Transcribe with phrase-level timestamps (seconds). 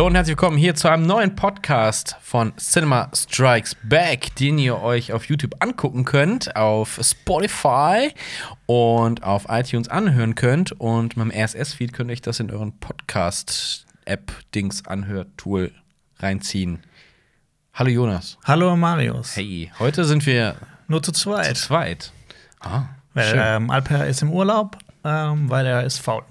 [0.00, 4.80] Hallo und herzlich willkommen hier zu einem neuen Podcast von Cinema Strikes Back, den ihr
[4.80, 8.10] euch auf YouTube angucken könnt, auf Spotify
[8.64, 10.72] und auf iTunes anhören könnt.
[10.72, 15.70] Und mit dem RSS-Feed könnt ihr euch das in euren Podcast-App-Dings anhört-Tool
[16.18, 16.78] reinziehen.
[17.74, 18.38] Hallo Jonas.
[18.46, 19.36] Hallo Marius.
[19.36, 20.54] Hey, heute sind wir
[20.88, 21.58] Nur zu zweit.
[21.58, 22.10] zu zweit.
[22.60, 23.40] Ah, Weil schön.
[23.42, 26.22] ähm, Alper ist im Urlaub, ähm, weil er ist faul.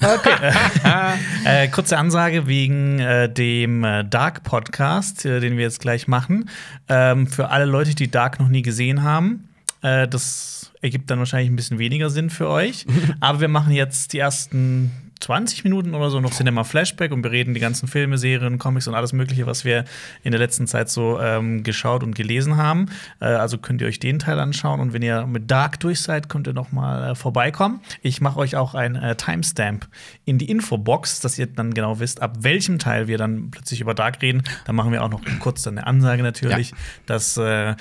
[0.00, 0.52] Okay.
[1.44, 6.50] äh, kurze Ansage wegen äh, dem äh, Dark Podcast, äh, den wir jetzt gleich machen.
[6.88, 9.48] Ähm, für alle Leute, die Dark noch nie gesehen haben,
[9.82, 12.86] äh, das ergibt dann wahrscheinlich ein bisschen weniger Sinn für euch.
[13.20, 17.54] Aber wir machen jetzt die ersten 20 Minuten oder so noch Cinema Flashback und bereden
[17.54, 19.84] die ganzen Filme, Serien, Comics und alles Mögliche, was wir
[20.22, 22.86] in der letzten Zeit so ähm, geschaut und gelesen haben.
[23.20, 26.28] Äh, also könnt ihr euch den Teil anschauen und wenn ihr mit Dark durch seid,
[26.28, 27.80] könnt ihr noch mal äh, vorbeikommen.
[28.02, 29.88] Ich mache euch auch ein äh, Timestamp
[30.24, 33.94] in die Infobox, dass ihr dann genau wisst, ab welchem Teil wir dann plötzlich über
[33.94, 34.42] Dark reden.
[34.64, 36.72] Da machen wir auch noch kurz dann eine Ansage natürlich,
[37.06, 37.74] dass äh,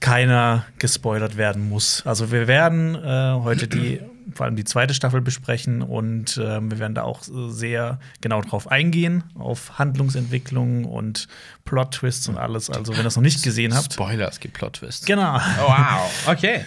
[0.00, 2.04] keiner gespoilert werden muss.
[2.06, 4.00] Also wir werden äh, heute die
[4.34, 8.40] vor allem die zweite Staffel besprechen und ähm, wir werden da auch äh, sehr genau
[8.40, 11.28] drauf eingehen, auf Handlungsentwicklung und
[11.66, 12.70] Plot-Twists und alles.
[12.70, 13.92] Also, wenn ihr das noch nicht gesehen habt.
[13.92, 15.04] Spoiler, es gibt Plot-Twists.
[15.04, 15.36] Genau.
[15.36, 16.64] Oh, wow, okay.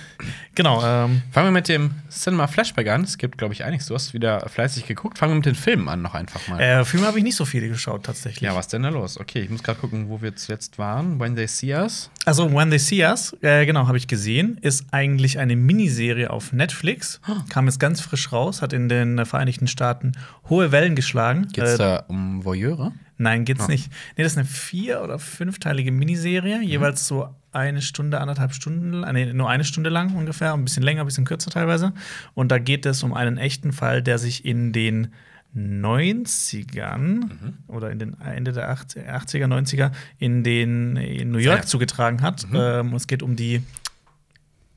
[0.53, 0.83] Genau.
[0.85, 3.03] Ähm, Fangen wir mit dem Cinema Flashback an.
[3.03, 3.87] Es gibt, glaube ich, einiges.
[3.87, 5.17] Du hast wieder fleißig geguckt.
[5.17, 6.59] Fangen wir mit den Filmen an, noch einfach mal.
[6.59, 8.41] äh, Filme habe ich nicht so viele geschaut, tatsächlich.
[8.41, 9.19] ja, was denn da los?
[9.19, 11.19] Okay, ich muss gerade gucken, wo wir zuletzt waren.
[11.19, 12.09] When They See Us.
[12.25, 16.51] Also, When They See Us, äh, genau, habe ich gesehen, ist eigentlich eine Miniserie auf
[16.51, 17.21] Netflix.
[17.49, 20.11] Kam jetzt ganz frisch raus, hat in den Vereinigten Staaten
[20.49, 21.47] hohe Wellen geschlagen.
[21.53, 22.91] Geht's Äh, da um Voyeure?
[23.21, 23.67] Nein, geht's Ah.
[23.67, 23.91] nicht.
[24.17, 29.33] Nee, das ist eine vier- oder fünfteilige Miniserie, jeweils so eine Stunde, anderthalb Stunden, nee,
[29.33, 31.91] nur eine Stunde lang ungefähr, ein bisschen länger, ein bisschen kürzer teilweise.
[32.33, 35.09] Und da geht es um einen echten Fall, der sich in den
[35.53, 41.65] 90ern oder in den Ende der 80- 80er, 90er in den in New York Ja.
[41.65, 42.45] zugetragen hat.
[42.53, 43.63] Ähm, es geht um die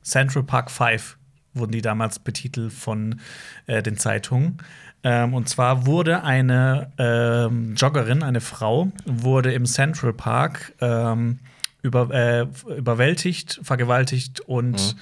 [0.03, 1.17] Central Park Five
[1.55, 3.19] wurden die damals betitelt von
[3.67, 4.57] äh, den Zeitungen.
[5.03, 11.39] Ähm, und zwar wurde eine ähm, Joggerin, eine Frau, wurde im Central Park ähm,
[11.81, 12.45] über, äh,
[12.77, 14.95] überwältigt, vergewaltigt und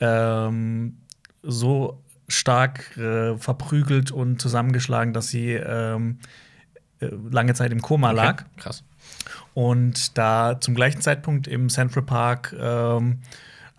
[0.00, 0.96] ähm,
[1.42, 6.18] so stark äh, verprügelt und zusammengeschlagen, dass sie ähm,
[7.00, 8.42] äh, lange Zeit im Koma lag.
[8.42, 8.84] Okay, Krass.
[9.54, 13.18] Und da zum gleichen Zeitpunkt im Central Park ähm,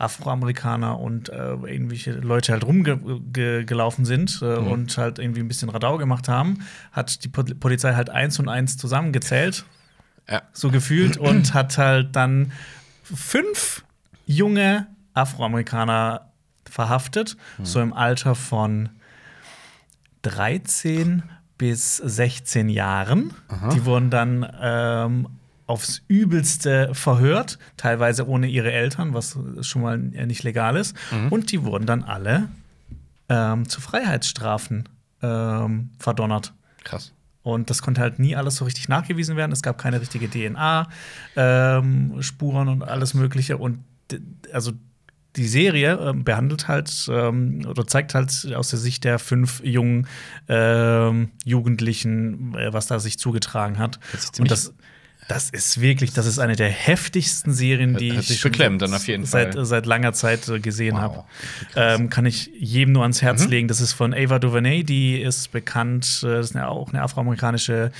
[0.03, 4.67] Afroamerikaner und äh, irgendwelche Leute halt rumgelaufen sind äh, Mhm.
[4.67, 8.49] und halt irgendwie ein bisschen Radau gemacht haben, hat die Po- Polizei halt eins und
[8.49, 9.65] eins zusammengezählt,
[10.29, 10.41] Ja.
[10.53, 12.51] so gefühlt, und hat halt dann
[13.03, 13.83] fünf
[14.25, 16.31] junge Afroamerikaner
[16.69, 17.65] verhaftet, Mhm.
[17.65, 18.89] so im Alter von
[20.23, 21.23] 13
[21.57, 23.33] bis 16 Jahren.
[23.73, 25.27] Die wurden dann ähm,
[25.65, 30.95] aufs Übelste verhört, teilweise ohne ihre Eltern, was schon mal nicht legal ist.
[31.29, 32.49] Und die wurden dann alle
[33.29, 34.89] ähm, zu Freiheitsstrafen
[35.21, 36.53] ähm, verdonnert.
[36.83, 37.13] Krass.
[37.43, 39.51] Und das konnte halt nie alles so richtig nachgewiesen werden.
[39.51, 40.29] Es gab keine richtige
[41.35, 43.57] DNA-Spuren und alles Mögliche.
[43.57, 43.79] Und
[44.51, 44.71] also
[45.35, 50.07] die Serie ähm, behandelt halt ähm, oder zeigt halt aus der Sicht der fünf jungen
[50.47, 53.99] ähm, Jugendlichen, äh, was da sich zugetragen hat.
[54.11, 54.73] Sich Und ziemlich- das,
[55.27, 58.83] das ist wirklich, das ist eine der heftigsten Serien, die Hört sich ich schon beklemmend
[58.83, 59.65] an, auf jeden seit, Fall.
[59.65, 61.01] seit langer Zeit äh, gesehen Wow.
[61.01, 61.23] habe.
[61.75, 63.25] Ähm, kann ich jedem nur ans Mhm.
[63.25, 63.67] Herz legen.
[63.67, 67.91] Das ist von Ava DuVernay, die ist bekannt, äh, das ist eine, auch eine afroamerikanische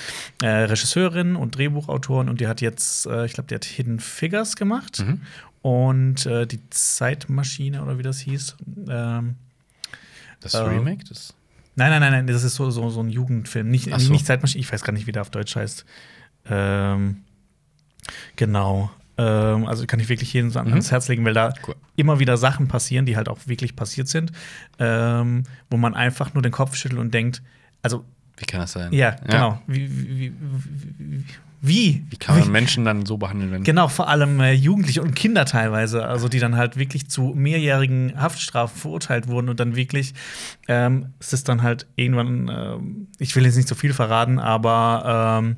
[0.42, 4.56] äh, Regisseurin und Drehbuchautorin und die hat jetzt, äh, ich glaube, die hat Hidden Figures
[4.56, 5.22] gemacht Mhm.
[5.62, 8.56] und äh, die Zeitmaschine oder wie das hieß.
[8.90, 9.36] Ähm,
[10.42, 11.04] Das Äh, Remake?
[11.08, 11.34] Das
[11.76, 13.70] nein, nein, nein, nein, das ist so, so, so ein Jugendfilm.
[13.70, 14.12] Nicht, so.
[14.12, 15.86] nicht Zeitmaschine, ich weiß gar nicht, wie der auf Deutsch heißt.
[16.50, 17.24] Ähm,
[18.36, 18.92] genau.
[19.18, 20.70] Ähm, also kann ich wirklich jedem so Mhm.
[20.70, 21.76] ans Herz legen, weil da Cool.
[21.96, 24.32] immer wieder Sachen passieren, die halt auch wirklich passiert sind,
[24.80, 27.42] ähm, wo man einfach nur den Kopf schüttelt und denkt,
[27.84, 28.04] also
[28.38, 28.92] wie kann das sein?
[28.92, 29.62] ja, genau.
[29.68, 30.34] Wie, wie,
[30.98, 31.24] wie,
[31.62, 32.04] wie?
[32.10, 33.64] Wie kann man Menschen dann so behandeln, wenn.
[33.64, 38.20] Genau, vor allem äh, Jugendliche und Kinder teilweise, also die dann halt wirklich zu mehrjährigen
[38.20, 40.16] Haftstrafen verurteilt wurden und dann wirklich,
[40.68, 45.40] ähm, es ist dann halt irgendwann, ähm, ich will jetzt nicht so viel verraten, aber
[45.42, 45.58] ähm,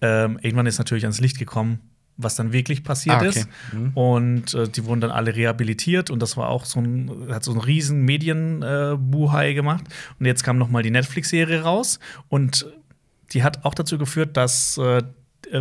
[0.00, 1.80] ähm, irgendwann ist natürlich ans Licht gekommen,
[2.16, 3.28] was dann wirklich passiert Ah, okay.
[3.28, 3.48] ist.
[3.72, 3.90] Mhm.
[3.94, 7.52] Und äh, die wurden dann alle rehabilitiert und das war auch so ein, hat so
[7.52, 9.84] einen riesen Medienbuhai gemacht.
[10.18, 11.98] Und jetzt kam noch mal die Netflix-Serie raus
[12.28, 12.66] und
[13.32, 15.02] die hat auch dazu geführt, dass äh, äh,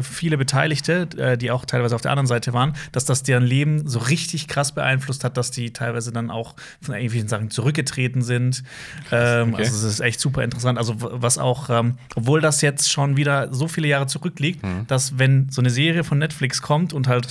[0.02, 3.88] viele Beteiligte, äh, die auch teilweise auf der anderen Seite waren, dass das deren Leben
[3.88, 8.64] so richtig krass beeinflusst hat, dass die teilweise dann auch von irgendwelchen Sachen zurückgetreten sind.
[9.12, 9.64] Ähm, okay.
[9.64, 10.78] Also es ist echt super interessant.
[10.78, 15.50] Also was auch, ähm, obwohl das jetzt schon wieder so viele Jahre zurückliegt, dass wenn
[15.50, 17.30] so eine Serie von Netflix kommt und halt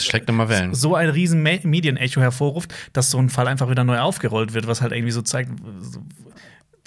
[0.72, 4.66] so ein riesen Me Medienecho hervorruft, dass so ein Fall einfach wieder neu aufgerollt wird,
[4.66, 5.50] was halt irgendwie so zeigt,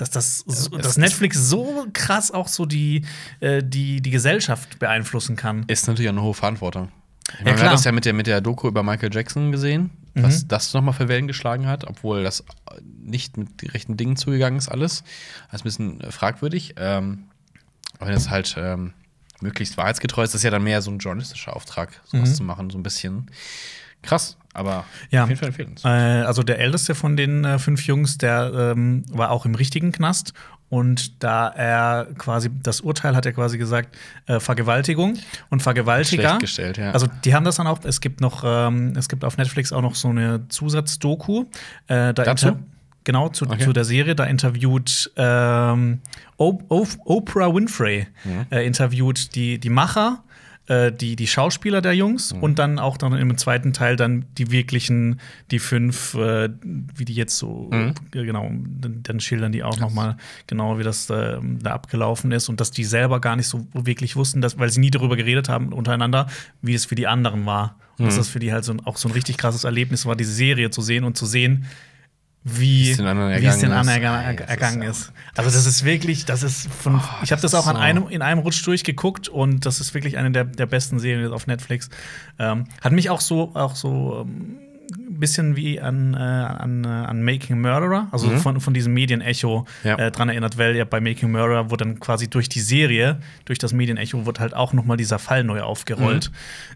[0.01, 3.05] dass das so, dass Netflix so krass auch so die,
[3.39, 5.63] äh, die, die Gesellschaft beeinflussen kann.
[5.67, 6.89] Ist natürlich auch eine hohe Verantwortung.
[7.31, 7.67] Ich Ja, meine, wir klar.
[7.69, 10.93] haben das ja mit der, mit der Doku über Michael Jackson gesehen, was das nochmal
[10.93, 12.43] für Wellen geschlagen hat, obwohl das
[13.01, 15.03] nicht mit den rechten Dingen zugegangen ist, alles.
[15.51, 16.73] Das ist ein bisschen fragwürdig.
[16.77, 17.25] Ähm,
[17.99, 18.93] aber wenn es halt ähm,
[19.41, 22.77] möglichst wahrheitsgetreu ist, ist ja dann mehr so ein journalistischer Auftrag, sowas zu machen, so
[22.77, 23.27] ein bisschen
[24.01, 25.23] krass, aber Ja.
[25.23, 25.93] auf jeden Fall empfehlenswert.
[25.93, 29.91] Äh, also der älteste von den äh, fünf Jungs, der ähm, war auch im richtigen
[29.91, 30.33] Knast.
[30.71, 33.97] Und da er quasi, das Urteil hat er quasi gesagt,
[34.27, 35.17] äh, Vergewaltigung
[35.49, 36.21] und Vergewaltiger.
[36.29, 36.91] Schlecht gestellt, ja.
[36.91, 39.81] Also die haben das dann auch, es gibt noch, ähm, es gibt auf Netflix auch
[39.81, 41.45] noch so eine Zusatzdoku.
[41.87, 42.59] Äh, da Dazu?
[43.03, 43.63] Genau, zu, Okay.
[43.63, 44.13] zu der Serie.
[44.13, 46.01] Da interviewt ähm,
[46.37, 48.45] Oprah Winfrey, Mhm.
[48.51, 50.23] äh, interviewt die, die Macher,
[50.69, 52.43] äh, die, die Schauspieler der Jungs Mhm.
[52.43, 55.19] und dann auch dann im zweiten Teil dann die wirklichen,
[55.51, 56.49] die fünf, äh,
[56.95, 57.93] wie die jetzt so, Mhm.
[58.13, 58.49] äh, genau,
[58.79, 60.15] dann, dann schildern die auch noch mal
[60.47, 64.15] genau, wie das äh, da abgelaufen ist und dass die selber gar nicht so wirklich
[64.15, 66.27] wussten, dass, weil sie nie darüber geredet haben untereinander,
[66.61, 67.75] wie es für die anderen war.
[67.97, 68.09] Und Mhm.
[68.09, 70.69] dass das für die halt so, auch so ein richtig krasses Erlebnis war, diese Serie
[70.69, 71.65] zu sehen und zu sehen,
[72.43, 74.09] wie, es den anderen es den ergangen anderen ist.
[74.09, 75.11] erga- Ey, das ist ergangen ist.
[75.35, 78.21] Also das ist wirklich, das ist von, ich habe das das auch an einem, in
[78.21, 81.89] einem Rutsch durchgeguckt und das ist wirklich eine der, der besten Serien auf Netflix.
[82.39, 84.59] Ähm, hat mich auch so, auch so ähm,
[84.91, 89.65] ein bisschen wie an, äh, an, äh, an Making Murderer, also von, von diesem Medienecho
[89.83, 89.97] Ja.
[89.97, 93.59] äh, dran erinnert, weil ja bei Making Murderer wurde dann quasi durch die Serie, durch
[93.59, 96.31] das Medienecho, wurde halt auch noch mal dieser Fall neu aufgerollt.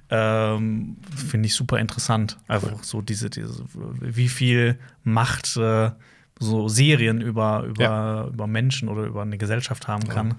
[0.10, 2.38] Ähm, Finde ich super interessant.
[2.48, 3.64] Einfach so diese, diese
[4.02, 5.92] wie viel Macht äh,
[6.40, 8.28] so Serien über, über, Ja.
[8.28, 10.36] über Menschen oder über eine Gesellschaft haben kann.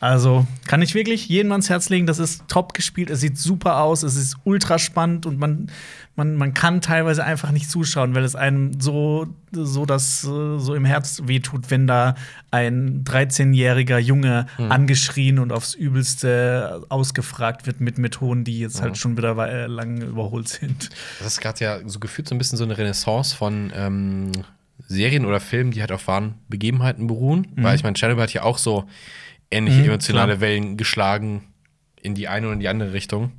[0.00, 2.06] Also kann ich wirklich jedem ans Herz legen.
[2.06, 3.10] Das ist top gespielt.
[3.10, 4.02] Es sieht super aus.
[4.02, 5.70] Es ist ultra spannend und man,
[6.16, 10.86] man, man kann teilweise einfach nicht zuschauen, weil es einem so, so, das, so im
[10.86, 12.14] Herz wehtut, wenn da
[12.50, 19.18] ein 13-jähriger Junge angeschrien und aufs Übelste ausgefragt wird mit Methoden, die jetzt halt schon
[19.18, 19.34] wieder
[19.68, 20.88] lang überholt sind.
[21.18, 24.32] Das ist gerade ja so gefühlt so ein bisschen so eine Renaissance von ähm,
[24.88, 27.48] Serien oder Filmen, die halt auf wahren Begebenheiten beruhen.
[27.56, 28.86] Weil ich meine, Chernobyl hat ja auch so
[29.50, 30.40] ähnliche Mhm, emotionale klar.
[30.40, 31.44] Wellen geschlagen
[32.02, 33.32] in die eine oder in die andere Richtung.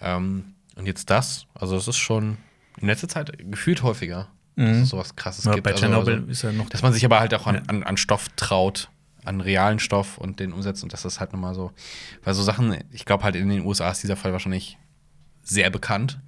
[0.00, 2.36] Ähm, und jetzt das, also es ist schon
[2.80, 5.64] in letzter Zeit gefühlt häufiger, dass es sowas krasses Ja, gibt.
[5.64, 7.82] bei Also- Tschernobyl also, ist ja noch dass man sich aber halt auch an, an,
[7.82, 8.88] an Stoff traut,
[9.24, 11.72] an realen Stoff und den umsetzt und das ist halt nochmal so.
[12.24, 14.76] Weil so Sachen, ich glaube halt in den USA ist dieser Fall wahrscheinlich
[15.44, 16.18] sehr bekannt.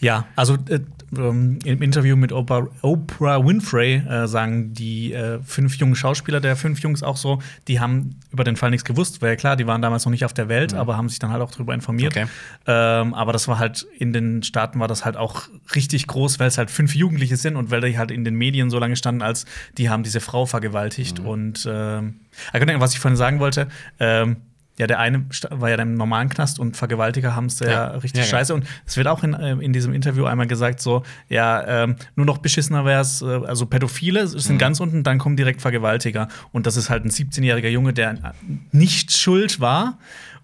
[0.00, 0.80] Ja, also äh,
[1.16, 6.56] ähm, im Interview mit Oprah, Oprah Winfrey äh, sagen die äh, fünf jungen Schauspieler der
[6.56, 9.82] fünf Jungs auch so, die haben über den Fall nichts gewusst, weil klar, die waren
[9.82, 12.12] damals noch nicht auf der Welt, aber haben sich dann halt auch darüber informiert.
[12.12, 12.26] Okay.
[12.66, 16.48] Ähm, aber das war halt in den Staaten war das halt auch richtig groß, weil
[16.48, 19.22] es halt fünf Jugendliche sind und weil die halt in den Medien so lange standen,
[19.22, 19.44] als
[19.78, 21.20] die haben diese Frau vergewaltigt.
[21.20, 22.20] Und ähm,
[22.52, 23.68] ah, was ich vorhin sagen wollte,
[24.00, 24.36] ähm,
[24.78, 27.86] ja, der eine war ja im normalen Knast und Vergewaltiger haben es ja, Ja.
[27.88, 28.54] richtig Ja, scheiße.
[28.54, 32.24] Und es wird auch in, äh, in diesem Interview einmal gesagt, so, ja, ähm, nur
[32.26, 34.38] noch beschissener wäre es, äh, also Pädophile Mhm.
[34.38, 36.28] sind ganz unten, dann kommen direkt Vergewaltiger.
[36.52, 38.34] Und das ist halt ein 17-jähriger Junge, der
[38.72, 39.98] nicht schuld war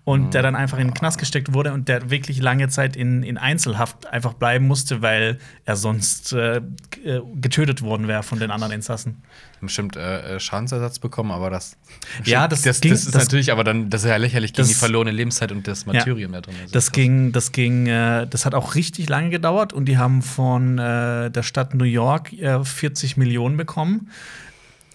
[0.09, 0.31] und Mhm.
[0.31, 3.37] der dann einfach in den Knast gesteckt wurde und der wirklich lange Zeit in, in
[3.37, 5.37] Einzelhaft einfach bleiben musste, weil
[5.67, 6.63] er sonst äh,
[7.05, 9.23] äh, getötet worden wäre von den anderen Insassen.
[9.61, 11.77] bestimmt äh, äh, Schadensersatz bekommen, aber das.
[12.25, 14.69] Ja, das das, ging- das ist das- natürlich, aber dann, das ist ja lächerlich gegen
[14.69, 16.55] die verlorene Lebenszeit und das Martyrium da drin.
[16.63, 20.23] Also Das ging, das ging, äh, das hat auch richtig lange gedauert und die haben
[20.23, 24.11] von äh, der Stadt New York äh, 40 Millionen bekommen.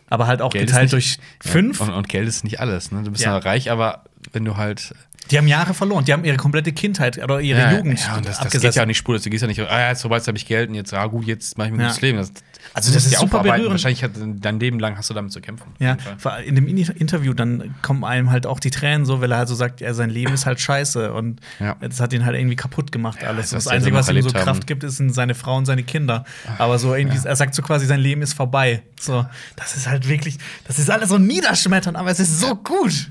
[0.10, 1.82] Aber halt auch Geld geteilt nicht- durch Ja, fünf.
[1.82, 2.92] Und, und Geld ist nicht alles.
[2.92, 3.04] Ne?
[3.04, 3.32] Du bist Ja.
[3.32, 4.94] ja reich, aber wenn du halt.
[5.32, 6.04] Die haben Jahre verloren.
[6.06, 8.82] Die haben ihre komplette Kindheit oder ihre ja, Jugend Ja, und das, das geht ja
[8.84, 9.24] auch nicht spurlos.
[9.24, 11.26] Du gehst ja nicht, ah, jetzt vorbei, jetzt habe ich Geld und jetzt, ah, gut,
[11.26, 11.88] jetzt mache ich mir ein Ja.
[11.88, 12.18] gutes Leben.
[12.18, 12.32] Das,
[12.74, 13.70] Also das musst ist ja super berührend.
[13.72, 15.72] Wahrscheinlich hat dein Leben lang hast du damit zu kämpfen.
[15.80, 15.98] Ja,
[16.46, 19.48] in dem In- Interview dann kommen einem halt auch die Tränen so, weil er halt
[19.48, 21.76] so sagt, ja, sein Leben ist halt scheiße und Ja.
[21.82, 23.50] das hat ihn halt irgendwie kaputt gemacht alles.
[23.52, 24.46] das das Einzige, was ihm so erlebt haben.
[24.46, 26.24] Kraft gibt, ist sind seine Frau und seine Kinder.
[26.58, 28.84] Aber so irgendwie, er sagt so quasi, sein Leben ist vorbei.
[29.00, 33.10] So, das ist halt wirklich, das ist alles so niederschmetternd, aber es ist so gut.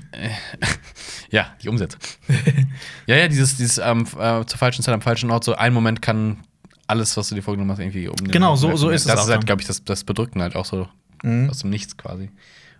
[1.29, 1.99] Ja, die Umsetzung.
[3.05, 6.01] ja, ja, dieses, dieses ähm, äh, zur falschen Zeit am falschen Ort, so ein Moment
[6.01, 6.37] kann
[6.93, 8.31] alles, was du dir vorgenommen hast, irgendwie umnehmen.
[8.31, 10.65] Genau, so- so ist es Das ist halt, glaube ich, das, das Bedrückende halt auch
[10.65, 10.87] so.
[11.23, 11.49] Mhm.
[11.49, 12.29] Aus dem Nichts quasi.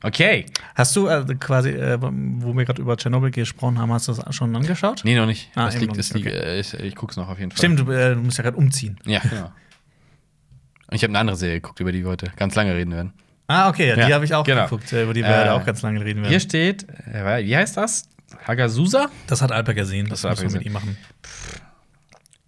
[0.05, 0.45] Okay.
[0.75, 4.35] Hast du äh, quasi, äh, wo wir gerade über Tschernobyl gesprochen haben, hast du das
[4.35, 5.01] schon angeschaut?
[5.05, 5.49] Nee, noch nicht.
[5.55, 6.45] Ah, das liegt, noch das nicht, liegt, okay.
[6.45, 7.57] äh, ich, ich guck's noch auf jeden Fall.
[7.57, 8.99] Stimmt, du, äh, du musst ja gerade umziehen.
[9.05, 9.45] Ja, genau.
[10.87, 13.13] Und ich habe eine andere Serie geguckt, über die wir heute ganz lange reden werden.
[13.47, 14.63] Ah, okay, ja, Ja, die habe ich auch genau.
[14.65, 16.41] geguckt, äh, über die wir Äh, heute auch ganz lange reden Hier werden.
[16.41, 18.09] steht, äh, wie heißt das?
[18.45, 19.09] Hagazusa?
[19.27, 20.97] Das hat Alper gesehen, das, Das müssen wir mit ihm machen.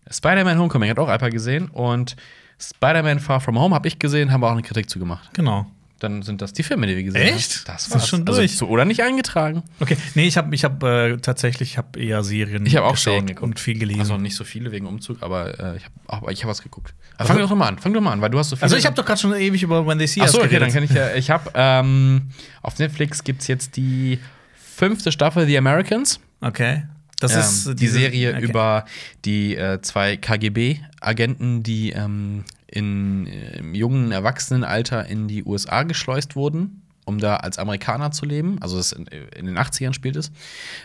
[0.10, 2.16] Spider-Man Homecoming hat auch Alper gesehen und
[2.60, 5.34] Spider-Man Far From Home habe ich gesehen, haben wir auch eine Kritik zugemacht.
[5.34, 5.66] Genau.
[6.00, 7.56] Dann sind das die Filme, die wir gesehen Echt?
[7.60, 7.64] haben.
[7.68, 8.58] Das Das ist schon Also durch.
[8.58, 9.64] zu, oder nicht eingetragen.
[9.80, 12.98] Okay, nee, ich habe ich hab, äh, tatsächlich ich hab eher Serien Ich habe auch
[12.98, 13.44] Serien geguckt.
[13.44, 14.02] und viel gelesen.
[14.02, 16.94] Also nicht so viele wegen Umzug, aber äh, ich habe ich hab was geguckt.
[17.18, 18.64] Aber fang doch mal an, fang doch mal an, weil du hast so viele.
[18.64, 20.68] Also ich habe doch gerade schon ewig über When They See Us so, okay, geredet.
[20.68, 21.16] dann kann ich ja.
[21.16, 22.30] Ich habe ähm,
[22.62, 24.20] auf Netflix gibt's jetzt die
[24.54, 26.20] fünfte Staffel The Americans.
[26.42, 26.84] Okay.
[27.20, 28.44] Das ähm, ist äh, die diese- Serie okay.
[28.46, 28.86] über
[29.24, 36.36] die äh, zwei KGB-Agenten, die ähm, in, äh, im jungen Erwachsenenalter in die USA geschleust
[36.36, 38.58] wurden, um da als Amerikaner zu leben.
[38.62, 40.32] Also das in, in den 80ern spielt es.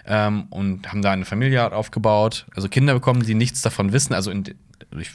[0.07, 4.15] Ähm, und haben da eine Familie aufgebaut, also Kinder bekommen, die nichts davon wissen.
[4.15, 4.45] Also in,
[4.99, 5.11] ich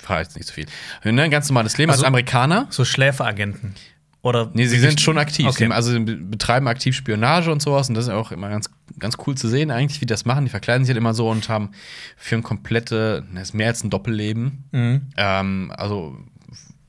[0.00, 0.66] frage jetzt nicht so viel.
[1.04, 2.66] Ne, ein ganz normales Leben Also- als Amerikaner.
[2.70, 3.74] So Schläferagenten.
[4.24, 5.46] Oder Nee, sie sind schon aktiv.
[5.46, 5.66] Okay.
[5.66, 7.90] Sie also betreiben aktiv Spionage und sowas.
[7.90, 10.46] Und das ist auch immer ganz, ganz cool zu sehen, eigentlich, wie die das machen.
[10.46, 11.70] Die verkleiden sich halt immer so und haben
[12.16, 14.64] für ein komplette, das ist mehr als ein Doppelleben.
[14.72, 15.02] Mhm.
[15.18, 16.16] Ähm, also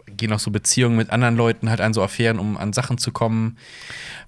[0.07, 3.11] gehen auch so Beziehungen mit anderen Leuten halt an so Affären, um an Sachen zu
[3.11, 3.57] kommen,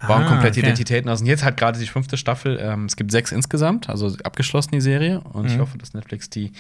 [0.05, 0.67] bauen Ah, komplette okay.
[0.67, 1.21] Identitäten aus.
[1.21, 2.59] Und jetzt halt gerade die fünfte Staffel.
[2.61, 5.21] Ähm, es gibt sechs insgesamt, also abgeschlossen die Serie.
[5.21, 5.61] Und ich Mhm.
[5.61, 6.51] hoffe, dass Netflix die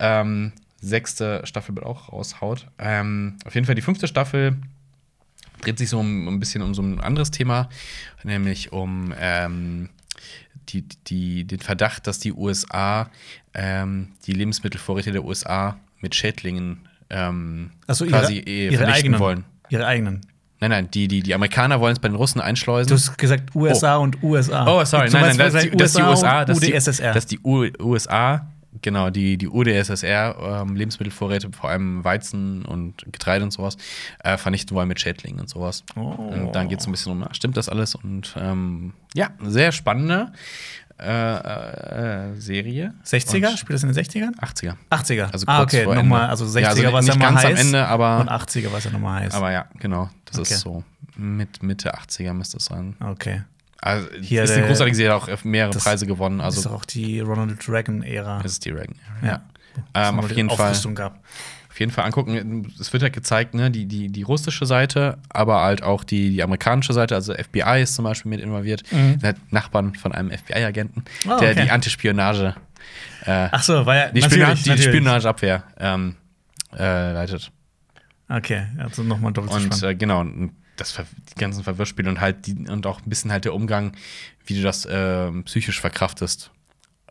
[0.00, 0.50] ähm,
[0.80, 2.66] sechste Staffel bald auch raushaut.
[2.80, 4.56] Ähm, auf jeden Fall die fünfte Staffel
[5.60, 7.68] dreht sich so um, ein bisschen um so ein anderes Thema,
[8.24, 9.88] nämlich um ähm,
[10.68, 13.10] die, die, den Verdacht, dass die USA
[13.54, 19.20] ähm, die Lebensmittelvorräte der USA mit Schädlingen ähm, quasi ihre, eh ihre vernichten eigenen.
[19.20, 19.44] wollen.
[19.68, 20.20] Ihre eigenen.
[20.60, 22.88] Nein, nein, die, die, die Amerikaner wollen es bei den Russen einschleusen.
[22.88, 24.66] Du hast gesagt USA und USA.
[24.66, 27.12] Oh, sorry, nein, nein, das ist die, USA, das die, UdSSR.
[27.12, 28.46] das die USA,
[28.82, 33.76] genau, die, die UdSSR, ähm, Lebensmittelvorräte, vor allem Weizen und Getreide und sowas,
[34.24, 35.84] äh, vernichten wollen mit Schädlingen und sowas.
[35.96, 36.00] Oh.
[36.00, 37.94] Und dann geht es ein bisschen um, na, stimmt das alles?
[37.94, 40.32] Und ähm, ja, sehr spannende
[40.98, 42.94] äh, äh, Serie.
[43.04, 43.50] 60er?
[43.50, 44.34] Und Spielt das in den 60ern?
[44.40, 44.76] 80er.
[44.90, 45.30] 80er.
[45.32, 47.50] Also ah, okay, nochmal, also 60er Ja, also war es nicht ja mal ganz am
[47.52, 47.60] heiß.
[47.60, 49.34] Ende, aber- Und 80er war es ja nochmal heiß.
[49.34, 50.54] Aber ja, genau, das Okay.
[50.54, 50.84] ist so
[51.16, 52.96] mit Mitte 80er müsste es sein.
[53.00, 53.42] okay.
[53.80, 56.40] Also, Hier ist eine der- großartige Serie, auch mehrere das- Preise gewonnen.
[56.40, 58.40] Also, das ist auch die Ronald Reagan-Ära.
[58.42, 58.96] das ist die Reagan.
[59.22, 59.42] Ja.
[59.94, 60.74] Ähm, auf jeden Fall.
[60.94, 61.20] Gab.
[61.68, 62.72] Auf jeden Fall angucken.
[62.80, 66.42] Es wird halt gezeigt, ne, die, die, die russische Seite, aber halt auch die, die
[66.42, 68.82] amerikanische Seite, also FBI ist zum Beispiel mit involviert.
[68.90, 69.18] Mhm.
[69.22, 71.64] Halt Nachbarn von einem FBI-Agenten, Ah, der okay.
[71.64, 72.54] die Antispionage,
[73.26, 74.08] äh, Ach so, war ja.
[74.10, 74.78] die, natürlich, die.
[74.82, 76.16] Spionageabwehr ähm,
[76.78, 77.52] äh, leitet.
[78.30, 80.24] Okay, also nochmal doppelt Und äh, genau,
[80.76, 83.92] das die ganzen Verwirrspiele und halt die, und auch ein bisschen halt der Umgang,
[84.44, 86.50] wie du das ähm, psychisch verkraftest.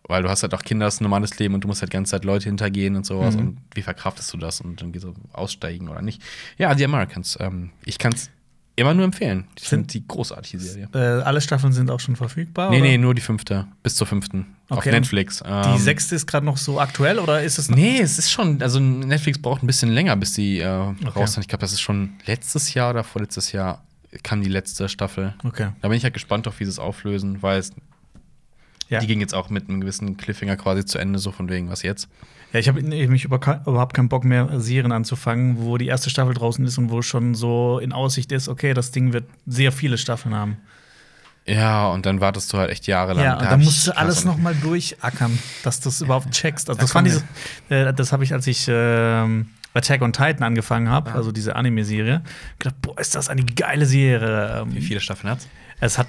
[0.07, 1.91] Weil du hast halt auch Kinder, das ist ein normales Leben und du musst halt
[1.91, 3.35] die ganze Zeit Leute hintergehen und sowas.
[3.35, 3.39] Mhm.
[3.39, 4.61] Und wie verkraftest du das?
[4.61, 6.21] Und dann geht so aussteigen oder nicht.
[6.57, 7.37] Ja, die Americans.
[7.41, 8.29] Ähm, ich kann es
[8.75, 9.47] immer nur empfehlen.
[9.57, 10.89] Ich finde die großartige Serie.
[10.93, 12.69] Äh, alle Staffeln sind auch schon verfügbar?
[12.69, 12.85] Nee, oder?
[12.85, 13.67] nee, nur die fünfte.
[13.81, 14.54] Bis zur fünften.
[14.69, 14.91] Auf Okay.
[14.91, 15.39] Netflix.
[15.45, 17.69] Die Ähm, sechste ist gerade noch so aktuell oder ist es?
[17.69, 21.41] Nee, es ist schon, also Netflix braucht ein bisschen länger, bis die äh, raus sind.
[21.41, 23.83] Ich glaube, das ist schon letztes Jahr oder vorletztes Jahr
[24.23, 25.33] kam die letzte Staffel.
[25.43, 25.69] Okay.
[25.81, 27.73] Da bin ich halt gespannt auf, wie sie es auflösen, weil es,
[28.89, 28.99] Ja.
[28.99, 31.83] die ging jetzt auch mit einem gewissen Cliffhanger quasi zu Ende, so von wegen, was
[31.83, 32.07] jetzt?
[32.53, 33.35] Ja, ich habe nämlich über,
[33.67, 37.35] überhaupt keinen Bock mehr, Serien anzufangen, wo die erste Staffel draußen ist und wo schon
[37.35, 40.57] so in Aussicht ist, okay, das Ding wird sehr viele Staffeln haben.
[41.47, 43.23] Ja, und dann wartest du halt echt jahrelang.
[43.23, 44.43] Ja, Da und hab dann musst du alles weiß auch noch nicht.
[44.43, 46.69] mal durchackern, dass du es überhaupt checkst.
[46.69, 47.15] Also Da das fand ich,
[47.69, 52.23] äh, das habe ich, als ich ähm, Attack on Titan angefangen habe, also diese Anime-Serie,
[52.59, 54.61] gedacht, boah, ist das eine geile Serie.
[54.63, 55.47] Ähm, Wie viele Staffeln hat's?
[55.81, 56.07] Es hat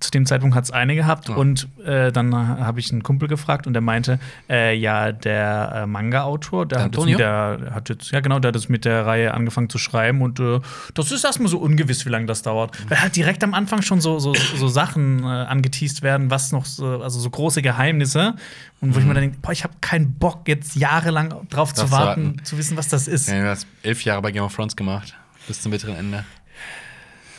[0.00, 1.36] zu dem Zeitpunkt hat es eine gehabt Ja.
[1.36, 4.18] und äh, dann habe ich einen Kumpel gefragt und der meinte,
[4.50, 7.12] äh, ja, der äh, Manga-Autor, der, hat jetzt Antonio?
[7.12, 10.20] mit der hat jetzt, ja genau, der hat jetzt mit der Reihe angefangen zu schreiben
[10.20, 10.60] und äh,
[10.94, 12.76] das ist erstmal so ungewiss, wie lange das dauert.
[12.90, 16.64] Weil halt direkt am Anfang schon so, so, so Sachen äh, angeteased werden, was noch
[16.64, 18.34] so, also so große Geheimnisse
[18.80, 21.82] und wo ich mir dann denke, boah, ich habe keinen Bock, jetzt jahrelang drauf zu
[21.82, 22.44] Drauf zu warten, warten.
[22.44, 23.28] zu wissen, was das ist.
[23.28, 25.14] Ja, du hast elf Jahre bei Game of Thrones gemacht.
[25.46, 26.24] Bis zum bitteren Ende.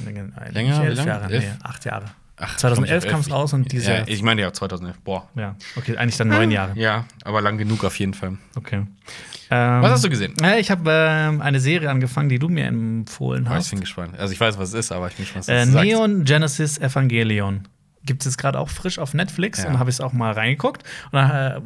[0.04, 0.28] Länger?
[0.52, 0.82] Länger?
[0.82, 1.10] Wie Elf lange?
[1.10, 1.34] Jahre?
[1.34, 1.44] Elf?
[1.44, 2.06] Nee, acht Jahre.
[2.38, 5.00] Ach, 2011 komm, kam es raus und dieses Ja, ich meine ja 2011.
[5.06, 5.30] Boah.
[5.36, 6.74] Ja, okay, eigentlich dann neun Jahre.
[6.78, 8.34] Ja, aber lang genug auf jeden Fall.
[8.56, 8.86] Okay.
[9.52, 10.34] Ähm, Was hast du gesehen?
[10.42, 13.70] Ja, ich habe ähm, eine Serie angefangen, die du mir empfohlen Oh, ich hast.
[13.70, 14.20] bin gespannt.
[14.20, 15.86] Also ich weiß, was es ist, aber ich bin gespannt, was Äh, du sagst.
[15.86, 17.68] Neon Genesis Evangelion.
[18.04, 19.70] Gibt es jetzt gerade auch frisch auf Netflix Ja.
[19.70, 20.84] und habe ich es auch mal reingeguckt.
[21.12, 21.60] Und äh,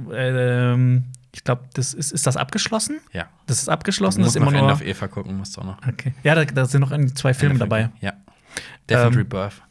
[0.74, 3.00] ähm, ich glaube, das ist, ist das abgeschlossen?
[3.14, 3.28] Ja.
[3.46, 4.74] Das ist abgeschlossen, Du das musst ist immer noch End nur.
[4.76, 5.88] of Eva gucken, musst du auch noch.
[5.88, 6.14] Okay.
[6.24, 7.90] Ja, da, da sind noch irgendwie zwei Filme dabei.
[8.02, 8.14] Ja.
[8.90, 9.62] Death and Ähm, Rebirth.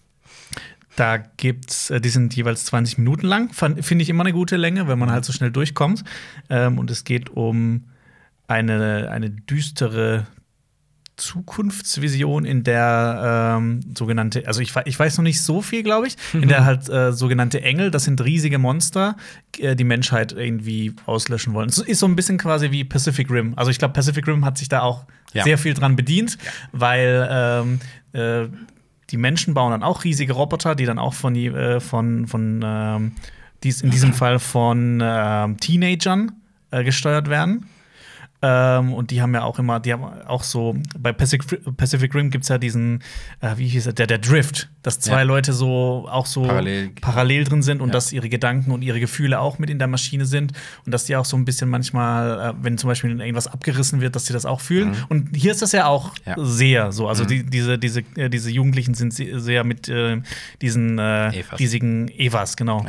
[0.97, 3.53] Da gibt's, äh, die sind jeweils 20 Minuten lang.
[3.53, 6.03] Finde ich immer eine gute Länge, wenn man halt so schnell durchkommt.
[6.50, 7.85] Ähm, und es geht um
[8.49, 10.27] eine, eine düstere
[11.19, 16.17] Zukunftsvision, in der ähm, sogenannte, also ich, ich weiß noch nicht so viel, glaube ich,
[16.33, 19.17] in der halt äh, sogenannte Engel, das sind riesige Monster,
[19.59, 21.69] äh, die Menschheit irgendwie auslöschen wollen.
[21.69, 23.53] Es ist so ein bisschen quasi wie Pacific Rim.
[23.57, 25.45] Also ich glaube, Pacific Rim hat sich da auch Ja.
[25.45, 26.39] sehr viel dran bedient,
[26.73, 27.81] weil ähm,
[28.13, 28.49] äh,
[29.11, 33.13] die Menschen bauen dann auch riesige Roboter, die dann auch von, äh, von, von ähm,
[33.65, 36.33] dies, in diesem Fall von ähm, Teenagern
[36.71, 37.67] äh, gesteuert werden.
[38.40, 42.30] Ähm, und die haben ja auch immer, die haben auch so, bei Pacific, Pacific Rim
[42.30, 43.02] gibt es ja diesen,
[43.40, 45.23] äh, wie hieß er, der, der Drift, dass zwei Ja.
[45.23, 46.90] Leute so auch so Parallel.
[47.00, 47.95] parallel drin sind und Ja.
[47.95, 50.52] dass ihre Gedanken und ihre Gefühle auch mit in der Maschine sind
[50.87, 54.14] und dass die auch so ein bisschen manchmal, äh, wenn zum Beispiel irgendwas abgerissen wird,
[54.14, 54.95] dass sie das auch fühlen.
[55.09, 56.37] Und hier ist das ja auch Ja.
[56.38, 57.09] sehr so.
[57.09, 60.21] Also die, diese, diese, äh, diese Jugendlichen sind se- sehr mit äh,
[60.62, 61.59] diesen äh, Evas.
[61.59, 62.87] riesigen Evas, genau,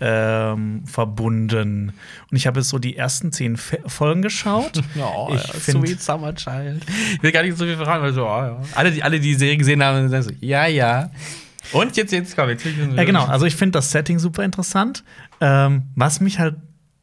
[0.00, 1.92] ähm, verbunden.
[2.30, 4.82] Und ich habe jetzt so die ersten zehn Fe Folgen geschaut.
[4.98, 6.84] Oh, ich ja, find- Sweet Summer Child.
[7.14, 8.60] Ich will gar nicht so viel verraten, weil so, oh, ja.
[8.74, 11.10] alle, die, alle, die die Serie gesehen haben, sagen so, ja, ja.
[11.72, 12.64] Und jetzt, jetzt komm, jetzt.
[12.64, 13.24] Ja, genau.
[13.24, 15.02] Also ich finde das Setting super interessant.
[15.40, 16.56] Ähm, was mich halt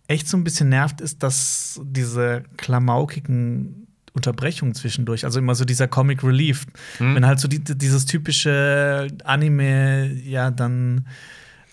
[0.07, 5.87] echt so ein bisschen nervt, ist, dass diese klamaukigen Unterbrechungen zwischendurch, also immer so dieser
[5.87, 6.65] Comic Relief,
[6.99, 11.07] wenn halt so die, dieses typische Anime, ja, dann.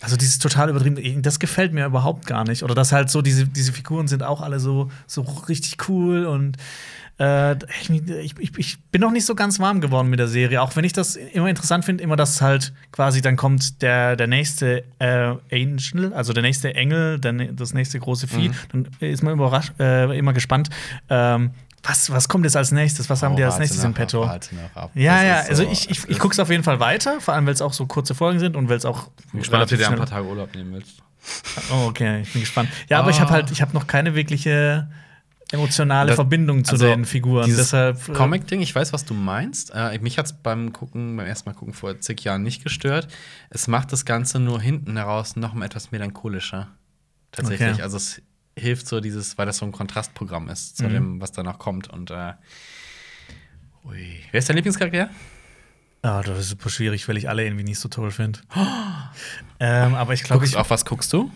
[0.01, 2.63] Also dieses total übertrieben, das gefällt mir überhaupt gar nicht.
[2.63, 6.57] Oder dass halt so, diese, diese Figuren sind auch alle so, so richtig cool und
[7.19, 7.89] äh, ich,
[8.39, 10.91] ich, ich- bin noch nicht so ganz warm geworden mit der Serie, auch wenn ich
[10.93, 16.13] das immer interessant finde, immer dass halt quasi dann kommt der, der nächste äh, Angel,
[16.13, 20.33] also der nächste Engel, der, das nächste große Vieh, dann ist man überrascht, äh, immer
[20.33, 20.69] gespannt,
[21.09, 21.51] ähm,
[21.83, 24.23] was, was kommt jetzt als nächstes, was haben die als nächstes im Petto?
[24.93, 27.53] Ja, ja, also ich, ich, ich gucke es auf jeden Fall weiter, vor allem weil
[27.53, 29.77] es auch so kurze Folgen sind und weil es auch Ich bin gespannt, ob du
[29.77, 31.01] dir ein paar Tage Urlaub nehmen willst.
[31.71, 32.69] Oh, okay, ich bin gespannt.
[32.89, 33.33] Ja, aber ich habe Ah.
[33.33, 34.89] halt, ich habe noch keine wirkliche
[35.51, 37.47] emotionale Das- Verbindung zu also, den Figuren.
[37.49, 39.71] Deshalb äh, Comic-Ding, ich weiß, was du meinst.
[39.75, 43.07] Äh, mich hat es beim Gucken, beim ersten Mal gucken vor zig Jahren nicht gestört.
[43.49, 46.67] Es macht das Ganze nur hinten heraus noch mal etwas melancholischer.
[47.31, 47.73] Tatsächlich.
[47.73, 47.81] Okay.
[47.81, 48.21] Also es
[48.61, 50.89] hilft so dieses, weil das so ein Kontrastprogramm ist zu Mhm.
[50.89, 51.87] dem, was danach kommt.
[51.89, 52.33] Und äh,
[53.85, 54.19] ui.
[54.31, 55.09] Wer ist dein Lieblingscharakter?
[56.03, 58.39] Ah, das ist super schwierig, weil ich alle irgendwie nicht so toll finde.
[59.59, 61.31] ähm, aber ich glaube, ich, auf was guckst du?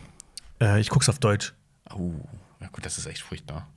[0.62, 1.54] äh, ich guck's auf Deutsch.
[1.94, 2.14] Oh,
[2.62, 3.68] ja gut, das ist echt furchtbar.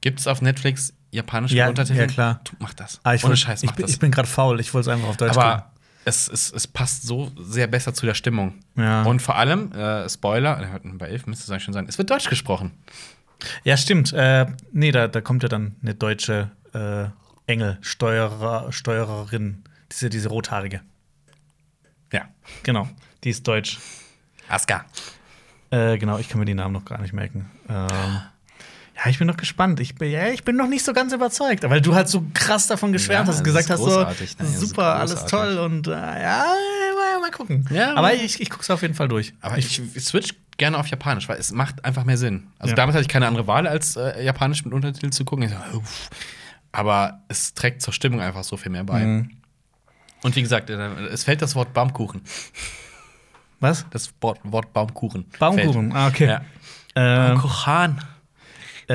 [0.00, 1.98] Gibt es auf Netflix japanische Ja, Untertitel?
[2.00, 2.44] ja, klar.
[2.44, 3.00] Tu, mach das.
[3.02, 3.90] Ah, ich Ohne wollt- Scheiß, ich, mach bin- das.
[3.92, 5.70] ich bin gerade faul, ich wollte es einfach auf Deutsch Aber
[6.04, 8.54] es, es, es passt so sehr besser zu der Stimmung.
[8.76, 9.02] Ja.
[9.02, 12.10] Und vor allem, äh, Spoiler, äh, bei 11 müsste es eigentlich schon sein, es wird
[12.10, 12.72] Deutsch gesprochen.
[13.64, 14.12] Ja, stimmt.
[14.12, 17.06] Äh, nee, da, da kommt ja dann eine deutsche äh,
[17.46, 20.80] Engel-Steuerer, Steuererin, diese, diese rothaarige.
[22.12, 22.28] Ja.
[22.62, 22.88] Genau,
[23.24, 23.78] die ist deutsch.
[24.48, 24.84] Aska.
[25.70, 27.50] Äh, genau, ich kann mir die Namen noch gar nicht merken.
[27.68, 28.20] Ähm,
[29.04, 29.80] ja, ich bin noch gespannt.
[29.80, 32.66] Ich bin, ja, ich bin noch nicht so ganz überzeugt, weil du halt so krass
[32.66, 34.14] davon geschwärmt Ja, hast gesagt hast, so ne?
[34.20, 36.44] Ist super, alles toll und äh, ja,
[36.96, 37.66] mal, mal gucken.
[37.70, 39.34] Ja, aber ich, ich guck's auf jeden Fall durch.
[39.40, 42.48] Aber ich, ich switch gerne auf Japanisch, weil es macht einfach mehr Sinn.
[42.58, 42.76] Also Ja.
[42.76, 45.48] damals hatte ich keine andere Wahl, als äh, Japanisch mit Untertiteln zu gucken.
[45.48, 45.82] So.
[46.70, 49.04] Aber es trägt zur Stimmung einfach so viel mehr bei.
[49.04, 49.30] Mhm.
[50.22, 52.22] Und wie gesagt, äh, es fällt das Wort Baumkuchen.
[53.60, 53.86] Was?
[53.90, 55.26] Das Wort, Wort Baumkuchen.
[55.38, 55.94] Baumkuchen, Fällt.
[55.94, 56.26] ah, okay.
[56.26, 56.40] Ja.
[56.94, 58.00] Ähm, Baumkuchen.
[58.88, 58.94] Äh,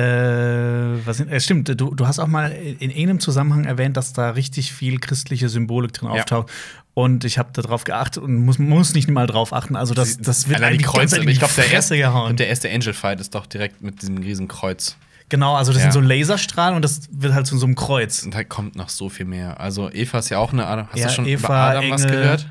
[1.06, 4.30] was sind, äh, stimmt, du, du hast auch mal in irgendeinem Zusammenhang erwähnt, dass da
[4.30, 6.20] richtig viel christliche Symbolik drin Ja.
[6.20, 6.50] auftaucht.
[6.94, 9.76] Und ich habe darauf geachtet und muss, muss nicht mal drauf achten.
[9.76, 11.16] Also, das, das wird Allein die Kreuze.
[11.18, 12.30] in die Ich glaube, der, erste- gehauen.
[12.30, 14.96] und der erste Angel-Fight ist doch direkt mit diesem riesen Kreuz.
[15.28, 15.92] Genau, also das Ja.
[15.92, 18.22] sind so Laserstrahlen und das wird halt zu so einem Kreuz.
[18.24, 19.60] Und da kommt noch so viel mehr.
[19.60, 20.88] Also Eva ist ja auch eine Adam.
[20.90, 22.46] Hast Ja, du schon Eva, über Adam was Engel, gehört?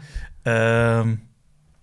[0.46, 1.20] Ähm,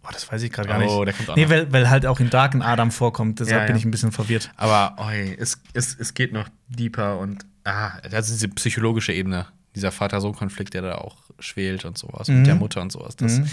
[0.05, 0.91] oh, das weiß ich gerade gar nicht.
[0.91, 1.51] Oh, der kommt auch nee, noch.
[1.51, 3.79] weil, weil halt auch in Dark ein Adam vorkommt, deshalb Ja, bin ja.
[3.79, 4.51] ich ein bisschen verwirrt.
[4.57, 9.47] Aber oi, es, es, es geht noch deeper und ah, das ist diese psychologische Ebene.
[9.75, 12.29] Dieser Vater-Sohn-Konflikt, der da auch schwelt und sowas.
[12.29, 12.37] Mhm.
[12.39, 13.17] Mit der Mutter und sowas.
[13.17, 13.51] Das Mhm.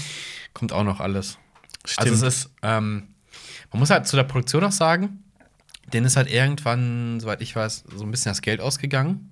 [0.54, 1.38] kommt auch noch alles.
[1.86, 2.12] Stimmt.
[2.12, 3.08] Also es ist, ähm,
[3.72, 5.24] man muss halt zu der Produktion auch sagen,
[5.92, 9.31] denen ist halt irgendwann, soweit ich weiß, so ein bisschen das Geld ausgegangen.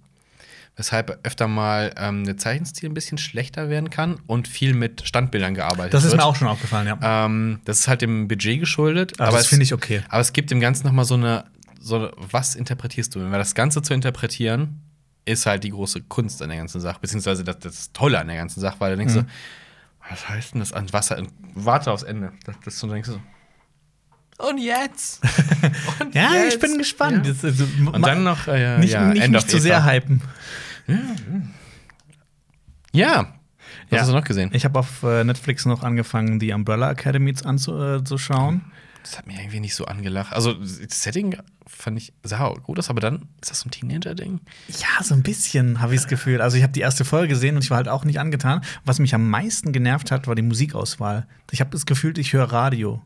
[0.79, 5.53] Weshalb öfter mal ähm, der Zeichenstil ein bisschen schlechter werden kann und viel mit Standbildern
[5.53, 6.21] gearbeitet das ist wird.
[6.21, 7.25] mir auch schon aufgefallen, ja.
[7.25, 9.19] Ähm, das ist halt dem Budget geschuldet.
[9.19, 10.01] Aber das es- finde ich okay.
[10.07, 11.43] Aber es gibt dem Ganzen noch mal so eine,
[11.81, 13.19] so, was interpretierst du?
[13.29, 14.79] Weil das Ganze zu interpretieren,
[15.25, 18.37] ist halt die große Kunst an der ganzen Sache, beziehungsweise das, das Tolle an der
[18.37, 19.19] ganzen Sache, weil du denkst Mhm.
[19.19, 19.25] so,
[20.09, 21.21] was heißt denn das an Wasser?
[21.55, 22.31] Warte aufs Ende.
[22.45, 24.47] Das, das so denkst du so.
[24.49, 25.21] Und jetzt?
[25.99, 26.61] Und Ja, ich jetzt?
[26.61, 27.27] bin gespannt.
[27.27, 27.33] Ja.
[27.33, 30.21] Das, also, Und dann noch äh, nicht, ja, nicht, nicht zu sehr hypen.
[32.93, 33.19] Ja.
[33.89, 34.01] Was Ja.
[34.01, 34.49] hast du noch gesehen?
[34.53, 38.61] Ich habe auf äh, Netflix noch angefangen, die Umbrella Academy anzuschauen.
[39.03, 40.33] Das hat mir irgendwie nicht so angelacht.
[40.33, 44.41] Also, das Setting fand ich sah gut aus, aber dann ist das so ein Teenager-Ding.
[44.67, 46.41] Ja, so ein bisschen habe ich das Gefühl.
[46.41, 48.61] Also ich habe die erste Folge gesehen und ich war halt auch nicht angetan.
[48.85, 51.27] Was mich am meisten genervt hat, war die Musikauswahl.
[51.51, 53.01] Ich habe das Gefühl, ich höre Radio.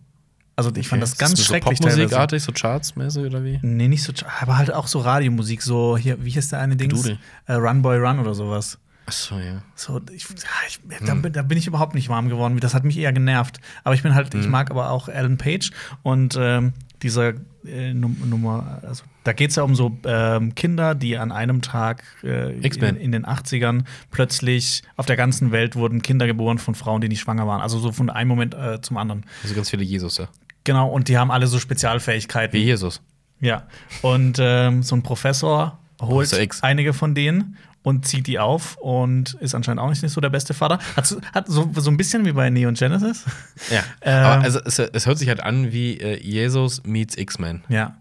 [0.56, 1.80] Also ich fand das ganz Ist schrecklich.
[1.80, 1.84] So.
[1.88, 3.60] Popmusikartig, so Chartsmäßig oder wie?
[3.64, 7.08] Nee, nicht so, aber halt auch so Radiomusik, so hier, wie hieß der eine Dings?
[7.48, 8.78] Äh, Run Boy Run oder sowas.
[9.06, 9.62] Achso, ja.
[9.76, 10.36] So, ich, ja,
[10.68, 12.58] ich, da, bin- da bin ich überhaupt nicht warm geworden.
[12.62, 13.60] Das hat mich eher genervt.
[13.84, 15.72] Aber ich bin halt, ich mag aber auch Alan Page
[16.04, 17.34] und ähm, dieser
[17.66, 21.62] äh, Num Nummer, also da geht es ja um so ähm, Kinder, die an einem
[21.62, 22.62] Tag äh, in,
[22.98, 27.20] in den 80ern plötzlich auf der ganzen Welt wurden Kinder geboren von Frauen, die nicht
[27.20, 27.60] schwanger waren.
[27.62, 29.26] Also so von einem Moment äh, zum anderen.
[29.44, 30.30] Also ganz viele Jesus, ja.
[30.64, 32.54] Genau, und die haben alle so Spezialfähigkeiten.
[32.54, 33.02] Wie Jesus.
[33.42, 33.64] Ja.
[34.02, 36.64] Und ähm, so ein Professor holt Professor X.
[36.64, 40.54] einige von denen und zieht die auf und ist anscheinend auch nicht so der beste
[40.54, 40.80] Vater.
[40.96, 43.26] Hat, so- hat so, so ein bisschen wie bei Neon Genesis.
[43.70, 43.84] Ja.
[44.02, 44.24] Ähm.
[44.26, 47.64] aber also, es, es hört sich halt an wie äh, Jesus meets X-Men.
[47.68, 47.98] Ja.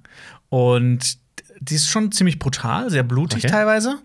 [0.48, 1.18] Und
[1.60, 3.48] die ist schon ziemlich brutal, sehr blutig Okay.
[3.52, 3.98] teilweise.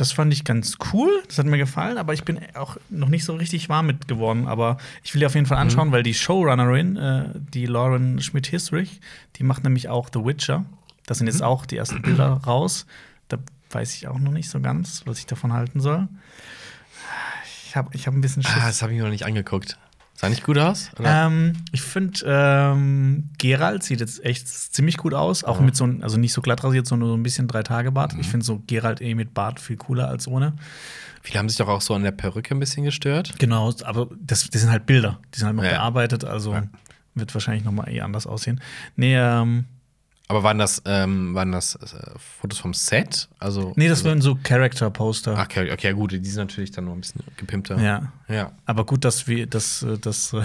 [0.00, 3.24] Das fand ich ganz cool, das hat mir gefallen, aber ich bin auch noch nicht
[3.24, 4.48] so richtig warm mit geworden.
[4.48, 5.92] Aber ich will die auf jeden Fall anschauen, Mhm.
[5.92, 9.00] weil die Showrunnerin, äh, die Lauren Schmidt-Hisrich,
[9.36, 10.64] die macht nämlich auch The Witcher.
[11.06, 11.32] Da sind Mhm.
[11.32, 12.86] jetzt auch die ersten Bilder raus.
[13.28, 13.36] Da
[13.72, 16.08] weiß ich auch noch nicht so ganz, was ich davon halten soll.
[17.66, 18.54] Ich habe ich hab ein bisschen Schiss.
[18.56, 19.78] Ah, das habe ich mir noch nicht angeguckt.
[20.20, 20.90] Sah nicht gut aus?
[21.02, 25.44] Ähm, ich finde, ähm, Gerald sieht jetzt echt ziemlich gut aus.
[25.44, 25.62] Auch Ja.
[25.64, 28.12] mit so einem, also nicht so glatt rasiert, sondern so ein bisschen Drei-Tage-Bart.
[28.12, 28.20] Mhm.
[28.20, 30.52] Ich finde so Gerald eh mit Bart viel cooler als ohne.
[31.22, 33.32] Viele haben sich doch auch so an der Perücke ein bisschen gestört.
[33.38, 35.18] Genau, aber das, das sind halt Bilder.
[35.34, 35.70] Die sind halt noch Ja.
[35.70, 36.64] bearbeitet, also Ja.
[37.14, 38.60] wird wahrscheinlich noch mal eh anders aussehen.
[38.96, 39.64] Nee, ähm,
[40.30, 41.88] Aber waren das, ähm, waren das äh,
[42.40, 43.28] Fotos vom Set?
[43.40, 45.34] Also, nee das also, wären so Character-Poster.
[45.36, 47.80] Ach, okay, okay, ja, gut, die sind natürlich dann noch ein bisschen gepimpter.
[47.80, 48.12] Ja.
[48.28, 48.52] Ja.
[48.64, 50.42] Aber gut, dass wir das, äh, das, äh,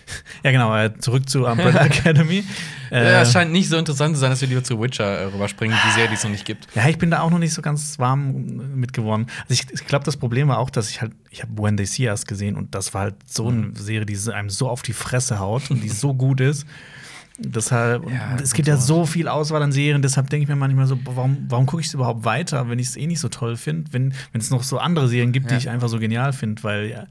[0.42, 2.42] ja genau, äh, zurück zu Umbrella Academy.
[2.90, 5.24] Ja, Äh, es scheint nicht so interessant zu sein, dass wir lieber zu Witcher äh,
[5.26, 6.66] rüberspringen, die Serie, die es noch nicht gibt.
[6.74, 8.32] Ja, ich bin da auch noch nicht so ganz warm
[8.74, 9.26] mit geworden.
[9.48, 11.86] Also ich, ich glaube, das Problem war auch, dass ich halt, ich habe When They
[11.86, 13.66] See Us gesehen und das war halt so Mhm.
[13.66, 16.66] eine Serie, die einem so auf die Fresse haut und die so gut ist.
[17.38, 20.86] Deshalb, Ja, es gibt ja so viel Auswahl an Serien, deshalb denke ich mir manchmal
[20.86, 23.56] so, warum, warum gucke ich es überhaupt weiter, wenn ich es eh nicht so toll
[23.56, 25.52] finde, wenn wenn es noch so andere Serien gibt, Ja.
[25.56, 27.04] die ich einfach so genial finde, weil ja,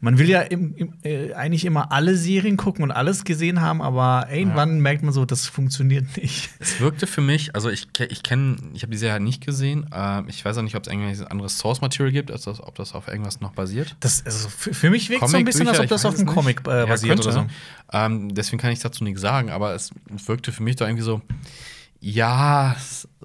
[0.00, 3.82] man will ja im, im, äh, eigentlich immer alle Serien gucken und alles gesehen haben,
[3.82, 6.50] aber irgendwann merkt man so, das funktioniert nicht.
[6.60, 9.90] Es wirkte für mich, also ich, ich kenne, ich habe die Serie halt nicht gesehen.
[9.92, 12.94] Ähm, ich weiß auch nicht, ob es irgendwelches anderes Source Material gibt, also ob das
[12.94, 13.96] auf irgendwas noch basiert.
[14.00, 16.26] Das, also für, für mich wirkt es so ein bisschen, als ob das auf einem.
[16.26, 17.28] Comic äh, Ja, basiert könnte.
[17.28, 17.46] oder so.
[17.92, 19.90] Ähm, deswegen kann ich dazu nichts sagen, aber es
[20.26, 21.22] wirkte für mich doch irgendwie so,
[22.00, 22.76] ja,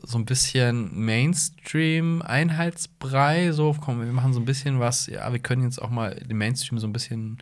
[0.02, 3.52] so ein bisschen Mainstream-Einheitsbrei.
[3.52, 5.06] So, komm, wir machen so ein bisschen was.
[5.08, 7.38] Ja, wir können jetzt auch mal den Mainstream so ein bisschen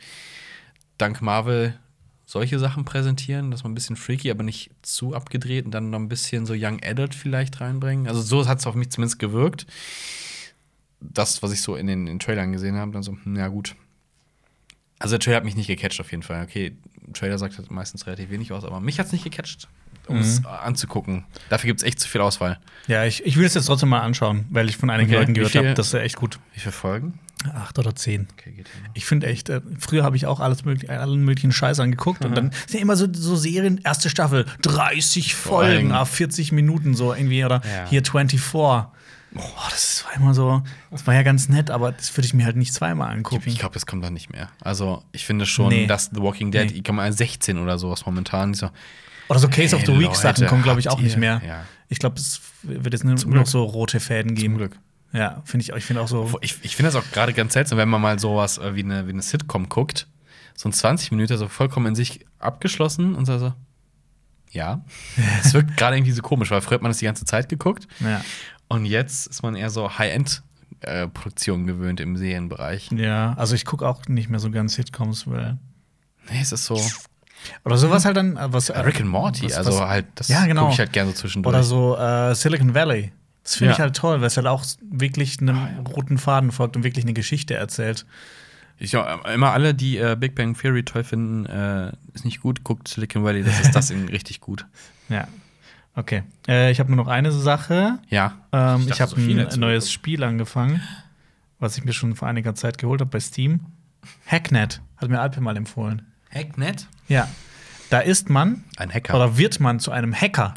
[0.98, 1.78] dank Marvel
[2.26, 6.00] solche Sachen präsentieren, dass man ein bisschen freaky, aber nicht zu abgedreht und dann noch
[6.00, 8.08] ein bisschen so Young Adult vielleicht reinbringen.
[8.08, 9.65] Also so hat es auf mich zumindest gewirkt.
[11.02, 13.50] Das, was ich so in den, in den Trailern gesehen habe, dann so, hm, ja
[13.50, 13.76] gut.
[14.98, 16.44] Also der Trailer hat mich nicht gecatcht auf jeden Fall.
[16.44, 16.78] Okay,
[17.13, 19.67] Trailer sagt halt meistens relativ wenig aus, aber mich hat es nicht gecatcht,
[20.08, 20.21] um Mhm.
[20.21, 21.26] es anzugucken.
[21.50, 22.60] Dafür gibt es echt zu viel Auswahl.
[22.88, 25.34] Ja, ich, ich will es jetzt trotzdem mal anschauen, weil ich von einigen Okay, Leuten
[25.34, 26.39] gehört habe, das ist echt gut.
[26.54, 27.19] Wie viele Folgen?
[27.56, 28.28] Acht oder zehn.
[28.34, 28.67] Okay, geht.
[28.93, 32.38] Ich finde echt, äh, früher habe ich auch alles mögliche, allen möglichen Scheiß angeguckt und
[32.38, 36.52] dann sind ja immer so, so Serien, erste Staffel, 30 Vor allem- Folgen, ah, 40
[36.52, 37.88] Minuten so irgendwie oder Ja.
[37.89, 38.89] hier 24.
[39.34, 42.44] Boah, das war immer so, das war ja ganz nett, aber das würde ich mir
[42.46, 43.44] halt nicht zweimal angucken.
[43.46, 44.50] Ich glaube, das kommt dann nicht mehr.
[44.60, 45.88] Also, ich finde schon, Nee.
[45.88, 46.78] dass The Walking Dead, Nee.
[46.78, 48.52] ich komme 16 oder sowas momentan.
[48.52, 48.70] Ich so,
[49.30, 51.20] Oder so Case of Ey, the Week Sachen kommen, glaube ich, auch habt nicht ihr-
[51.20, 51.41] mehr.
[51.46, 51.63] ja.
[51.88, 53.48] Ich glaube, es wird jetzt nur Zum noch Glück.
[53.48, 54.58] so rote Fäden zum geben.
[54.58, 54.78] Glück.
[55.13, 56.38] Ja, finde ich, ich finde auch so.
[56.41, 59.08] Ich, ich finde das auch gerade ganz seltsam, wenn man mal sowas äh, wie eine,
[59.08, 60.08] wie eine Sitcom guckt.
[60.56, 63.38] So ein 20 Minuten, so vollkommen in sich abgeschlossen und so.
[63.39, 63.54] so
[64.52, 64.84] ja.
[65.44, 67.88] Es wirkt gerade irgendwie so komisch, weil früher hat man das die ganze Zeit geguckt.
[68.00, 68.22] Ja.
[68.72, 72.90] Und jetzt ist man eher so High-End-Produktionen gewöhnt im Serienbereich.
[72.92, 75.58] Ja, also ich gucke auch nicht mehr so ganz Sitcoms, weil.
[76.30, 76.80] Nee, es ist so.
[77.66, 78.70] Oder sowas halt dann, äh, was.
[78.70, 80.62] Äh, Rick and Morty, was- also was- halt, das Ja, genau.
[80.64, 81.54] gucke ich halt gerne so zwischendurch.
[81.56, 83.12] Oder so äh, Silicon Valley.
[83.44, 83.76] Das finde Ja.
[83.78, 85.82] ich halt toll, weil es halt auch wirklich einem Ah, ja.
[85.92, 88.06] roten Faden folgt und wirklich eine Geschichte erzählt.
[88.78, 92.64] Ich, ja, immer alle, die äh, Big Bang Theory toll finden, äh, ist nicht gut,
[92.64, 94.66] guckt Silicon Valley, das ist das richtig gut.
[95.10, 95.28] Ja.
[95.96, 96.24] Okay.
[96.48, 98.00] Äh, ich habe nur noch eine Sache.
[98.10, 98.34] Ja.
[98.52, 100.82] Ähm, Ich ich habe so ein neues Spiel angefangen,
[101.60, 103.62] was ich mir schon vor einiger Zeit geholt habe bei Steam.
[104.26, 106.02] Hacknet hat mir Alpe mal empfohlen.
[106.34, 106.88] Hacknet?
[107.08, 107.28] Ja.
[107.90, 109.16] Da ist man Ein Hacker.
[109.16, 110.54] oder wird man zu einem Hacker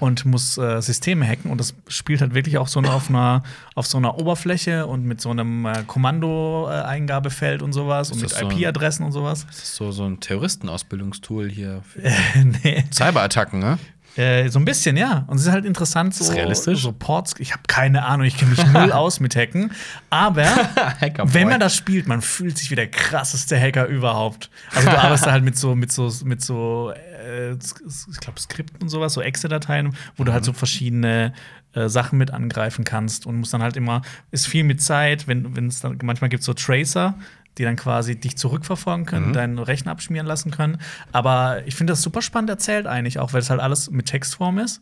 [0.00, 1.50] und muss äh, Systeme hacken.
[1.50, 3.42] Und das spielt halt wirklich auch so eine, auf, einer,
[3.74, 8.48] auf so einer Oberfläche und mit so einem äh, Kommando-Eingabefeld und sowas und mit so
[8.48, 9.44] IP-Adressen und sowas.
[9.46, 11.82] Das ist so, so ein Terroristenausbildungstool hier.
[11.86, 12.00] für
[12.62, 12.84] nee.
[12.90, 13.78] Cyberattacken, ne?
[14.16, 15.24] Äh, so ein bisschen, ja.
[15.28, 16.82] Und es ist halt interessant, so, Ist realistisch?
[16.82, 17.34] so Ports.
[17.38, 19.72] Ich habe keine Ahnung, ich kenne mich null aus mit Hacken.
[20.10, 20.44] Aber
[21.24, 24.50] wenn man das spielt, man fühlt sich wie der krasseste Hacker überhaupt.
[24.74, 28.82] Also du arbeitest da halt mit so, mit so, mit so, äh, ich glaube, Skripten
[28.82, 31.32] und sowas, so Excel-Dateien, wo du halt so verschiedene
[31.72, 35.54] äh, Sachen mit angreifen kannst und musst dann halt immer, ist viel mit Zeit, wenn
[35.54, 37.14] wenn es dann, manchmal gibt es so Tracer,
[37.58, 40.78] die dann quasi dich zurückverfolgen können, deinen Rechner abschmieren lassen können.
[41.12, 44.58] Aber ich finde das super spannend erzählt eigentlich, auch weil es halt alles mit Textform
[44.58, 44.80] ist.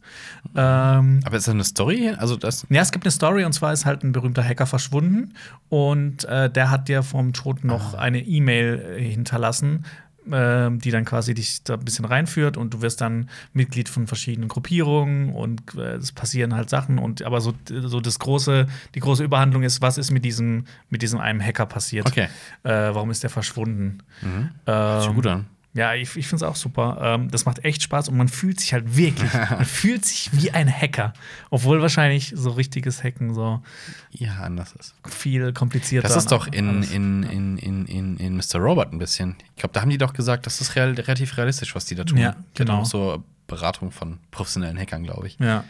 [0.55, 2.15] Ähm, Aber ist das eine Story?
[2.17, 2.67] Also das.
[2.69, 5.35] ja, es gibt eine Story und zwar ist halt ein berühmter Hacker verschwunden
[5.69, 9.85] und äh, der hat dir vom Tod noch eine E-Mail äh, hinterlassen,
[10.33, 14.07] ähm, die dann quasi dich da ein bisschen reinführt und du wirst dann Mitglied von
[14.07, 19.01] verschiedenen Gruppierungen und äh, es passieren halt Sachen und aber so, so das große, die
[19.01, 22.07] große Überhandlung ist, was ist mit diesem, mit diesem einem Hacker passiert?
[22.07, 22.29] Okay.
[22.63, 24.03] Äh, warum ist der verschwunden?
[24.21, 25.47] Sich Ähm, gut an.
[25.79, 26.99] Ja, ich, ich finde es auch super.
[27.01, 30.51] Ähm, das macht echt Spaß und man fühlt sich halt wirklich, man fühlt sich wie
[30.51, 31.13] ein Hacker.
[31.51, 33.63] Obwohl wahrscheinlich so richtiges Hacken so
[34.11, 34.95] Ja, anders ist.
[35.07, 38.57] viel komplizierter Das ist doch in, in, in, in, in, in Mr.
[38.59, 39.37] Robot ein bisschen.
[39.55, 42.05] Ich glaube, da haben die doch gesagt, das ist real, relativ realistisch, was die da
[42.05, 42.19] tun.
[42.19, 42.81] Ja, Die genau.
[42.81, 45.39] auch so Beratung von professionellen Hackern, glaube ich.
[45.39, 45.65] Ja.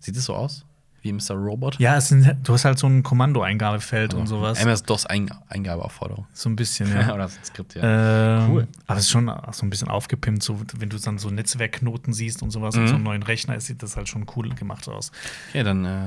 [0.00, 0.64] Sieht es so aus?
[1.04, 1.34] Wie Mr.
[1.34, 1.78] Robot?
[1.78, 4.58] Ja, es sind, du hast halt so ein Kommandoeingabefeld und sowas.
[4.58, 6.26] MS-DOS-Eingabeaufforderung.
[6.32, 7.12] So ein bisschen, ja.
[7.12, 8.38] Oder das Skript, ja.
[8.44, 8.68] Ähm, Cool.
[8.86, 12.42] Aber es ist schon so ein bisschen aufgepimpt, so, wenn du dann so Netzwerkknoten siehst
[12.42, 12.88] und sowas und Mhm.
[12.88, 15.12] so einen neuen Rechner, sieht das halt schon cool gemacht aus.
[15.50, 16.00] Okay, dann äh,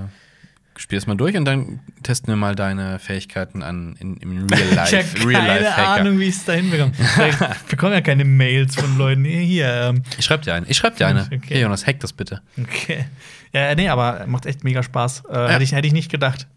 [0.77, 4.73] spiel es mal durch und dann testen wir mal deine Fähigkeiten an in, im Real
[4.73, 4.95] Life.
[4.95, 5.89] ich habe Real keine Hacker.
[6.01, 6.91] Ahnung, wie ich es da hinbekomme.
[6.97, 7.35] ich
[7.69, 9.25] bekomme ja keine Mails von Leuten.
[9.25, 10.65] Hier, ähm, Ich schreib dir eine.
[10.67, 11.21] Ich schreib dir eine.
[11.21, 11.39] Okay.
[11.43, 12.41] Okay, Jonas, hack das bitte.
[12.59, 13.05] okay.
[13.53, 15.23] Ja, nee, aber macht echt mega Spaß.
[15.29, 16.47] Äh, hätte, ich, hätte ich nicht gedacht.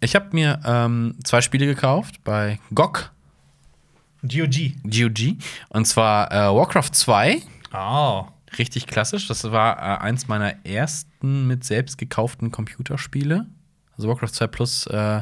[0.00, 3.10] Ich habe mir ähm, zwei Spiele gekauft bei GOG,
[4.22, 4.72] GOG.
[4.84, 5.36] GOG.
[5.68, 7.42] Und zwar äh, Warcraft 2.
[7.72, 8.24] Oh.
[8.58, 9.26] Richtig klassisch.
[9.28, 13.46] Das war äh, eins meiner ersten mit selbst gekauften Computerspiele.
[13.96, 15.18] Also Warcraft 2 Plus, äh,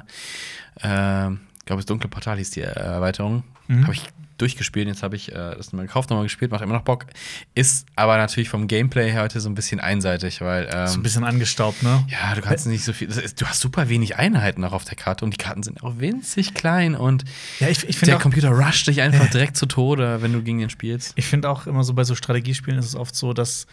[0.80, 3.44] äh, ich glaube, das Dunkle Portal hieß die äh, Erweiterung.
[3.68, 3.84] Mhm.
[3.84, 4.08] Habe ich
[4.38, 4.88] durchgespielt.
[4.88, 7.07] Jetzt habe ich äh, das mal gekauft, nochmal gespielt, macht immer noch Bock.
[7.55, 10.68] Ist aber natürlich vom Gameplay her heute so ein bisschen einseitig, weil.
[10.73, 12.05] Ähm, So ein bisschen angestaubt, ne?
[12.09, 13.09] ja, du kannst nicht so viel.
[13.09, 15.99] Ist, du hast super wenig Einheiten auch auf der Karte und die Karten sind auch
[15.99, 17.25] winzig klein und
[17.61, 20.42] Ja, ich, ich der finde auch, Computer rusht dich einfach direkt zu Tode, wenn du
[20.42, 21.12] gegen den spielst.
[21.16, 23.66] ich find auch immer so bei so Strategiespielen ist es oft so, dass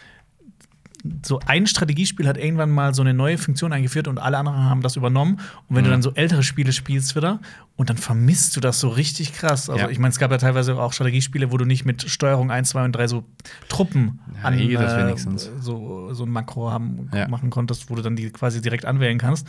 [1.26, 4.82] so ein Strategiespiel hat irgendwann mal so eine neue Funktion eingeführt und alle anderen haben
[4.82, 5.40] das übernommen.
[5.68, 7.40] Und wenn du dann so ältere Spiele spielst wieder
[7.78, 9.70] und dann vermisst du das so richtig krass.
[9.70, 9.90] Also Ja.
[9.90, 12.86] ich meine, es gab ja teilweise auch Strategiespiele, wo du nicht mit Steuerung 1, 2
[12.86, 13.24] und 3 so
[13.70, 15.16] Truppen Ja, geht das äh,
[15.60, 17.28] so, so ein Makro haben, Ja.
[17.28, 19.48] machen konntest, wo du dann die quasi direkt anwählen kannst.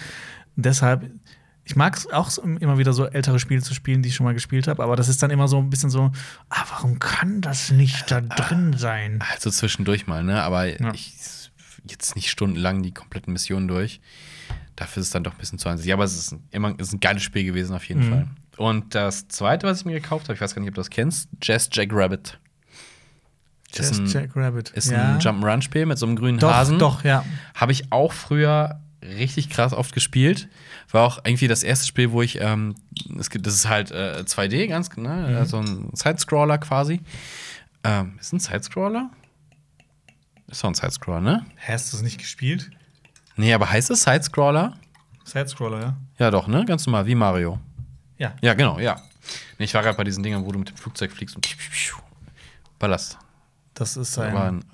[0.56, 1.10] Und deshalb,
[1.64, 4.34] ich mag es auch immer wieder so ältere Spiele zu spielen, die ich schon mal
[4.34, 6.10] gespielt habe, aber das ist dann immer so ein bisschen so,
[6.48, 9.22] ah, warum kann das nicht da drin sein?
[9.32, 10.42] Also zwischendurch mal, ne?
[10.42, 10.92] Aber Ja.
[10.94, 11.14] ich
[11.88, 14.00] jetzt nicht stundenlang die kompletten Missionen durch.
[14.76, 15.92] Dafür ist es dann doch ein bisschen zu einseitig.
[15.92, 18.10] Aber es ist ein, immer es ist ein geiles Spiel gewesen, auf jeden Mhm.
[18.10, 18.26] Fall.
[18.56, 20.90] Und das zweite, was ich mir gekauft habe, ich weiß gar nicht, ob du das
[20.90, 22.38] kennst, Jazz Jack Rabbit.
[23.74, 24.70] Just ist ein, Jack Rabbit.
[24.70, 25.14] ist ja.
[25.14, 26.78] ein Jump'n'Run-Spiel mit so einem grünen Doch, Hasen.
[26.78, 27.24] doch, ja.
[27.54, 30.48] Habe ich auch früher richtig krass oft gespielt.
[30.90, 32.74] War auch irgendwie das erste Spiel, wo ich, ähm,
[33.18, 35.44] es gibt, das ist halt äh, 2D, ganz genau, Mhm.
[35.46, 37.00] so ein Sidescroller quasi.
[37.84, 39.10] Ähm, ist ein Sidescroller?
[40.50, 41.46] Ist doch ein Sidescroller, ne?
[41.66, 42.70] Hast du es nicht gespielt?
[43.36, 44.74] Nee, aber heißt es Sidescroller?
[45.24, 45.96] Sidescroller, ja.
[46.18, 46.64] Ja, doch, ne?
[46.64, 47.58] Ganz normal, wie Mario.
[48.18, 48.34] Ja.
[48.40, 49.00] Ja, genau, ja.
[49.58, 51.46] Nee, ich war gerade bei diesen Dingern, wo du mit dem Flugzeug fliegst und
[52.78, 53.18] ballerst.
[53.74, 54.36] Das ist ein.
[54.36, 54.64] ein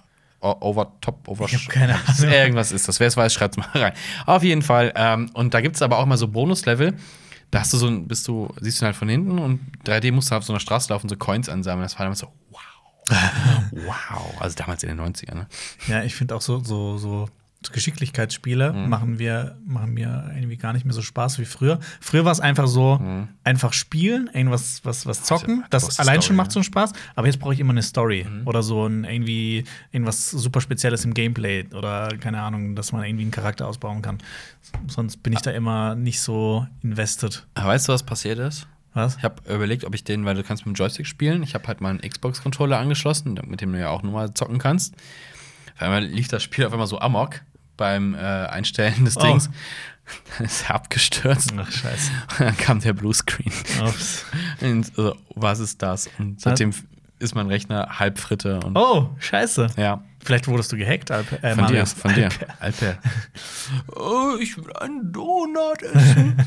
[0.41, 1.47] O- Over, Top, Over.
[1.47, 2.31] Ich hab keine Ahnung.
[2.33, 3.01] Irgendwas ist das.
[3.01, 3.93] Wer es weiß, schreibt's mal rein.
[4.27, 4.93] Auf jeden Fall.
[4.95, 6.97] Ähm, und da gibt es aber auch mal so Bonuslevel.
[7.51, 10.31] Da hast du so ein, bist du, siehst du halt von hinten und 3D musst
[10.31, 11.85] du auf so einer Straße laufen, so Coins ansammeln.
[11.85, 12.61] Das war damals so, wow.
[13.71, 14.41] wow.
[14.41, 15.47] Also damals in den 90ern, ne?
[15.89, 17.29] Ja, ich finde auch so, so, so
[17.73, 18.89] Geschicklichkeitsspiele Mhm.
[18.89, 21.81] machen, wir, machen mir irgendwie gar nicht mehr so Spaß wie früher.
[22.01, 23.01] Früher war es einfach so,
[23.43, 25.57] einfach spielen, irgendwas was, was zocken.
[25.57, 25.65] Mhm.
[25.71, 26.53] Also, Das allein Story, schon macht ne?
[26.53, 26.93] so einen Spaß.
[27.17, 28.47] Aber jetzt brauche ich immer eine Story Mhm.
[28.47, 33.23] oder so ein irgendwie irgendwas super Spezielles im Gameplay oder keine Ahnung, dass man irgendwie
[33.25, 34.19] einen Charakter ausbauen kann.
[34.87, 37.47] Sonst bin ich da immer nicht so invested.
[37.55, 38.69] Aber weißt du, was passiert ist?
[38.97, 39.17] Was?
[39.19, 41.43] Ich habe überlegt, ob ich den, weil du kannst mit dem Joystick spielen.
[41.43, 44.95] Ich habe halt meinen Xbox-Controller angeschlossen, mit dem du ja auch nochmal zocken kannst.
[45.77, 47.43] Auf einmal lief das Spiel auf einmal so amok
[47.77, 49.21] beim äh, Einstellen des Oh.
[49.21, 49.51] Dings.
[50.39, 51.53] Dann ist er abgestürzt.
[51.59, 52.11] Ach, scheiße.
[52.39, 53.53] Dann kam der Bluescreen.
[53.87, 54.25] Ups.
[54.63, 56.09] Und so, was ist das?
[56.19, 56.73] Und seitdem
[57.19, 58.61] ist mein Rechner halb Fritte.
[58.61, 59.69] Und, Oh, scheiße.
[59.77, 60.03] Ja.
[60.27, 61.37] Vielleicht wurdest du gehackt, Alper.
[61.43, 61.93] Äh, Von dir, Marius.
[61.95, 62.29] von dir.
[62.61, 62.97] Alper.
[63.95, 66.37] oh, ich will einen Donut essen.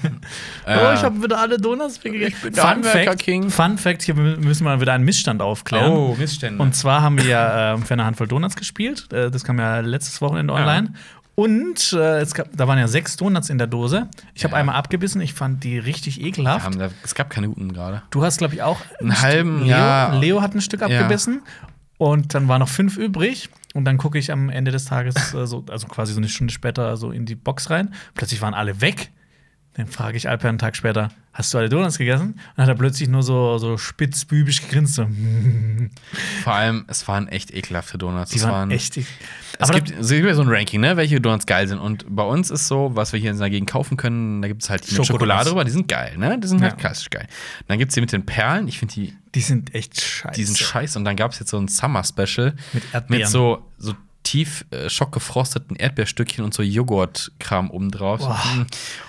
[0.67, 2.33] Oh, ich habe wieder alle Donuts weggegessen.
[2.35, 3.49] Ich bin der Handwerker King.
[3.49, 5.91] Fun Fact, hier müssen wir wieder einen Missstand aufklären.
[5.91, 6.61] Oh, Missstände.
[6.61, 9.11] Und zwar haben wir ja ähm, für eine Handvoll Donuts gespielt.
[9.11, 10.93] Äh, das kam ja letztes Wochenende online.
[11.35, 14.07] Und äh, es gab, da waren ja sechs Donuts in der Dose.
[14.35, 14.59] Ich habe Ja.
[14.59, 15.21] einmal abgebissen.
[15.21, 16.65] Ich fand die richtig ekelhaft.
[16.65, 18.03] haben es gab keine guten gerade.
[18.11, 20.13] Du hast, glaube ich, auch Einen Stück- halben, Leo, ja.
[20.15, 20.87] Leo hat ein Stück Ja.
[21.99, 23.49] Und dann waren noch fünf übrig.
[23.73, 26.51] Und dann gucke ich am Ende des Tages, äh, so, also quasi so eine Stunde
[26.51, 27.93] später, so in die Box rein.
[28.15, 29.11] Plötzlich waren alle weg.
[29.73, 32.27] Dann frage ich Alper einen Tag später: Hast du alle Donuts gegessen?
[32.27, 34.95] Und dann hat er plötzlich nur so, so spitzbübisch gegrinst.
[34.95, 35.07] So.
[36.43, 38.31] Vor allem, es waren echt ekelhafte Donuts.
[38.31, 38.97] Die es waren echt.
[39.61, 41.79] Es Aber gibt, es gibt ja so ein Ranking, ne, welche Donuts geil sind.
[41.79, 44.89] Und bei uns ist so, was wir hier dagegen kaufen können, da gibt es halt
[44.89, 45.05] die mit.
[45.05, 46.39] Schokolade drüber, die sind geil, ne?
[46.39, 46.77] Die sind halt Ja.
[46.77, 47.27] klassisch geil.
[47.59, 50.35] Und dann gibt es die mit den Perlen, ich finde die, die sind echt scheiße.
[50.35, 50.97] die sind scheiße.
[50.97, 53.21] Und dann gab es jetzt so ein Summer-Special Mit Erdbeeren.
[53.23, 58.21] mit so, so tief äh, schockgefrosteten Erdbeerstückchen und so Joghurtkram obendrauf.
[58.21, 58.39] Boah.
[58.55, 58.65] mm.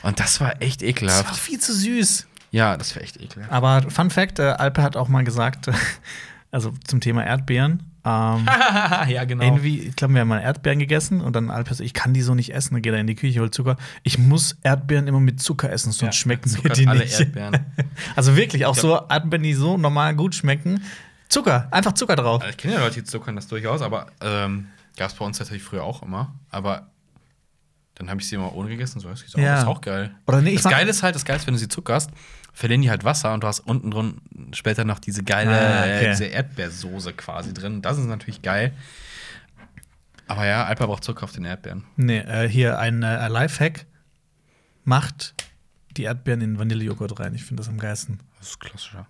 [0.06, 1.36] und das war echt Das war ekelhaft.
[1.36, 2.26] viel zu süß.
[2.50, 3.52] Ja, das war echt ekelhaft.
[3.52, 5.70] Aber Fun Fact: äh, Alper hat auch mal gesagt,
[6.50, 7.84] also zum Thema Erdbeeren.
[8.04, 8.46] Ähm,
[9.08, 9.44] ja, genau.
[9.44, 12.22] Irgendwie, ich glaube, wir haben mal Erdbeeren gegessen und dann Alper so, ich kann die
[12.22, 12.74] so nicht essen.
[12.74, 13.76] Dann geht er in die Küche, holt Zucker.
[14.02, 17.18] Ich muss Erdbeeren immer mit Zucker essen, sonst Ja, schmecken mir zuckert die alle nicht.
[17.18, 17.66] Erdbeeren.
[18.16, 20.82] Also wirklich, auch so Erdbeeren, die so normal gut schmecken.
[21.28, 22.40] Zucker, einfach Zucker drauf.
[22.42, 25.38] Also ich kenne ja Leute, die zuckern das durchaus, aber ähm, gab es bei uns
[25.38, 26.34] natürlich früher auch immer.
[26.50, 26.89] Aber
[28.00, 28.98] dann habe ich sie immer ohne gegessen.
[29.00, 29.58] So, das ist auch, Ja.
[29.60, 30.14] ist auch geil.
[30.26, 32.10] Oder nee, das Geile ist halt, das Geile ist, wenn du sie zuckerst,
[32.52, 34.20] verlieren die halt Wasser und du hast unten drin
[34.52, 36.08] später noch diese geile, Ah, okay.
[36.10, 37.82] diese Erdbeersoße quasi drin.
[37.82, 38.72] Das ist natürlich geil.
[40.26, 41.84] Aber ja, Alper braucht Zucker auf den Erdbeeren.
[41.96, 43.86] Nee, äh, hier ein äh, Lifehack.
[44.84, 45.34] Macht
[45.96, 47.34] die Erdbeeren in Vanillejoghurt rein.
[47.34, 48.20] Ich finde das am geilsten.
[48.38, 49.06] Das ist klassischer.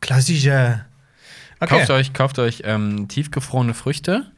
[0.00, 0.86] Klassischer.
[1.58, 1.78] Okay.
[1.78, 4.30] Kauft euch, kauft euch ähm, tiefgefrorene Früchte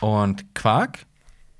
[0.00, 1.00] und Quark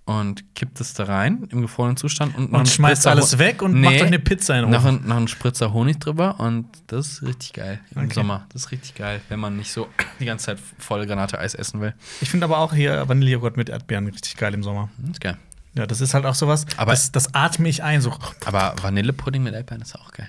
[0.08, 3.60] und kippt es da rein im gefrorenen Zustand und, noch Und schmeißt Spritzer alles weg
[3.60, 5.02] und macht euch eine Pizza in den noch, Ofen.
[5.02, 8.14] ein, noch einen Spritzer Honig drüber und das ist richtig geil im Okay.
[8.14, 8.46] Sommer.
[8.52, 9.86] Das ist richtig geil, wenn man nicht so
[10.18, 11.94] die ganze Zeit volle Granate Eis essen will.
[12.22, 14.88] Ich finde aber auch hier Vanillejoghurt mit Erdbeeren richtig geil im Sommer.
[14.98, 15.36] Das ist geil.
[15.74, 18.00] Ja, das ist halt auch sowas, Aber- das, das atme ich ein.
[18.00, 18.16] So.
[18.46, 20.28] Aber Vanillepudding mit Erdbeeren ist auch geil.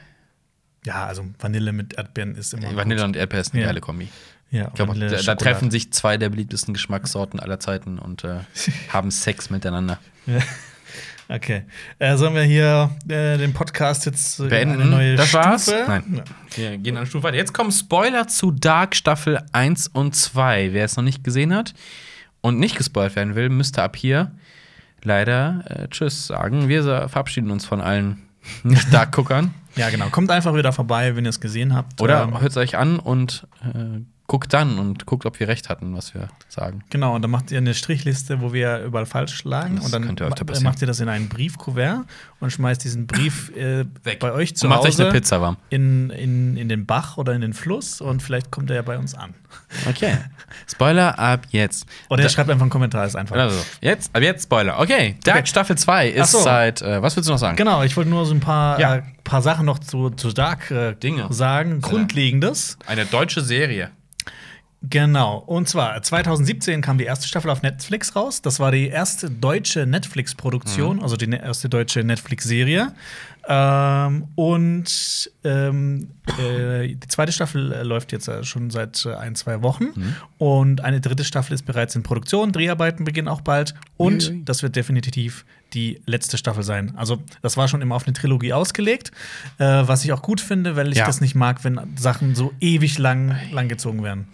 [0.86, 2.76] Ja, also Vanille mit Erdbeeren ist immer.
[2.76, 3.68] Vanille und Erdbeer ist eine Ja.
[3.70, 4.10] geile Kombi.
[4.52, 8.40] Ja, Ich glaube, da, da treffen sich zwei der beliebtesten Geschmackssorten aller Zeiten und äh,
[8.90, 10.00] haben Sex miteinander.
[11.28, 11.64] Okay.
[12.00, 14.82] Äh, sollen wir hier äh, den Podcast jetzt äh, beenden.
[14.82, 15.44] eine neue das Stufe?
[15.44, 15.68] war's.
[15.88, 16.24] Nein.
[16.56, 17.38] Wir gehen eine Stufe weiter.
[17.38, 20.74] Jetzt kommen Spoiler zu Dark Staffel 1 und 2.
[20.74, 21.76] Wer es noch nicht gesehen hat
[22.42, 24.32] und nicht gespoilt werden will, müsste ab hier
[25.04, 26.68] leider äh, Tschüss sagen.
[26.68, 28.24] Wir verabschieden uns von allen
[28.64, 29.54] Nicht-Dark-Guckern.
[29.76, 30.10] Ja, genau.
[30.10, 32.02] Kommt einfach wieder vorbei, wenn ihr es gesehen habt.
[32.02, 35.68] Oder Ähm, hört es euch an und äh, guckt dann und guckt, ob wir recht
[35.70, 36.84] hatten, was wir sagen.
[36.92, 39.78] Genau, und dann macht ihr eine Strichliste, wo wir überall falsch lagen.
[39.78, 40.64] Das und dann könnte öfter passieren.
[40.64, 42.06] macht ihr das in ein Briefkuvert
[42.40, 44.20] und schmeißt diesen Brief äh, Weg.
[44.20, 45.58] bei euch zu Und macht euch Hause eine Pizza warm.
[45.70, 48.98] in, in, in den Bach oder in den Fluss und vielleicht kommt er ja bei
[49.00, 49.34] uns an.
[49.90, 50.16] Okay.
[50.72, 51.88] Spoiler ab jetzt.
[52.10, 53.36] Oder ihr schreibt einfach einen Kommentar, ist einfach.
[53.36, 54.80] Also, jetzt, ab jetzt Spoiler.
[54.80, 55.48] Okay, Dark Okay.
[55.48, 56.40] Staffel 2 Ach ist so.
[56.40, 57.58] seit, äh, was willst du noch sagen?
[57.58, 58.98] Genau, ich wollte nur so ein paar, Ja.
[58.98, 61.26] äh, paar Sachen noch zu, zu Dark äh, Dinge.
[61.32, 61.82] sagen.
[61.82, 62.78] Grundlegendes.
[62.86, 63.90] Eine deutsche Serie.
[64.82, 65.40] Genau.
[65.40, 68.42] Und zwar 2017 kam die erste Staffel auf Netflix raus.
[68.42, 71.04] Das war die erste deutsche Netflix-Produktion, Mhm.
[71.04, 72.94] also die ne- erste deutsche Netflix-Serie.
[73.48, 79.36] Ähm, und ähm, äh, die zweite Staffel äh, läuft jetzt äh, schon seit äh, ein,
[79.36, 79.86] zwei Wochen.
[79.96, 80.16] Mhm.
[80.38, 82.52] Und eine dritte Staffel ist bereits in Produktion.
[82.54, 83.74] Dreharbeiten beginnen auch bald.
[83.98, 84.44] Und Uiui.
[84.46, 86.94] das wird definitiv die letzte Staffel sein.
[86.96, 89.12] Also, das war schon immer auf eine Trilogie ausgelegt,
[89.60, 91.06] was ich auch gut finde, weil ich Ja.
[91.06, 94.28] das nicht mag, wenn Sachen so ewig lang, lang gezogen werden.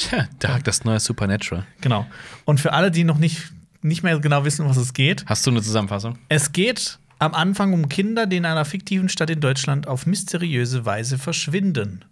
[0.00, 1.66] Tja, Dark, das neue Supernatural.
[1.82, 2.06] Genau.
[2.46, 5.50] Und für alle, die noch nicht, nicht mehr genau wissen, was es geht, Hast du
[5.50, 6.18] eine Zusammenfassung?
[6.28, 10.86] es geht am Anfang um Kinder, die in einer fiktiven Stadt in Deutschland auf mysteriöse
[10.86, 12.04] Weise verschwinden.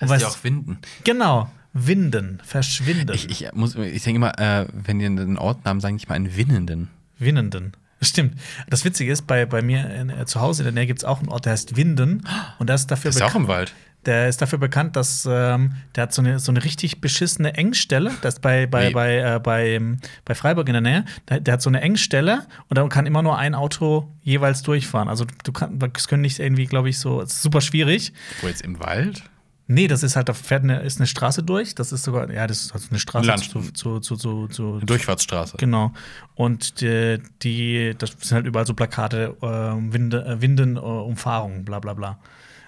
[0.00, 0.78] Und Heißt weißt- auch Winden?
[1.04, 3.14] Genau, winden, verschwinden.
[3.14, 6.34] Ich, ich, muss- ich denke immer, äh, wenn die einen Ortnamen sagen, nicht mal einen
[6.36, 6.88] Winnenden.
[7.18, 7.72] Winnenden.
[8.00, 8.34] Stimmt.
[8.68, 11.04] Das Witzige ist, bei, bei mir in, äh, zu Hause in der Nähe gibt es
[11.04, 12.26] auch einen Ort, der heißt Winden.
[12.58, 13.72] Und der ist dafür Das ist ja auch im Wald.
[14.06, 18.10] Der ist dafür bekannt, dass ähm, der hat so eine, so eine richtig beschissene Engstelle.
[18.22, 18.92] Das ist bei, bei, Wie?
[18.92, 21.04] bei, äh, bei, ähm, bei Freiburg in der Nähe.
[21.28, 25.08] Der, der hat so eine Engstelle und da kann immer nur ein Auto jeweils durchfahren.
[25.08, 28.12] Also du kannst, das können nicht irgendwie, glaube ich, so, es ist super schwierig.
[28.40, 29.22] Wo jetzt im Wald?
[29.68, 31.74] Nee, das ist halt, da fährt eine, ist eine Straße durch.
[31.74, 33.44] Das ist sogar, ja, das ist also eine Straße Land.
[33.48, 35.56] zu, zu, zu, zu, zu Eine Durchfahrtsstraße.
[35.56, 35.92] Genau.
[36.34, 39.46] Und die, die das sind halt überall so Plakate, äh,
[39.92, 42.18] Winde, äh, Winden, äh, Umfahrung, bla bla bla.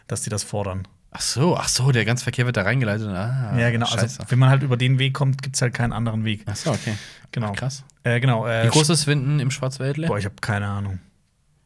[0.06, 0.86] Dass die das fordern.
[1.16, 3.06] Ach so, ach so, der ganze Verkehr wird da reingeleitet.
[3.08, 3.86] Ah, ja, genau.
[3.86, 4.20] Scheiße.
[4.20, 6.42] Also, wenn man halt über den Weg kommt, gibt es halt keinen anderen Weg.
[6.46, 6.94] ach so, okay.
[7.30, 7.52] Genau.
[7.52, 7.84] Ach, krass.
[8.02, 8.46] Äh, genau.
[8.48, 10.08] Äh, Wie groß ist Winden im Schwarzwäldle?
[10.08, 10.98] Boah, ich habe keine Ahnung.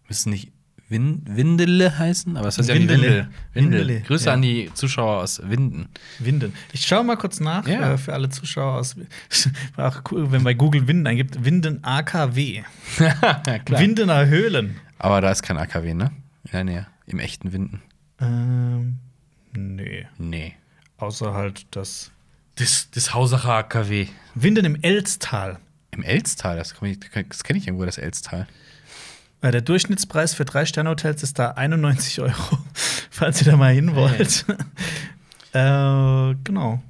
[0.07, 0.53] Müssen nicht
[0.91, 2.37] Win Windele heißen?
[2.37, 3.01] Aber es heißt ja Windele.
[3.03, 3.29] Windel.
[3.55, 3.81] Windel.
[3.81, 4.33] Windele, Grüße ja.
[4.35, 5.89] an die Zuschauer aus Winden.
[6.19, 6.53] Winden.
[6.73, 7.93] Ich schaue mal kurz nach Ja.
[7.95, 8.97] äh, für alle Zuschauer aus.
[9.77, 11.43] Auch cool, wenn man bei Google Winden eingibt.
[11.43, 12.63] Winden AKW.
[12.99, 14.77] ja, Windener Höhlen.
[14.99, 16.11] Aber da ist kein AKW, ne?
[16.45, 16.87] In der Nähe.
[17.07, 17.83] Im echten Winden.
[18.21, 18.99] Ähm,
[19.53, 20.07] nee.
[20.19, 20.55] Nee.
[20.99, 22.11] Außer halt das.
[22.57, 24.09] Das, das Hausacher AKW.
[24.35, 25.59] Winden im Elztal.
[25.93, 28.47] Im Elstal, das, das kenne ich irgendwo, das Elstal.
[29.41, 32.59] Äh, Der Durchschnittspreis für drei Sterne-Hotels ist da 91 Euro,
[33.11, 34.45] falls ihr da mal hin wollt.
[35.53, 36.83] äh, genau.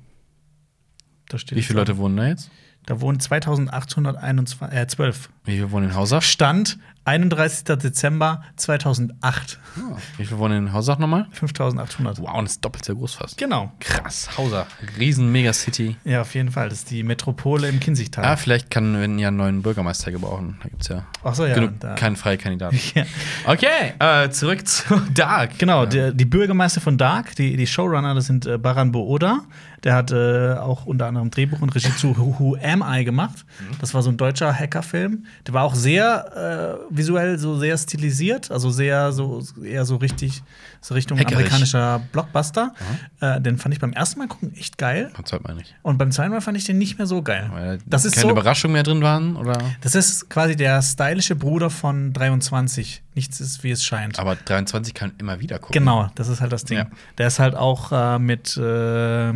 [1.51, 1.81] Wie viele.
[1.81, 2.51] Leute wohnen da jetzt?
[2.89, 5.29] Da wohnen 2821, äh, 12.
[5.45, 6.23] Wie viele wohnen in Hausach?
[6.23, 7.65] Stand 31.
[7.77, 9.59] Dezember 2008.
[9.77, 11.27] Ah, Wie viele wohnen in Hausach nochmal?
[11.33, 12.19] 5800.
[12.21, 13.37] Wow, und das ist doppelt so groß fast.
[13.39, 13.73] Genau.
[13.81, 14.67] Krass, Hausach.
[14.99, 15.97] Riesen Megacity.
[16.05, 16.69] Ja, auf jeden Fall.
[16.71, 18.25] Das ist die Metropole im Kinzigtal.
[18.25, 20.57] Ah, vielleicht kann wenn ja einen neuen Bürgermeister gebrauchen.
[20.63, 22.79] Da gibt es ja, Ach so, ja, genug da- keinen freien Kandidaten.
[22.95, 23.05] Ja.
[23.47, 25.59] Okay, äh, zurück zu Dark.
[25.59, 25.87] Genau, Ja.
[25.87, 29.41] der, die Bürgermeister von Dark, die, die Showrunner, das sind äh, Baran Booda.
[29.85, 33.45] Der hat äh, auch unter anderem Drehbuch und Regie zu Who, Who Am I gemacht.
[33.81, 35.25] Das war so ein deutscher Hackerfilm.
[35.47, 40.43] Der war auch sehr äh, visuell so sehr stilisiert, also sehr so eher so richtig
[40.81, 41.37] so Richtung Hackerisch.
[41.37, 42.73] amerikanischer Blockbuster.
[43.21, 45.75] Äh, den fand ich beim ersten Mal gucken echt geil Das sollte man nicht.
[45.83, 47.49] und beim zweiten Mal fand ich den nicht mehr so geil.
[47.53, 49.59] Weil Das ist keine so, Überraschung mehr drin waren, oder?
[49.81, 53.03] das ist quasi der stylische Bruder von 23.
[53.15, 54.19] Nichts ist wie es scheint.
[54.19, 55.73] Aber 23 kann immer wieder gucken.
[55.81, 56.79] Genau, das ist halt das Ding.
[56.79, 56.87] Ja.
[57.19, 59.33] Der ist halt auch äh, mit äh,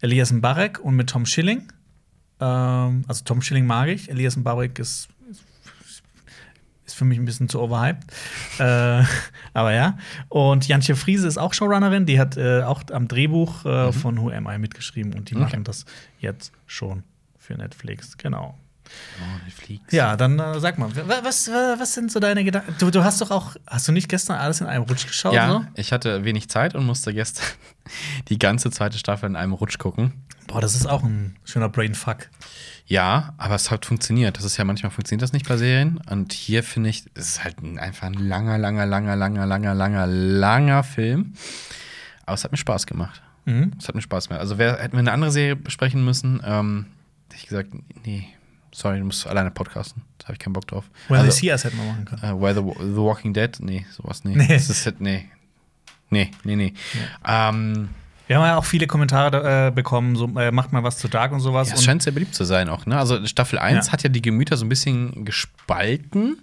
[0.00, 1.68] Elias Mbarek und mit Tom Schilling.
[2.40, 4.10] Ähm, also Tom Schilling mag ich.
[4.10, 5.08] Elias Mbarek ist,
[6.92, 8.04] ist für mich ein bisschen zu overhyped.
[8.58, 9.02] äh,
[9.54, 9.98] aber ja.
[10.28, 12.06] Und Jantje Friese ist auch Showrunnerin.
[12.06, 15.42] Die hat äh, auch am Drehbuch äh, von Who Am I mitgeschrieben und die Okay.
[15.44, 15.84] machen das
[16.20, 17.02] jetzt schon
[17.38, 18.16] für Netflix.
[18.18, 18.58] Genau.
[18.88, 19.72] Oh.
[19.90, 22.74] Ja, dann äh, sag mal, wa- was, wa- was sind so deine Gedanken?
[22.78, 25.32] Du, du hast doch auch, hast du nicht gestern alles in einem Rutsch geschaut?
[25.32, 25.64] Ja, So?
[25.76, 27.46] ich hatte wenig Zeit und musste gestern
[28.28, 30.12] die ganze zweite Staffel in einem Rutsch gucken.
[30.46, 32.28] Boah, das ist auch ein schöner Brainfuck.
[32.86, 34.36] Ja, aber es hat funktioniert.
[34.36, 35.98] Das ist ja manchmal funktioniert das nicht bei Serien.
[36.10, 39.74] Und hier finde ich, es ist halt ein, einfach ein langer, langer, langer, langer, langer,
[39.74, 41.34] langer, langer Film.
[42.26, 43.22] Aber es hat mir Spaß gemacht.
[43.44, 43.72] Mhm.
[43.78, 44.40] Es hat mir Spaß gemacht.
[44.40, 46.86] Also wer, hätten wir eine andere Serie besprechen müssen, ähm,
[47.28, 47.70] hätte ich gesagt,
[48.04, 48.28] nee,
[48.72, 50.02] sorry, du musst alleine podcasten.
[50.18, 50.84] Da habe ich keinen Bock drauf.
[51.08, 52.22] Well, also, also, Sears hätten wir machen können.
[52.22, 54.36] äh, Where the, the Walking Dead, nee, sowas, nee.
[54.36, 54.48] Nee.
[54.48, 55.28] Das ist halt, nee.
[56.10, 56.74] Nee, nee, nee.
[57.26, 57.88] Ähm,
[58.28, 61.32] Wir haben ja auch viele Kommentare äh, bekommen, so äh, macht mal was zu Dark
[61.32, 61.68] und sowas.
[61.68, 62.96] Ja, es scheint sehr beliebt zu sein auch, ne?
[62.98, 63.92] Also Staffel 1 Ja.
[63.92, 66.38] hat ja die Gemüter so ein bisschen gespalten.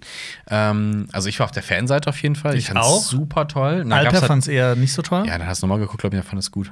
[0.49, 2.55] Ähm, also ich war auf der Fanseite auf jeden Fall.
[2.57, 3.01] Ich fand's auch.
[3.01, 3.79] super toll.
[3.79, 5.19] Dann Alper gab's fand es eher nicht so toll.
[5.19, 6.71] halt, ja, dann hast du nochmal geguckt, glaube ich, er fand es gut.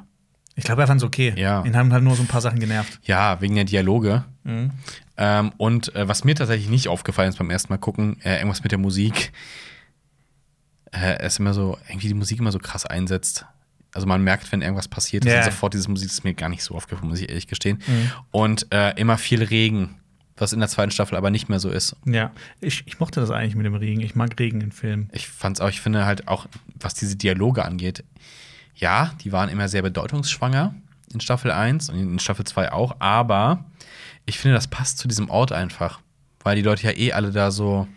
[0.55, 1.33] Ich glaube, er fand es okay.
[1.37, 1.63] Ja.
[1.63, 2.99] Ihn haben halt nur so ein paar Sachen genervt.
[3.03, 4.25] Ja, wegen der Dialoge.
[4.43, 4.71] Mhm.
[5.15, 8.63] Ähm, und äh, was mir tatsächlich nicht aufgefallen ist beim ersten Mal gucken, äh, irgendwas
[8.63, 9.31] mit der Musik.
[10.91, 13.45] Äh, es ist immer so, irgendwie die Musik immer so krass einsetzt.
[13.93, 16.63] Also man merkt, wenn irgendwas passiert, ist dann sofort diese Musik, ist mir gar nicht
[16.63, 17.81] so aufgefallen, muss ich ehrlich gestehen.
[17.87, 18.11] Mhm.
[18.31, 19.95] Und äh, immer viel Regen,
[20.35, 21.95] was in der zweiten Staffel aber nicht mehr so ist.
[22.05, 22.31] Ja,
[22.61, 24.01] ich, ich mochte das eigentlich mit dem Regen.
[24.01, 25.09] Ich mag Regen in Filmen.
[25.13, 26.47] Ich fand's auch, ich finde halt auch,
[26.79, 28.03] was diese Dialoge angeht,
[28.75, 30.75] ja, die waren immer sehr bedeutungsschwanger
[31.13, 33.65] in Staffel 1 und in Staffel 2 auch, aber
[34.25, 36.01] ich finde, das passt zu diesem Ort einfach,
[36.43, 37.87] weil die Leute ja eh alle da so,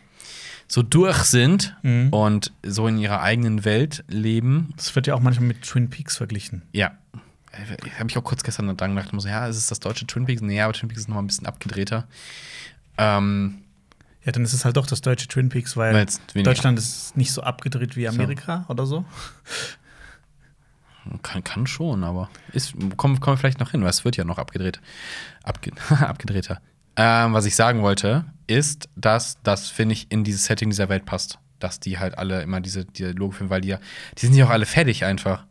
[0.73, 2.11] so durch sind Mhm.
[2.13, 4.73] und so in ihrer eigenen Welt leben.
[4.77, 6.63] Das wird ja auch manchmal mit Twin Peaks verglichen.
[6.73, 6.93] Ja.
[7.85, 10.25] Ich habe mich auch kurz gestern dran gedacht, muss, ja, ist es das deutsche Twin
[10.27, 10.41] Peaks?
[10.41, 12.07] Nee, aber Twin Peaks ist noch mal ein bisschen abgedrehter.
[12.97, 13.63] Ähm,
[14.25, 17.43] Ja, dann ist es halt doch das deutsche Twin Peaks, weil Deutschland ist nicht so
[17.43, 19.05] abgedreht wie Amerika oder so.
[21.23, 24.25] Kann, kann schon, aber ist, kommen, kommen wir vielleicht noch hin, weil es wird ja
[24.25, 24.81] noch abgedreht.
[25.43, 26.61] Abge abgedrehter.
[27.03, 31.07] Ähm, was ich sagen wollte, ist, dass das, finde ich, in dieses Setting dieser Welt
[31.07, 31.39] passt.
[31.59, 33.81] Dass die halt alle immer diese Dialoge filmen, weil die ja,
[34.19, 35.47] die sind ja auch alle fertig einfach.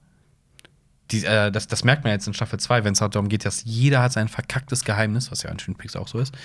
[1.09, 3.45] Die, äh, das, das merkt man jetzt in Staffel 2, wenn es halt darum geht,
[3.45, 6.35] dass jeder hat sein verkacktes Geheimnis, was ja an Twin Peaks auch so ist.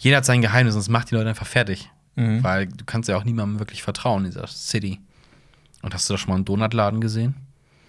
[0.00, 1.90] Jeder hat sein Geheimnis und es macht die Leute einfach fertig.
[2.14, 2.44] Mhm.
[2.44, 5.00] Weil du kannst ja auch niemandem wirklich vertrauen in dieser City.
[5.82, 7.34] Und hast du da schon mal einen Donutladen gesehen?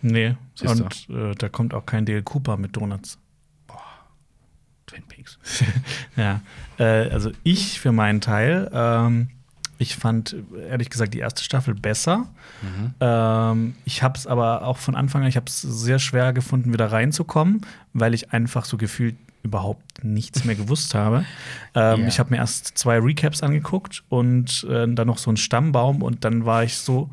[0.02, 0.36] Nee.
[0.56, 0.82] Siehst.
[0.82, 3.20] Und äh, da kommt auch kein Dale Cooper mit Donuts.
[4.88, 5.38] Twin Peaks.
[6.16, 6.42] Ja,
[6.78, 9.30] äh, also ich für meinen Teil, ähm,
[9.80, 10.36] ich fand
[10.70, 12.28] ehrlich gesagt die erste Staffel besser.
[13.00, 16.72] Ähm, ich habe es aber auch von Anfang an, ich habe es sehr schwer gefunden,
[16.72, 17.62] wieder reinzukommen,
[17.94, 21.26] weil ich einfach so gefühlt überhaupt nichts mehr gewusst habe.
[21.76, 22.08] Ähm, Ja.
[22.08, 26.24] Ich habe mir erst zwei Recaps angeguckt und äh, dann noch so einen Stammbaum und
[26.24, 27.10] dann war ich so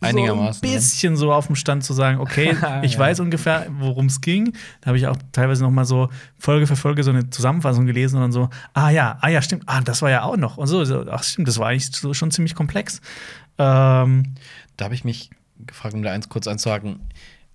[0.00, 0.72] Einigermaßen, so ne?
[0.72, 2.50] ein bisschen so auf dem Stand zu sagen, okay,
[2.82, 2.98] ich Ja.
[2.98, 4.52] weiß ungefähr, worum es ging.
[4.82, 8.16] Da habe ich auch teilweise noch mal so Folge für Folge so eine Zusammenfassung gelesen
[8.16, 10.58] und dann so, ah ja, ah ja, stimmt, ah, das war ja auch noch.
[10.58, 13.00] Und so, so ach stimmt, das war eigentlich so, schon ziemlich komplex.
[13.58, 14.34] Ähm,
[14.76, 15.30] Da habe ich mich
[15.66, 17.00] gefragt, um da eins kurz anzuhaken.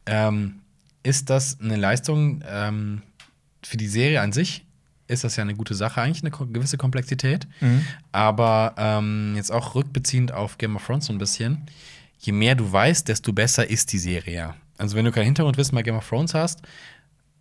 [0.07, 0.55] Ähm,
[1.03, 3.01] ist das eine Leistung ähm,
[3.63, 4.65] für die Serie an sich?
[5.07, 7.47] Ist das ja eine gute Sache, eigentlich eine gewisse Komplexität.
[7.59, 7.85] Mhm.
[8.11, 11.63] Aber ähm, jetzt auch rückbeziehend auf Game of Thrones so ein bisschen.
[12.23, 14.55] Je mehr du weißt, desto besser ist die Serie ja.
[14.77, 16.61] Also, wenn du kein Hintergrundwissen bei Game of Thrones hast,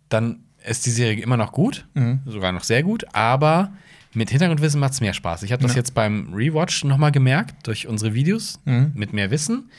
[0.09, 2.21] dann ist die Serie immer noch gut, Mhm.
[2.25, 3.71] sogar noch sehr gut, aber
[4.13, 5.43] mit Hintergrundwissen macht es mehr Spaß.
[5.43, 5.77] Ich habe das Ja.
[5.77, 8.91] jetzt beim Rewatch noch mal gemerkt durch unsere Videos Mhm.
[8.93, 9.69] mit mehr Wissen.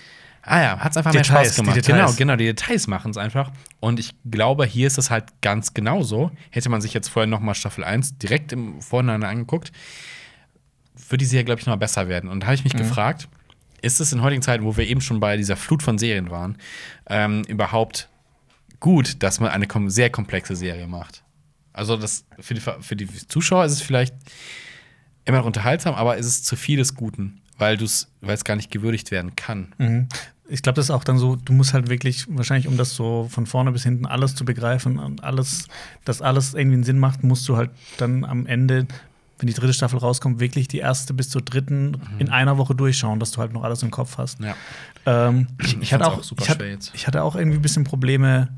[0.44, 1.86] Ah ja, hat es einfach mehr Details, Spaß gemacht.
[1.86, 3.52] Genau, genau, die Details machen es einfach.
[3.78, 6.32] Und ich glaube, hier ist es halt ganz genauso.
[6.50, 9.70] Hätte man sich jetzt vorher noch mal Staffel 1 direkt im Vorhinein angeguckt,
[11.08, 12.28] würde die Serie, glaube ich, noch mal besser werden.
[12.28, 13.28] Und da habe ich mich gefragt,
[13.82, 16.56] ist es in heutigen Zeiten, wo wir eben schon bei dieser Flut von Serien waren,
[17.08, 18.08] ähm, überhaupt
[18.80, 21.22] gut, dass man eine kom sehr komplexe Serie macht?
[21.72, 24.14] Also das für die, für die Zuschauer ist es vielleicht
[25.24, 29.10] immer noch unterhaltsam, aber ist es zu viel des Guten, weil es gar nicht gewürdigt
[29.10, 29.74] werden kann.
[29.78, 30.08] Mhm.
[30.48, 33.28] Ich glaube, das ist auch dann so, du musst halt wirklich, wahrscheinlich, um das so
[33.30, 35.68] von vorne bis hinten alles zu begreifen und alles,
[36.04, 38.86] dass alles irgendwie einen Sinn macht, musst du halt dann am Ende,
[39.42, 43.18] wenn die dritte Staffel rauskommt, wirklich die erste bis zur dritten in einer Woche durchschauen,
[43.20, 44.38] dass du halt noch alles im Kopf hast.
[44.40, 44.54] Ja.
[45.04, 47.82] Ähm, ich, Ich hatte auch, auch super ich, hatte, ich hatte auch irgendwie ein bisschen
[47.84, 48.48] Probleme,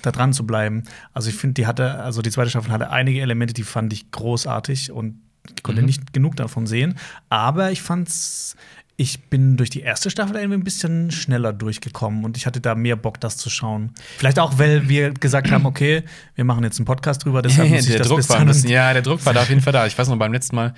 [0.00, 0.82] da dran zu bleiben.
[1.12, 4.10] Also ich finde, die hatte, also die zweite Staffel hatte einige Elemente, die fand ich
[4.10, 5.20] großartig und
[5.54, 5.86] ich konnte Mhm.
[5.86, 6.96] nicht genug davon sehen.
[7.28, 8.56] Aber ich fand's,
[9.02, 12.76] ich bin durch die erste Staffel irgendwie ein bisschen schneller durchgekommen und ich hatte da
[12.76, 13.90] mehr Bock, das zu schauen.
[14.16, 16.04] Vielleicht auch, weil wir gesagt haben, okay,
[16.36, 18.92] wir machen jetzt einen Podcast drüber, deshalb muss ich der das Druck bis war ja,
[18.92, 19.86] der Druck war da auf jeden Fall da.
[19.86, 20.72] Ich weiß noch, beim letzten Mal,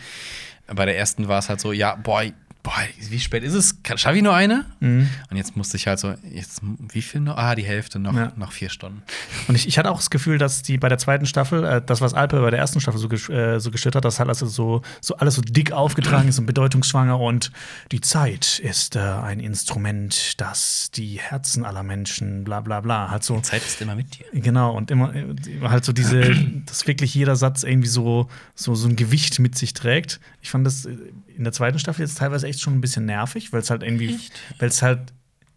[0.75, 2.23] bei der ersten war es halt so, ja, boah,
[2.65, 2.73] boah,
[3.11, 3.77] wie spät ist es?
[3.97, 4.65] Schaffe ich nur eine?
[4.81, 5.09] Mhm.
[5.31, 6.63] Und jetzt musste ich halt so, jetzt,
[6.93, 7.37] wie viel noch?
[7.37, 8.33] Ah, die Hälfte, noch, Ja.
[8.37, 9.03] noch vier Stunden.
[9.47, 12.01] Und ich, ich hatte auch das Gefühl, dass die bei der zweiten Staffel, äh, das,
[12.01, 14.81] was Alpe bei der ersten Staffel so, äh, so gestellt hat, dass halt also so,
[15.03, 17.53] so alles so dick aufgetragen ist und bedeutungsschwanger und
[17.93, 23.11] die Zeit ist äh, ein Instrument, das die Herzen aller Menschen, bla bla bla.
[23.11, 23.39] Halt so.
[23.41, 24.25] Zeit ist immer mit dir.
[24.33, 25.27] Genau, und immer, äh,
[25.63, 26.35] halt so diese,
[26.67, 30.19] dass wirklich jeder Satz irgendwie so, so, so ein Gewicht mit sich trägt.
[30.41, 30.97] Ich fand das äh,
[31.37, 34.19] in der zweiten Staffel jetzt teilweise echt schon ein bisschen nervig, weil es halt irgendwie,
[34.59, 35.13] weil es halt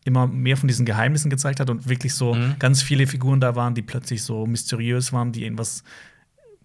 [0.05, 2.55] immer mehr von diesen Geheimnissen gezeigt hat und wirklich so Mhm.
[2.59, 5.83] ganz viele Figuren da waren, die plötzlich so mysteriös waren, die irgendwas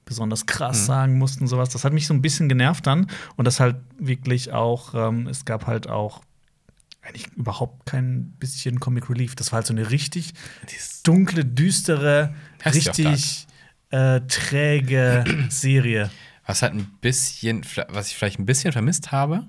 [0.05, 0.87] besonders krass Mhm.
[0.87, 1.69] sagen mussten, sowas.
[1.71, 3.07] Das hat mich so ein bisschen genervt dann.
[3.37, 6.23] Und das halt wirklich auch, ähm, es gab halt auch
[7.03, 9.35] eigentlich überhaupt kein bisschen Comic Relief.
[9.35, 10.35] Das war halt so eine richtig
[11.05, 12.35] dunkle, düstere,
[12.65, 13.47] richtig
[13.91, 16.11] äh, träge Serie.
[16.53, 19.45] Was halt ein bisschen, was ich vielleicht ein bisschen vermisst habe,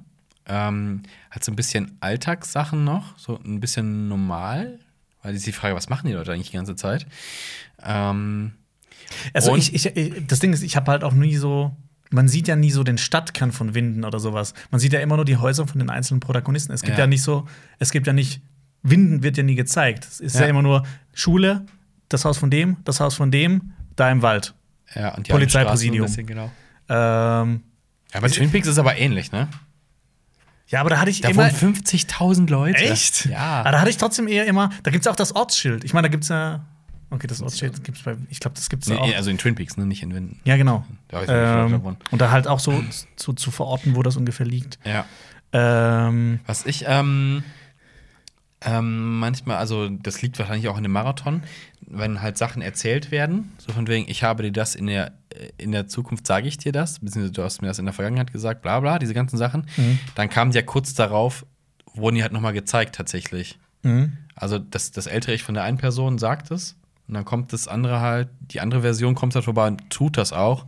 [0.48, 4.80] ähm, halt so ein bisschen Alltagssachen noch, so ein bisschen normal.
[5.22, 7.06] Weil ist die Frage, was machen die Leute eigentlich die ganze Zeit?
[7.84, 8.54] Ähm,
[9.34, 11.76] Also ich, ich, das Ding ist, ich habe halt auch nie so.
[12.10, 14.54] Man sieht ja nie so den Stadtkern von Winden oder sowas.
[14.70, 16.72] Man sieht ja immer nur die Häuser von den einzelnen Protagonisten.
[16.74, 17.08] Es gibt ja, Ja.
[17.08, 17.48] nicht so,
[17.80, 18.42] es gibt ja nicht,
[18.84, 20.06] Winden wird ja nie gezeigt.
[20.06, 20.42] Es ist ja.
[20.42, 20.48] Ja.
[20.48, 20.84] immer nur
[21.14, 21.66] Schule,
[22.10, 24.54] das Haus von dem, das Haus von dem, da im Wald.
[24.94, 26.06] ja, und die Polizeipräsidium.
[26.06, 26.52] Bisschen, genau.
[26.90, 27.62] Ähm,
[28.14, 29.48] Ja, bei Twin Peaks ist es aber ähnlich, ne?
[30.68, 31.44] ja, aber da hatte ich Da immer.
[31.62, 32.78] wohnen 50.000 Leute.
[32.84, 33.26] Echt?
[33.26, 33.62] Ja.
[33.62, 34.70] Aber da hatte ich trotzdem eher immer.
[34.84, 35.84] Da gibt es auch das Ortsschild.
[35.84, 36.66] Ich meine, da gibt es ja.
[37.12, 38.16] Okay, das Ortsschild gibt es bei.
[38.30, 39.16] Ich glaube, das gibt es Nee, auch.
[39.16, 39.86] also in Twin Peaks, ne?
[39.86, 40.40] Nicht in Winden.
[40.46, 40.84] Ja, genau.
[41.10, 42.84] Da ich Ähm, und da halt auch so
[43.18, 44.80] zu, zu verorten, wo das ungefähr liegt.
[44.84, 45.06] Ja.
[45.52, 47.44] Ähm, Was ich ähm,
[48.66, 51.44] ähm, manchmal, also das liegt wahrscheinlich auch in dem Marathon,
[51.82, 55.50] wenn halt Sachen erzählt werden, so von wegen, ich habe dir das in der, äh,
[55.58, 58.32] in der Zukunft sage ich dir das, beziehungsweise du hast mir das in der Vergangenheit
[58.32, 59.68] gesagt, bla bla, diese ganzen Sachen.
[59.78, 60.00] Mhm.
[60.16, 61.46] Dann kamen die ja kurz darauf,
[61.94, 63.60] wurden die halt nochmal gezeigt tatsächlich.
[63.84, 64.18] mhm.
[64.36, 66.76] Also das, das ältere Ich von der einen Person sagt es
[67.08, 70.34] und dann kommt das andere halt, die andere Version kommt halt vorbei und tut das
[70.34, 70.66] auch.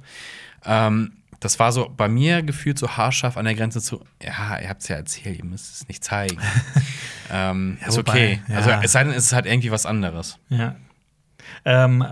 [0.63, 1.13] Ähm,
[1.45, 4.81] das war so bei mir gefühlt so haarscharf an der Grenze zu, ja, ihr habt
[4.81, 6.37] es ja erzählt, ihr müsst es nicht zeigen.
[7.31, 8.41] ähm, Ja, ist wobei, okay.
[8.49, 8.55] ja.
[8.57, 10.37] Also es sei denn, es ist halt irgendwie was anderes.
[10.49, 10.75] Ja.
[11.63, 12.05] Ähm,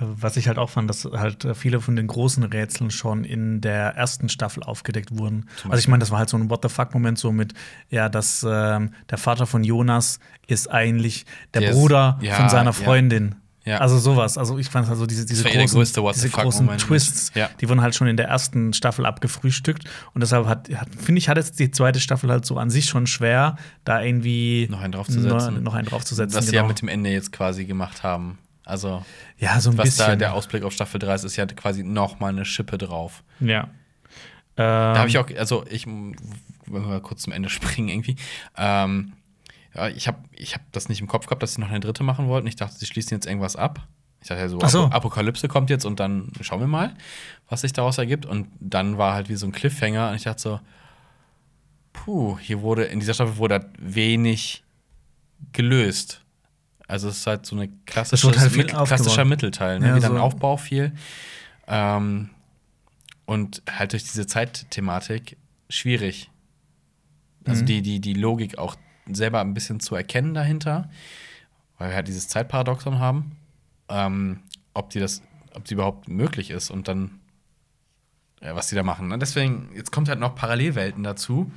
[0.00, 3.94] was ich halt auch fand, dass halt viele von den großen Rätseln schon in der
[3.94, 5.48] ersten Staffel aufgedeckt wurden.
[5.64, 7.54] Also ich meine, das war halt so ein What the fuck-Moment so mit,
[7.90, 12.48] ja, dass ähm, der Vater von Jonas ist eigentlich der, Der ist- Bruder ja, von
[12.48, 12.72] seiner ja.
[12.72, 13.36] Freundin.
[13.64, 13.78] Ja.
[13.78, 14.36] Also sowas.
[14.36, 16.68] Also ich fand also diese, diese eh großen, diese großen.
[16.78, 17.48] Twists, Ja.
[17.60, 19.84] die wurden halt schon in der ersten Staffel abgefrühstückt.
[20.12, 22.84] Und deshalb hat, hat finde ich, hat jetzt die zweite Staffel halt so an sich
[22.84, 25.62] schon schwer, da irgendwie Noch einen draufzusetzen.
[25.62, 26.36] noch, einen draufzusetzen.
[26.36, 26.64] Was sie genau.
[26.64, 28.38] ja mit dem Ende jetzt quasi gemacht haben.
[28.66, 29.04] Also,
[29.38, 30.06] ja, so ein was bisschen.
[30.06, 33.22] da der Ausblick auf Staffel 3 ist, ist ja quasi noch mal eine Schippe drauf.
[33.40, 33.68] Ja.
[34.56, 36.14] Da habe ich Ähm, auch, also ich, wenn
[36.66, 38.16] wir mal kurz zum Ende springen irgendwie,
[38.56, 39.12] ähm,
[39.74, 42.02] ja, ich habe ich hab das nicht im Kopf gehabt, dass sie noch eine dritte
[42.02, 42.46] machen wollten.
[42.46, 43.86] Ich dachte, sie schließen jetzt irgendwas ab.
[44.20, 44.84] Ich dachte ja so, so.
[44.84, 46.94] Apo- Apokalypse kommt jetzt und dann schauen wir mal,
[47.48, 48.24] was sich daraus ergibt.
[48.24, 50.60] Und dann war halt wie so ein Cliffhanger und ich dachte so,
[51.92, 54.64] puh, hier wurde, in dieser Staffel wurde halt wenig
[55.52, 56.22] gelöst.
[56.86, 59.24] Also es ist halt so eine klassische, halt mit, klassischer.
[59.24, 59.88] Mittelteil, ne?
[59.88, 60.20] Ja, wieder ein so.
[60.22, 60.92] Aufbau viel.
[61.66, 62.30] Ähm,
[63.26, 65.36] und halt durch diese Zeitthematik
[65.70, 66.30] schwierig.
[67.46, 67.66] Also Mhm.
[67.66, 68.76] die, die, die Logik auch
[69.10, 70.90] selber ein bisschen zu erkennen dahinter,
[71.78, 73.36] weil wir halt dieses Zeitparadoxon haben.
[73.88, 74.40] Ähm,
[74.72, 75.22] ob die das,
[75.54, 77.20] ob die überhaupt möglich ist und dann,
[78.40, 79.12] ja, was die da machen.
[79.12, 81.50] Und deswegen, jetzt kommt halt noch Parallelwelten dazu.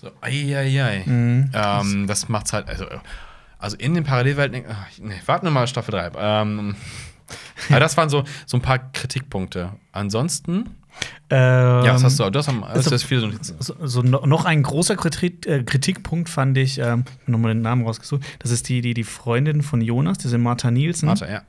[0.00, 1.50] So, ei, Mhm.
[1.52, 2.86] Ähm, das macht's halt, also,
[3.58, 6.12] also in den Parallelwelten, ach, nee, warten wir mal Staffel 3.
[6.16, 6.76] Ähm,
[7.70, 9.72] aber das waren so, so ein paar Kritikpunkte.
[9.92, 10.74] Ansonsten,
[11.30, 12.24] Ähm, ja, was hast du?
[12.24, 13.56] Am, also- du hast viele Notizen.
[13.58, 17.84] So, so no, noch ein großer Kritik, äh, Kritikpunkt fand ich, ähm, nochmal den Namen
[17.84, 21.08] rausgesucht, das ist die, die, die Freundin von Jonas, diese Martha Nielsen.
[21.08, 21.42] Warte, ja.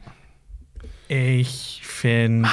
[1.08, 2.50] Ich finde.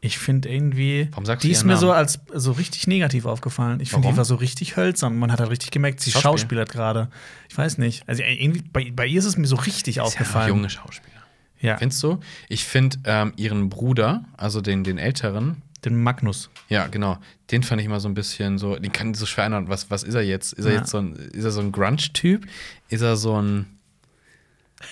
[0.00, 1.08] Ich finde irgendwie.
[1.12, 3.78] Warum sagst du die ist mir so als so richtig negativ aufgefallen.
[3.80, 5.16] Ich finde, die war so richtig hölzern.
[5.16, 6.22] Man hat halt richtig gemerkt, sie Schauspiel.
[6.30, 7.08] schauspielert gerade.
[7.48, 8.02] Ich weiß nicht.
[8.08, 10.48] Also irgendwie, bei, bei ihr ist es mir so richtig Ist ja aufgefallen.
[10.48, 11.12] junge Schauspieler.
[11.60, 12.18] Ja, Findest du?
[12.48, 16.48] Ich finde ähm, ihren Bruder, also den, den älteren, den Magnus.
[16.68, 17.18] ja, genau,
[17.50, 19.68] den fand ich immer so ein bisschen so, den kann ich so schwer ändern.
[19.68, 20.52] Was, was ist er jetzt?
[20.52, 20.78] Ist er Ja.
[20.78, 22.46] jetzt so ein, ist er so ein Grunge-Typ?
[22.88, 23.66] Ist er so ein.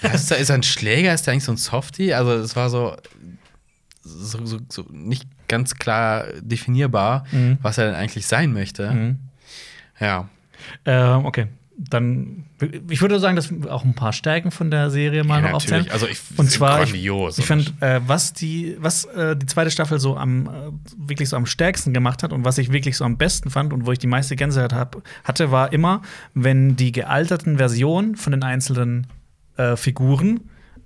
[0.02, 1.12] Ist, er, ist er ein Schläger?
[1.14, 2.14] Ist er eigentlich so ein Softie?
[2.14, 2.96] Also, es war so,
[4.02, 7.58] so, so, so nicht ganz klar definierbar, Mhm.
[7.62, 8.90] was er denn eigentlich sein möchte.
[8.90, 9.18] Mhm.
[9.98, 10.28] Ja.
[10.84, 11.46] Ähm, okay.
[11.82, 12.44] Dann,
[12.90, 15.56] ich würde sagen, dass wir auch ein paar Stärken von der Serie mal ja noch
[15.56, 15.86] aufzählen.
[15.90, 17.38] Also, ich, Und zwar, ich, grandios.
[17.38, 20.50] ich finde, äh, was die, was äh, die zweite Staffel so am äh,
[20.98, 23.86] wirklich so am stärksten gemacht hat und was ich wirklich so am besten fand und
[23.86, 26.02] wo ich die meiste Gänsehaut hab, hatte, war immer,
[26.34, 29.06] wenn die gealterten Versionen von den einzelnen
[29.56, 30.40] äh, Figuren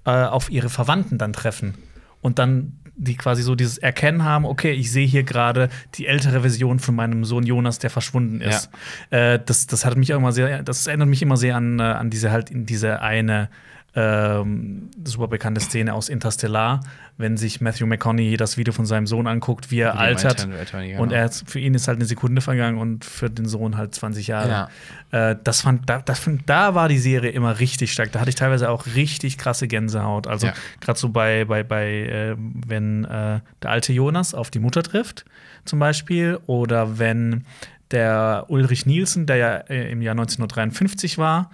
[0.05, 1.75] äh, auf ihre Verwandten dann treffen
[2.21, 6.41] und dann die quasi so dieses Erkennen haben, okay, ich sehe hier gerade die ältere
[6.41, 8.71] Version von meinem Sohn Jonas, der verschwunden ist.
[9.11, 11.83] Äh, das, das hat mich auch immer sehr, das erinnert mich immer sehr an, äh,
[11.83, 13.49] an diese halt in diese eine
[13.97, 16.81] ähm, super bekannte Szene aus Interstellar,
[17.17, 20.49] wenn sich Matthew McConaughey das Video von seinem Sohn anguckt, wie er altert.
[20.49, 21.03] Altern- genau.
[21.03, 24.27] Und er für ihn ist halt eine Sekunde vergangen und für den Sohn halt 20
[24.27, 24.69] Jahre.
[25.13, 28.11] Äh, das fand, da, das fand, da war die Serie immer richtig stark.
[28.11, 30.27] Da hatte ich teilweise auch richtig krasse Gänsehaut.
[30.27, 30.55] Also Ja.
[30.81, 35.25] gerade so bei, bei, bei äh, wenn äh, der alte Jonas auf die Mutter trifft,
[35.65, 37.45] zum Beispiel, oder wenn
[37.93, 41.51] der Ulrich Nielsen, der ja äh, im Jahr 1953 war,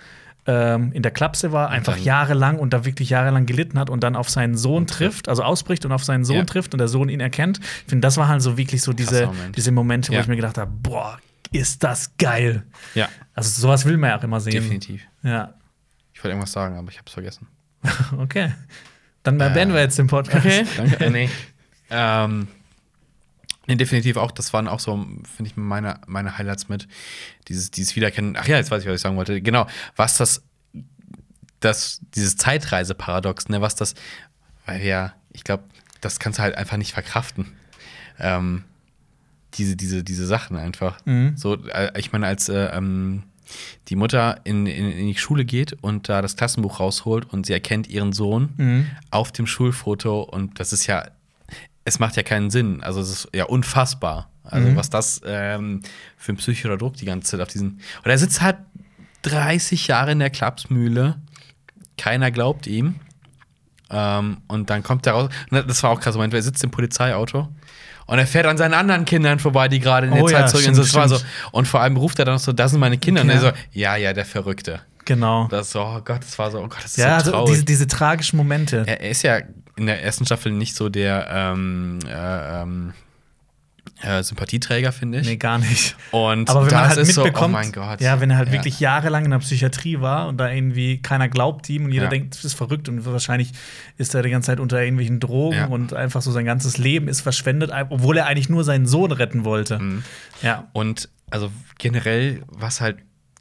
[0.52, 4.02] ähm, in der Klapse war, einfach dann- jahrelang und da wirklich jahrelang gelitten hat und
[4.02, 6.44] dann auf seinen Sohn trifft, also ausbricht und auf seinen Sohn Ja.
[6.44, 7.60] trifft und der Sohn ihn erkennt.
[7.60, 9.56] Ich finde, das war halt so wirklich so diese, Moment.
[9.56, 10.20] diese Momente, wo Ja.
[10.22, 11.18] ich mir gedacht habe, boah,
[11.52, 12.64] ist das geil.
[12.94, 14.52] ja, Also sowas will man ja auch immer sehen.
[14.54, 15.02] definitiv.
[15.22, 15.54] Ja,
[16.12, 17.46] Ich wollte irgendwas sagen, aber ich habe es vergessen.
[18.18, 18.52] okay.
[19.22, 20.46] Dann äh, beenden wir jetzt den Podcast.
[20.76, 21.04] Danke.
[21.04, 21.30] Äh, nee.
[21.90, 22.48] ähm,
[23.66, 24.30] nee, definitiv auch.
[24.32, 26.88] Das waren auch so, finde ich, meine, meine Highlights mit.
[27.48, 28.36] Dieses, dieses Wiedererkennen.
[28.38, 29.40] Ach ja, jetzt weiß ich, was ich sagen wollte.
[29.40, 30.42] Genau, was das,
[31.60, 33.94] das dieses Zeitreiseparadox, ne, was das,
[34.66, 35.64] weil ja, ich glaube,
[36.00, 37.52] das kannst du halt einfach nicht verkraften.
[38.18, 38.64] Ähm,
[39.54, 40.98] diese, diese, diese Sachen einfach.
[41.04, 41.36] Mhm.
[41.36, 43.24] So, äh, ich meine, als äh, ähm,
[43.88, 47.52] die Mutter in, in, in die Schule geht und da das Klassenbuch rausholt und sie
[47.52, 48.86] erkennt ihren Sohn Mhm.
[49.10, 51.08] auf dem Schulfoto und das ist ja,
[51.84, 52.82] es macht ja keinen Sinn.
[52.82, 54.28] Also es ist ja unfassbar.
[54.44, 54.76] Also Mhm.
[54.76, 55.80] was das ähm,
[56.16, 57.80] für ein psychischer Druck die ganze Zeit auf diesen.
[58.04, 58.56] Und er sitzt halt
[59.22, 61.16] 30 Jahre in der Klapsmühle.
[61.98, 62.96] Keiner glaubt ihm.
[63.90, 65.30] Ähm, und dann kommt er raus.
[65.50, 66.14] Und das war auch krass.
[66.14, 67.48] Moment, er sitzt im Polizeiauto.
[68.06, 70.46] Und er fährt an seinen anderen Kindern vorbei, die gerade in der Oh Zeit ja,
[70.46, 70.74] zurück sind.
[70.74, 71.24] So, stimmt.
[71.52, 73.22] und vor allem ruft er dann noch so, das sind meine Kinder.
[73.22, 73.34] Und Ja.
[73.34, 74.80] er so, ja, ja, der Verrückte.
[75.04, 75.46] Genau.
[75.48, 77.50] Das so, oh Gott, das war so, oh Gott, das ist Ja, so also traurig.
[77.52, 78.84] diese, diese tragischen Momente.
[78.86, 79.40] Er, er ist ja
[79.80, 82.92] in der ersten Staffel nicht so der ähm, äh, ähm,
[84.02, 85.26] äh, Sympathieträger, finde ich.
[85.26, 85.96] Nee, gar nicht.
[86.10, 88.00] Und Aber wenn man halt ist mitbekommt, so, oh mein Gott.
[88.00, 88.54] ja, wenn er halt Ja.
[88.54, 92.10] wirklich jahrelang in der Psychiatrie war und da irgendwie keiner glaubt ihm und jeder Ja.
[92.10, 93.52] denkt, das ist verrückt und wahrscheinlich
[93.98, 95.66] ist er die ganze Zeit unter irgendwelchen Drogen Ja.
[95.66, 99.44] und einfach so sein ganzes Leben ist verschwendet, obwohl er eigentlich nur seinen Sohn retten
[99.44, 99.78] wollte.
[99.78, 100.02] Mhm.
[100.42, 100.68] Ja.
[100.72, 102.98] Und also generell, was halt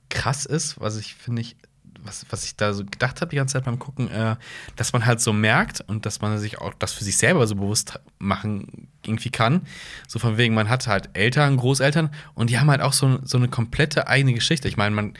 [0.09, 1.55] krass ist, was ich finde ich,
[2.03, 4.35] was, was ich da so gedacht habe die ganze Zeit beim Gucken, äh,
[4.75, 7.55] dass man halt so merkt und dass man sich auch das für sich selber so
[7.55, 9.61] bewusst machen irgendwie kann.
[10.07, 13.37] So von wegen, man hat halt Eltern, Großeltern und die haben halt auch so, so
[13.37, 14.67] eine komplette eigene Geschichte.
[14.67, 15.13] Ich meine, man,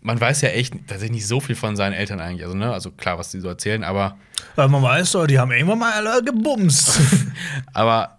[0.00, 2.44] man weiß ja echt tatsächlich nicht so viel von seinen Eltern eigentlich.
[2.44, 4.16] Also, ne, also klar, was die so erzählen, aber
[4.54, 7.00] Weil man weiß doch, die haben irgendwann mal alle gebumst.
[7.72, 8.17] Aber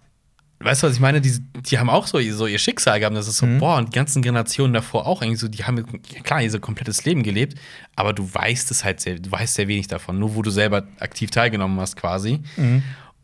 [0.62, 1.20] weißt du, was ich meine?
[1.20, 3.16] Die, die haben auch so, so ihr Schicksal gehabt.
[3.16, 5.84] Das ist so, boah, und die ganzen Generationen davor auch eigentlich so, die haben
[6.22, 7.58] klar ihr so komplettes Leben gelebt,
[7.96, 10.84] aber du weißt es halt sehr, du weißt sehr wenig davon, nur wo du selber
[11.00, 12.40] aktiv teilgenommen hast quasi.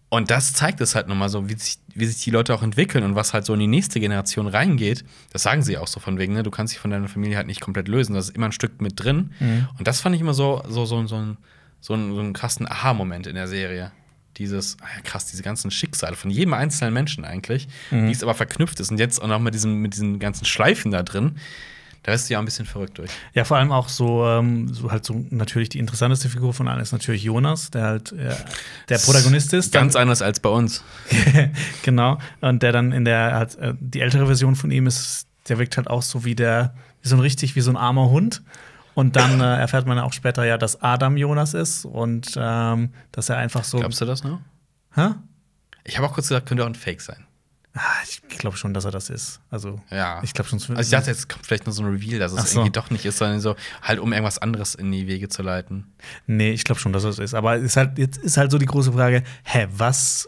[0.09, 3.03] Und das zeigt es halt nochmal so, wie sich, wie sich die Leute auch entwickeln
[3.05, 5.05] und was halt so in die nächste Generation reingeht.
[5.32, 6.45] Das sagen sie auch so von wegen, ne?
[6.45, 8.14] Du kannst dich von deiner Familie halt nicht komplett lösen.
[8.14, 9.32] Das ist immer ein Stück mit drin.
[9.78, 11.37] Und das fand ich immer so, so, so, so, ein,
[11.80, 13.91] so, einen, so einen krassen Aha-Moment in der Serie.
[14.39, 18.34] Dieses, ah ja, krass, diese ganzen Schicksale von jedem einzelnen Menschen eigentlich, wie es aber
[18.34, 18.91] verknüpft ist.
[18.91, 21.37] Und jetzt auch noch mit diesen, mit diesen ganzen Schleifen da drin.
[22.03, 23.11] Da ist sie ja ein bisschen verrückt durch.
[23.34, 26.80] Ja, vor allem auch so, ähm, so halt so natürlich die interessanteste Figur von allen
[26.80, 28.32] ist natürlich Jonas, der halt äh,
[28.89, 29.72] der Protagonist ist.
[29.72, 30.84] Ganz Dann- anders als bei uns.
[31.82, 32.18] genau.
[32.41, 35.76] Und der dann in der, halt, äh, die ältere Version von ihm ist, der wirkt
[35.78, 38.41] halt auch so wie der, wie so ein richtig, wie so ein armer Hund.
[38.97, 43.28] Und dann äh, erfährt man auch später ja, dass Adam Jonas ist und ähm, dass
[43.28, 43.78] er einfach so.
[43.78, 44.40] Glaubst du das noch?
[44.94, 45.11] Hä?
[45.84, 47.26] Ich habe auch kurz gesagt, könnte auch ein Fake sein.
[47.74, 49.40] Ah, ich glaube schon, dass er das ist.
[49.51, 50.20] Also, Ja.
[50.22, 50.59] ich glaube schon.
[50.59, 52.61] Also ich dachte, jetzt kommt vielleicht noch so ein Reveal, dass es so.
[52.61, 55.92] irgendwie doch nicht ist, sondern so halt, um irgendwas anderes in die Wege zu leiten.
[56.26, 57.34] Nee, ich glaube schon, dass das ist.
[57.34, 60.26] Aber es ist halt, jetzt ist halt so die große Frage: Hä, was,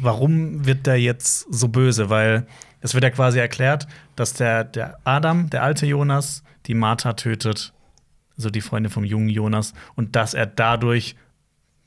[0.00, 2.08] warum wird der jetzt so böse?
[2.08, 2.46] Weil
[2.80, 3.86] es wird ja quasi erklärt,
[4.16, 7.74] dass der, der Adam, der alte Jonas, die Martha tötet,
[8.38, 11.14] also die Freundin vom jungen Jonas, und dass er dadurch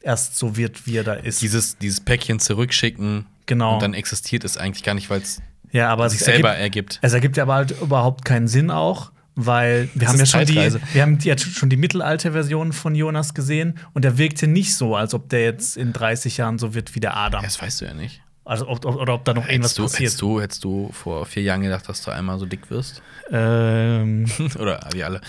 [0.02, 1.42] erst so wird, wie er da ist.
[1.42, 3.74] Dieses, dieses Päckchen zurückschicken Genau.
[3.76, 5.42] und dann existiert es eigentlich gar nicht, weil es
[5.72, 7.00] ja, aber sich es selber ergibt, ergibt.
[7.02, 9.12] es ergibt ja aber halt überhaupt keinen Sinn auch.
[9.36, 13.34] Weil wir Das haben ja schon die, wir haben jetzt schon die Mittelalter-Version von Jonas
[13.34, 16.94] gesehen und der wirkte nicht so, als ob der jetzt in 30 Jahren so wird
[16.96, 17.42] wie der Adam.
[17.42, 18.22] Das weißt du ja nicht.
[18.44, 20.02] Also ob, ob, oder ob da noch irgendwas Hättest du, passiert.
[20.02, 23.02] hättest, du, hättest du vor vier Jahren gedacht, dass du einmal so dick wirst?
[23.32, 24.26] Ähm,
[24.60, 25.22] Oder wie alle?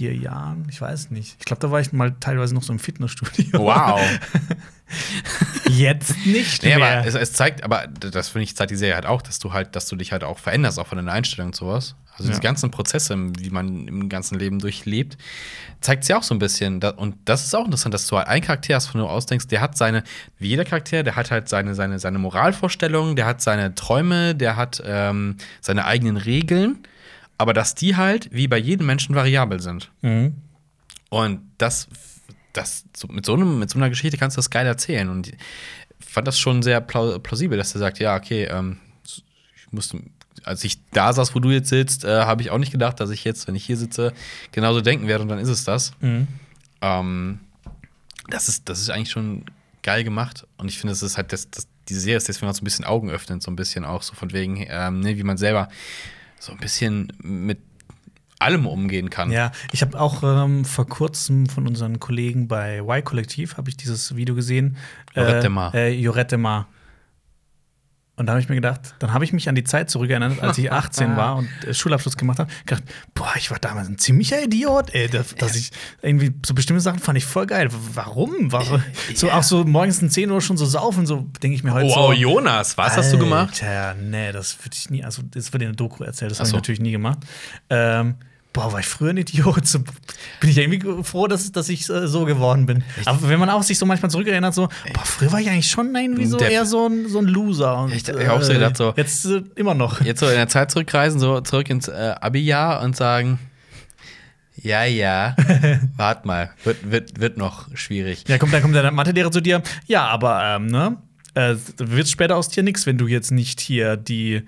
[0.00, 1.36] Vier Jahren, ich weiß nicht.
[1.40, 3.60] Ich glaube, da war ich mal teilweise noch so im Fitnessstudio.
[3.60, 4.00] Wow.
[5.68, 7.00] Jetzt nicht nee, mehr.
[7.00, 9.52] aber es, es zeigt, aber das finde ich, zeigt die Serie halt auch, dass du
[9.52, 11.96] halt, dass du dich halt auch veränderst, auch von deiner Einstellung und sowas.
[12.12, 12.30] Also Ja.
[12.30, 15.18] diese ganzen Prozesse, wie man im ganzen Leben durchlebt,
[15.82, 16.82] zeigt sie auch so ein bisschen.
[16.82, 19.48] Und das ist auch interessant, dass du halt einen Charakter hast, von dem du ausdenkst,
[19.48, 20.02] der hat seine,
[20.38, 24.56] wie jeder Charakter, der hat halt seine, seine, seine Moralvorstellungen, der hat seine Träume, der
[24.56, 26.78] hat ähm, seine eigenen Regeln,
[27.40, 29.90] aber dass die halt, wie bei jedem Menschen, variabel sind.
[30.02, 30.34] mhm.
[31.08, 31.88] Und das,
[32.52, 35.08] das so, mit, so einem, mit so einer Geschichte kannst du das geil erzählen.
[35.08, 35.34] Und ich
[35.98, 40.02] fand das schon sehr plau- plausibel, dass er sagt, ja, okay, ähm, ich musste,
[40.44, 43.10] als ich da saß, wo du jetzt sitzt, äh, habe ich auch nicht gedacht, dass
[43.10, 44.12] ich jetzt, wenn ich hier sitze,
[44.52, 45.92] genauso denken werde und dann ist es das.
[46.00, 46.28] Mhm.
[46.82, 47.40] Ähm,
[48.28, 49.46] das, ist, das ist eigentlich schon
[49.82, 50.46] geil gemacht.
[50.58, 52.64] Und ich finde, das ist halt, das, das, diese Serie ist deswegen auch so ein
[52.64, 55.68] bisschen Augen öffnend, so ein bisschen auch so von wegen, ähm, ne, wie man selber
[56.40, 57.58] so ein bisschen mit
[58.40, 59.30] allem umgehen kann.
[59.30, 64.16] Ja, ich habe auch ähm, vor kurzem von unseren Kollegen bei Y-Kollektiv habe ich dieses
[64.16, 64.76] Video gesehen.
[65.14, 65.74] Jorette Mar.
[65.74, 66.66] Äh, Jorette Mar.
[68.20, 70.58] Und da habe ich mir gedacht, dann habe ich mich an die Zeit zurückerinnert, als
[70.58, 72.50] ich 18 war und äh, Schulabschluss gemacht habe.
[72.66, 75.08] gedacht, boah, ich war damals ein ziemlicher Idiot, ey.
[75.08, 75.70] Dass, dass ich
[76.02, 77.68] irgendwie so bestimmte Sachen fand ich voll geil.
[77.94, 78.52] Warum?
[78.52, 78.82] Warum?
[79.14, 79.38] So Ja.
[79.38, 82.08] auch so morgens um 10 Uhr schon so saufen, so denke ich mir heute Wow,
[82.08, 82.12] so.
[82.12, 83.54] Jonas, was hast du gemacht?
[83.54, 86.46] Tja, nee, das würde ich nie, also das wird in der Doku erzählt, das habe
[86.48, 86.56] ich so.
[86.58, 87.20] natürlich nie gemacht.
[87.70, 88.16] Ähm,
[88.52, 89.66] boah, war ich früher ein Idiot.
[89.66, 89.78] So,
[90.40, 92.82] bin ich irgendwie froh, dass, dass ich äh, so geworden bin.
[93.04, 95.94] Aber wenn man auch sich so manchmal zurückerinnert, so, boah, früher war ich eigentlich schon
[95.94, 96.50] irgendwie so Depp.
[96.50, 97.78] eher so ein, so ein Loser.
[97.82, 100.00] Und, Ich- ich auch so gedacht, so- Jetzt äh, immer noch.
[100.00, 103.38] Jetzt so in der Zeit zurückreisen, so zurück ins äh, Abi-Jahr und sagen,
[104.62, 105.34] ja, ja,
[105.96, 108.24] wart mal, wird, wird, wird noch schwierig.
[108.28, 110.96] Ja, kommt, dann kommt der Mathelehrer zu dir, ja, aber, ähm, ne,
[111.34, 114.42] äh, wird später aus dir nichts, wenn du jetzt nicht hier die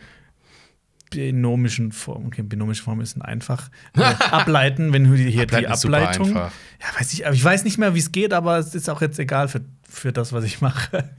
[1.13, 5.73] binomischen Formen, okay, binomische Formen ist ein einfach, äh, ableiten, wenn du hier Ableiten die
[5.73, 6.27] ist super Ableitung.
[6.29, 6.53] einfach.
[6.81, 9.01] Ja, weiß ich, aber ich weiß nicht mehr, wie es geht, aber es ist auch
[9.01, 11.11] jetzt egal für, für das, was ich mache.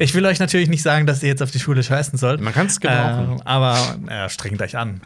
[0.00, 2.40] Ich will euch natürlich nicht sagen, dass ihr jetzt auf die Schule scheißen sollt.
[2.40, 3.34] Man kann es gebrauchen.
[3.34, 5.00] Ähm, aber ja, strengt euch an.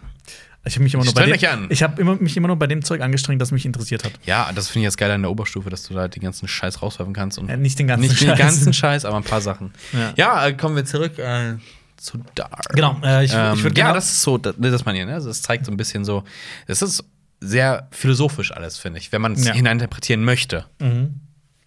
[0.64, 1.66] Ich habe mich immer nur bei dem, an.
[1.70, 4.12] Ich habe immer, mich immer nur bei dem Zeug angestrengt, das mich interessiert hat.
[4.24, 6.80] Ja, das finde ich jetzt geil an der Oberstufe, dass du da den ganzen Scheiß
[6.82, 7.38] rauswerfen kannst.
[7.38, 8.38] Und Ja, nicht den ganzen nicht den Scheiß.
[8.38, 9.72] ganzen Scheiß, aber ein paar Sachen.
[9.93, 10.14] Ja.
[10.16, 11.55] Ja, äh, kommen wir zurück äh,
[11.97, 12.66] zu Dark.
[12.74, 13.95] Genau, äh, ich, Ähm, ich würde ja, gerne.
[13.95, 15.14] das ist so, das, das meine ich, ne?
[15.14, 16.24] Also, Das zeigt so ein bisschen so,
[16.66, 17.05] es ist
[17.40, 19.53] sehr philosophisch alles, finde ich, wenn man es Ja.
[19.53, 20.66] hineininterpretieren möchte.
[20.80, 21.20] Mhm.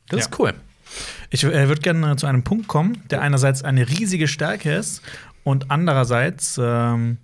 [0.10, 0.26] Das Ja.
[0.26, 0.54] ist cool.
[1.30, 5.02] Ich äh, würde gerne zu einem Punkt kommen, der einerseits eine riesige Stärke ist
[5.44, 7.18] und andererseits ähm,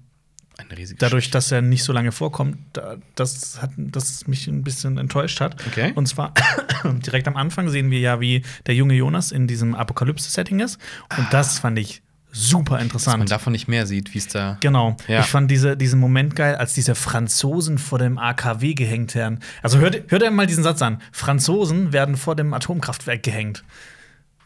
[0.99, 5.39] dadurch, dass er nicht so lange vorkommt, da, das hat das mich ein bisschen enttäuscht
[5.39, 5.55] hat.
[5.67, 5.91] Okay.
[5.95, 6.33] Und zwar
[6.83, 10.77] direkt am Anfang sehen wir ja, wie der junge Jonas in diesem Apokalypse-Setting ist.
[11.17, 13.31] Und das fand ich super Dass man interessant.
[13.31, 14.57] davon nicht mehr sieht, wie es da.
[14.61, 14.97] Genau.
[15.07, 15.19] Ja.
[15.21, 19.39] Ich fand diese, diesen Moment geil, als diese Franzosen vor dem AKW gehängt werden.
[19.61, 21.01] Also hört, hört ihr mal diesen Satz an.
[21.11, 23.63] Franzosen werden vor dem Atomkraftwerk gehängt.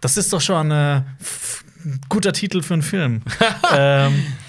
[0.02, 1.02] Das ist doch schon äh,
[1.86, 3.22] ein guter Titel für einen Film.
[3.76, 4.45] ähm, äh,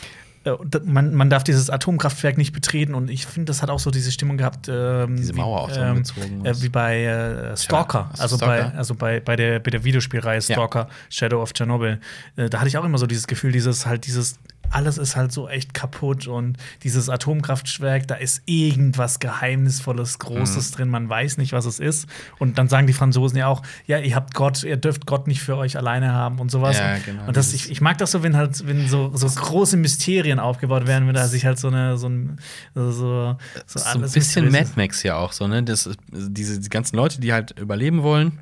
[0.84, 4.12] man, man darf dieses Atomkraftwerk nicht betreten und ich finde, das hat auch so diese
[4.12, 4.68] Stimmung gehabt.
[4.68, 6.02] Ähm, Diese Mauer auch ähm,
[6.44, 8.70] äh, wie bei äh, Stalker, Ja, also, Stalker.
[8.70, 12.00] bei, also bei, bei, der, bei der Videospielreihe Stalker, Shadow of Chernobyl.
[12.36, 14.38] Äh, da hatte ich auch immer so dieses Gefühl, dieses halt dieses
[14.70, 20.74] alles ist halt so echt kaputt und dieses Atomkraftwerk, da ist irgendwas Geheimnisvolles, Großes Mhm.
[20.76, 22.06] drin, man weiß nicht, was es ist.
[22.38, 25.40] Und dann sagen die Franzosen ja auch, ja, ihr habt Gott, ihr dürft Gott nicht
[25.40, 26.78] für euch alleine haben und sowas.
[26.78, 29.26] Ja, und, genau, und das, ich, ich mag das so, wenn halt, wenn so, so
[29.28, 32.38] große Mysterien aufgebaut werden, wenn da sich halt so eine, so ein,
[32.74, 33.36] so, so,
[33.66, 35.62] so ein bisschen Mad Max ja auch so, ne?
[35.62, 38.38] Das, diese die ganzen Leute, die halt überleben wollen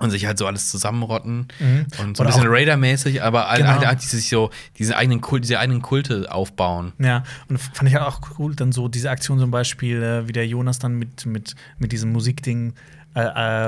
[0.00, 1.86] und sich halt so alles zusammenrotten Mhm.
[1.98, 3.68] und so ein Oder bisschen Raider-mäßig, aber Genau.
[3.68, 6.92] halt, halt die sich so diese eigenen, Kult, diese eigenen Kulte aufbauen.
[6.98, 10.32] Ja, und fand ich halt auch cool, dann so diese Aktion zum Beispiel, äh, wie
[10.32, 12.72] der Jonas dann mit, mit, mit diesem Musikding
[13.14, 13.20] äh,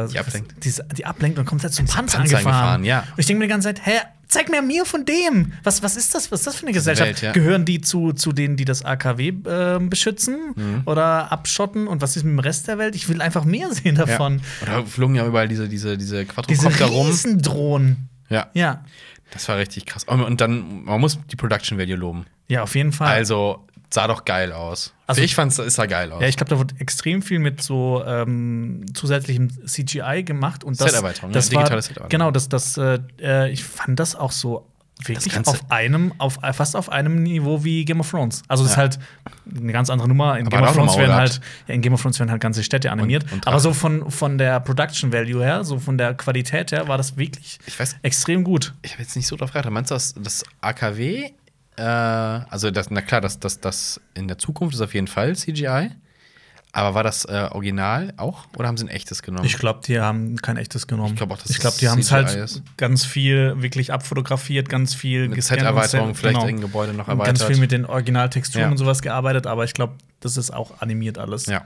[0.05, 0.55] äh, Die ablenkt.
[0.65, 2.47] Diese, die ablenkt und kommt halt zum Panzer, Panzer angefahren.
[2.47, 3.01] angefahren, ja.
[3.01, 3.99] Und ich denke mir die ganze Zeit, hä,
[4.33, 5.53] zeig mir mehr von dem.
[5.63, 6.33] Was, was ist das?
[6.33, 7.09] Was ist das für eine Gesellschaft?
[7.09, 7.33] Welt, ja.
[7.33, 10.83] Gehören die zu, zu denen, die das AKW äh, beschützen Mhm.
[10.87, 11.87] oder abschotten?
[11.87, 12.95] Und was ist mit dem Rest der Welt?
[12.95, 14.05] Ich will einfach mehr sehen Ja.
[14.07, 14.35] davon.
[14.61, 17.07] Und da flogen ja überall diese, diese, diese Diese Quadrocopter rum.
[17.07, 18.09] Riesendrohnen.
[18.29, 18.85] Ja, Ja.
[19.33, 20.05] das war richtig krass.
[20.05, 22.27] Und, und dann, man muss die Production Value loben.
[22.49, 23.09] Ja, auf jeden Fall.
[23.09, 24.93] Also, sah doch geil aus.
[25.07, 26.23] Also- ich fand es sah geil aus.
[26.23, 30.89] Ja, ich glaube, da wird extrem viel mit so ähm, zusätzlichem CGI gemacht und das,
[30.91, 32.09] Set-Erweiterung, das war digitale Set-Erweiterung.
[32.09, 34.67] genau, das, das, äh, äh, ich fand das auch so
[35.05, 38.43] wirklich auf einem, auf fast auf einem Niveau wie Game of Thrones.
[38.47, 38.83] Also das ist Ja.
[38.83, 38.99] halt
[39.59, 40.39] eine ganz andere Nummer.
[40.39, 43.25] In Game of halt, ja, in Game of Thrones werden halt ganze Städte animiert.
[43.33, 46.99] und aber so von, von der Production Value her, so von der Qualität her, war
[46.99, 48.75] das wirklich Ich weiß- extrem gut.
[48.83, 49.73] ich habe jetzt nicht so drauf geachtet.
[49.73, 51.31] Meinst du, das, das AKW,
[51.77, 55.35] äh, also das, na klar, das, das, das in der Zukunft ist auf jeden Fall
[55.37, 55.91] CGI.
[56.75, 59.45] Aber war das äh, Original auch oder haben sie ein echtes genommen?
[59.45, 61.11] Ich glaube, die haben kein echtes genommen.
[61.11, 62.63] Ich glaub auch, dass Ich glaube, die haben es halt ist.
[62.79, 66.61] ganz viel wirklich abfotografiert, ganz viel Mit Set-Erweiterung, sehr- vielleicht genau.
[66.63, 67.39] Gebäude noch erweitert.
[67.41, 68.71] Ganz viel mit den Originaltexturen Ja.
[68.71, 71.45] und sowas gearbeitet, aber ich glaube, das ist auch animiert alles.
[71.45, 71.63] ja.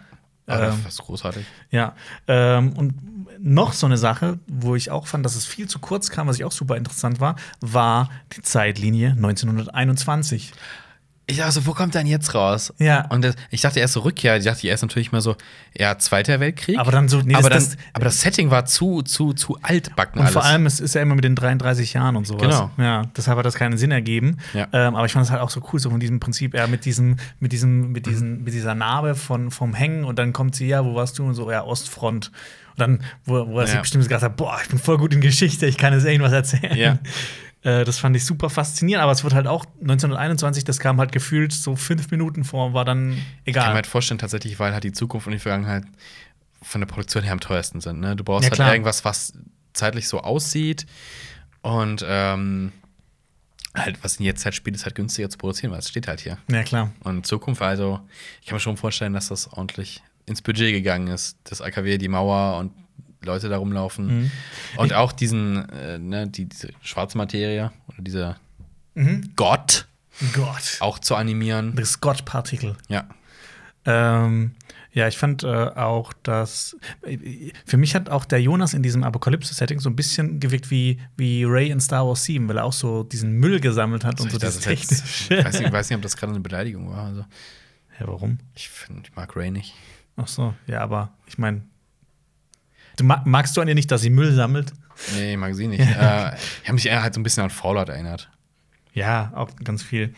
[0.48, 1.44] Ähm, das ist großartig.
[1.70, 1.94] Ja.
[2.28, 2.94] Ähm, und
[3.38, 6.36] noch so eine Sache, wo ich auch fand, dass es viel zu kurz kam, was
[6.36, 10.52] ich auch super interessant war, war die Zeitlinie 1921.
[11.28, 12.72] Ich dachte so, wo kommt denn jetzt raus?
[12.78, 13.06] Ja.
[13.08, 15.34] Und das, ich dachte erst so Rückkehr, ich dachte erst natürlich mal so,
[15.76, 16.78] ja, Zweiter Weltkrieg.
[16.78, 20.20] Aber dann so, nee, aber, das- dann, aber das Setting war zu, zu, zu altbacken
[20.20, 20.32] Und alles.
[20.34, 22.42] vor allem, es ist ja immer mit den 33 Jahren und sowas.
[22.42, 22.70] Genau.
[22.78, 24.36] Ja, deshalb hat das keinen Sinn ergeben.
[24.54, 24.68] Ja.
[24.72, 26.84] Ähm, aber ich fand es halt auch so cool, so von diesem Prinzip, ja, mit
[26.84, 30.68] diesem, mit diesem, mit diesen, mit dieser Narbe von, vom Hängen und dann kommt sie,
[30.68, 31.24] ja, wo warst du?
[31.26, 32.28] Und so, ja, Ostfront.
[32.76, 33.80] Und dann, wo, wo er sich Ja.
[33.80, 36.76] bestimmt gesagt hat, boah, ich bin voll gut in Geschichte, ich kann jetzt irgendwas erzählen.
[36.76, 36.98] Ja.
[37.62, 41.12] Äh, das fand ich super faszinierend, aber es wird halt auch 1921, das kam halt
[41.12, 43.68] gefühlt so fünf Minuten vor, war dann Ich kann egal.
[43.70, 45.84] mir halt vorstellen, tatsächlich, weil halt die Zukunft und die Vergangenheit
[46.62, 48.00] von der Produktion her am teuersten sind.
[48.00, 48.16] Ne?
[48.16, 49.32] Du brauchst Ja, halt irgendwas, was
[49.72, 50.86] zeitlich so aussieht
[51.62, 52.72] und ähm,
[53.74, 56.20] halt, was in jetzt Zeit spielt, ist halt günstiger zu produzieren, weil es steht halt
[56.20, 56.38] hier.
[56.50, 56.92] ja, klar.
[57.04, 58.00] Und Zukunft, also,
[58.40, 61.36] ich kann mir schon vorstellen, dass das ordentlich ins Budget gegangen ist.
[61.44, 62.72] Das AKW, die Mauer und
[63.24, 64.06] Leute da rumlaufen.
[64.22, 64.30] Mhm.
[64.76, 68.36] Und auch diesen, äh, ne, die, diese schwarze Materie oder dieser
[68.94, 69.32] Mhm.
[69.36, 69.86] Gott
[70.32, 70.76] Gott.
[70.80, 71.74] auch zu animieren.
[71.76, 72.76] Das Gott-Partikel.
[72.88, 73.06] Ja.
[73.84, 74.52] Ähm,
[74.92, 76.76] ja, ich fand äh, auch, dass
[77.66, 81.44] für mich hat auch der Jonas in diesem Apokalypse-Setting so ein bisschen gewirkt wie, wie
[81.44, 84.38] Ray in Star Wars 7, weil er auch so diesen Müll gesammelt hat und so
[84.38, 85.34] das Technische.
[85.34, 87.04] ich weiß nicht, ich weiß nicht, ob das gerade eine Beleidigung war.
[87.08, 87.20] Also,
[88.00, 88.38] Ja, warum?
[88.54, 89.74] ich finde, ich mag Ray nicht.
[90.16, 91.60] Ach so, ja, aber ich meine,
[92.96, 94.72] du ma magst du an ihr nicht, dass sie Müll sammelt?
[95.14, 95.80] Nee, mag sie nicht.
[95.80, 95.84] äh,
[96.62, 98.30] ich habe mich eher halt so ein bisschen an Fallout erinnert.
[98.94, 100.14] Ja, auch ganz viel.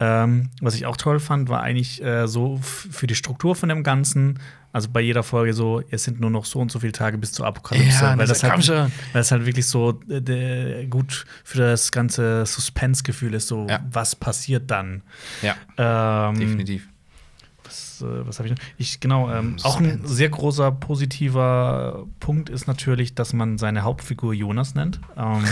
[0.00, 3.82] Ähm, was ich auch toll fand, war eigentlich äh, so für die Struktur von dem
[3.84, 4.38] Ganzen.
[4.72, 7.32] Also bei jeder Folge so, es sind nur noch so und so viele Tage bis
[7.32, 8.90] zur Apokalypse, Ja, weil das das halt, schon.
[9.12, 13.80] weil es halt wirklich so äh, gut für das ganze Suspense-Gefühl ist, so Ja.
[13.90, 15.02] was passiert dann.
[15.42, 15.56] Ja,
[16.30, 16.88] Ähm, definitiv.
[18.02, 18.62] Was, äh, was habe ich noch?
[18.78, 24.34] Ich, genau, ähm, auch ein sehr großer positiver Punkt ist natürlich, dass man seine Hauptfigur
[24.34, 25.00] Jonas nennt.
[25.16, 25.44] Ähm,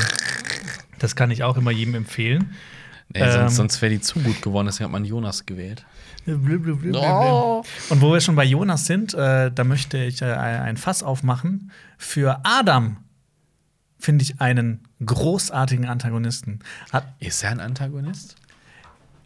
[0.99, 2.55] das kann ich auch immer jedem empfehlen.
[3.13, 5.85] Nee, ähm, sonst sonst wäre die zu gut geworden, deswegen hat man Jonas gewählt.
[6.27, 7.65] Oh.
[7.89, 11.73] Und wo wir schon bei Jonas sind, äh, da möchte ich äh, ein Fass aufmachen.
[11.99, 12.99] Für Adam
[13.99, 16.61] finde ich einen großartigen Antagonisten.
[16.93, 18.37] Hat, Ist er ein Antagonist?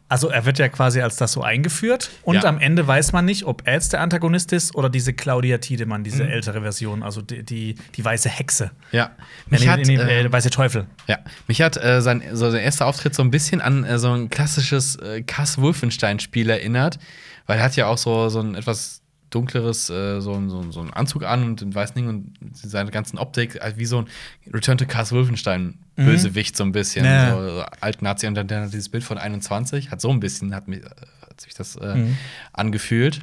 [0.09, 2.45] Also er wird ja quasi als das so eingeführt und Ja.
[2.45, 6.03] am Ende weiß man nicht, ob er jetzt der Antagonist ist oder diese Claudia Tiedemann,
[6.03, 6.05] Mhm.
[6.05, 8.71] diese ältere Version, also die, die, die weiße Hexe.
[8.93, 9.13] Ja.
[9.47, 10.87] Nee, Mich hat, nee, nee, äh, äh, weiße Teufel.
[11.07, 11.19] ja.
[11.49, 14.29] Mich hat äh, sein, so der erste Auftritt so ein bisschen an äh, so ein
[14.31, 16.99] klassisches äh, Cass Wolfenstein-Spiel erinnert,
[17.47, 19.01] weil er hat ja auch so, so ein etwas
[19.35, 22.91] dunkleres, äh, so, ein- so, so einen Anzug an und den weißen Ding und seine
[22.91, 24.07] ganzen Optik, also wie so ein
[24.53, 27.05] Return to Castle Wolfenstein Bösewicht, so ein bisschen.
[27.05, 27.35] Ja.
[27.35, 30.69] So, so Alt-Nazi und dann, dann dieses Bild von 21, hat so ein bisschen, hat,
[30.69, 32.17] mich, hat sich das äh, Mhm.
[32.53, 33.21] angefühlt.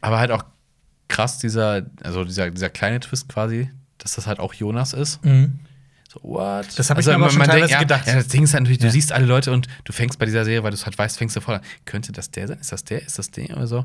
[0.00, 0.44] Aber halt auch
[1.08, 5.20] krass, dieser, also dieser, dieser kleine Twist quasi, dass das halt auch Jonas ist.
[6.08, 6.66] So, what?
[6.76, 8.06] Das hab ich mir aber schon denkt, teilweise ja, gedacht.
[8.06, 8.90] Ja, das Ding ist halt natürlich, du Ja.
[8.92, 11.36] siehst alle Leute und du fängst bei dieser Serie, weil du es halt weißt, fängst
[11.36, 11.60] du voll an.
[11.84, 12.58] Könnte das der sein?
[12.58, 13.02] Ist das der?
[13.02, 13.50] Ist das der?
[13.56, 13.84] Oder so.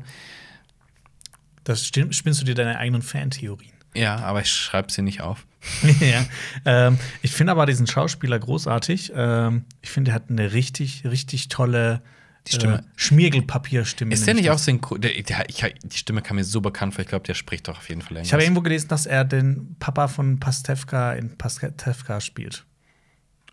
[1.66, 3.72] Das spinnst du dir deine eigenen Fantheorien.
[3.92, 5.46] Ja, aber ich schreibe sie nicht auf.
[6.00, 6.24] ja.
[6.64, 9.12] ähm, ich finde aber diesen Schauspieler großartig.
[9.16, 12.02] Ähm, ich finde, er hat eine richtig, richtig tolle
[12.46, 12.78] Die Stimme.
[12.78, 14.14] Äh, Schmiergelpapierstimme.
[14.14, 15.00] Ist der nicht ich auch synchron?
[15.00, 17.02] Der, der, ich, die Stimme kam mir so bekannt vor.
[17.02, 19.74] Ich glaube, der spricht doch auf jeden Fall Ich habe irgendwo gelesen, dass er den
[19.80, 22.64] Papa von Pastewka in Pastewka spielt.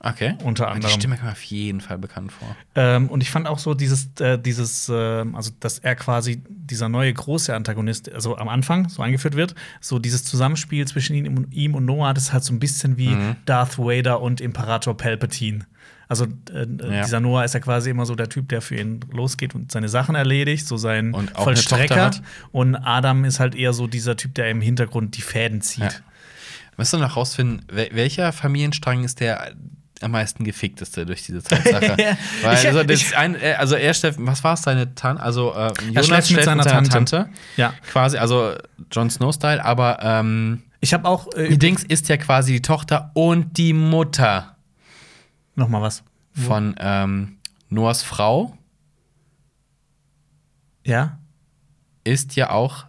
[0.06, 0.36] Okay.
[0.43, 0.99] Unter Aber Die anderem.
[0.99, 2.56] Stimme kam auf jeden Fall bekannt vor.
[2.76, 6.89] Ähm, und ich fand auch so dieses, äh, dieses, ähm, also dass er quasi dieser
[6.89, 11.54] neue große Antagonist, also am Anfang so eingeführt wird, so dieses Zusammenspiel zwischen ihm und,
[11.54, 13.36] ihm und Noah, das ist halt so ein bisschen wie Mhm.
[13.45, 15.60] Darth Vader und Imperator Palpatine.
[16.10, 17.04] Also äh, Ja.
[17.04, 19.88] dieser Noah ist ja quasi immer so der Typ, der für ihn losgeht und seine
[19.88, 22.12] Sachen erledigt, so sein Und Vollstrecker.
[22.51, 25.84] Und Adam ist halt eher so dieser Typ, der im Hintergrund die Fäden zieht.
[25.84, 25.89] Ja.
[26.76, 29.54] Müssen wir noch rausfinden, wel welcher Familienstrang ist der
[30.04, 31.95] am meisten gefickteste durch diese Tatsache?
[32.43, 35.22] Weil, Ich- also, ich- ein, äh, also er stellt, was war es, seine Tante?
[35.24, 37.30] Also äh, Jonas schläft mit seiner Tante.
[37.58, 37.74] Ja.
[37.91, 38.54] Quasi, also
[38.91, 43.12] Jon Snow-Style, aber ähm, Ich habe auch äh, die Dings ist ja quasi die Tochter
[43.14, 44.56] und die Mutter
[45.56, 46.04] noch mal was.
[46.34, 47.38] von ähm,
[47.70, 48.58] Noahs Frau
[50.86, 51.18] Ja.
[52.04, 52.86] ist ja auch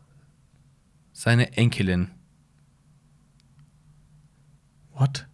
[1.12, 2.10] seine Enkelin,
[4.94, 5.26] What?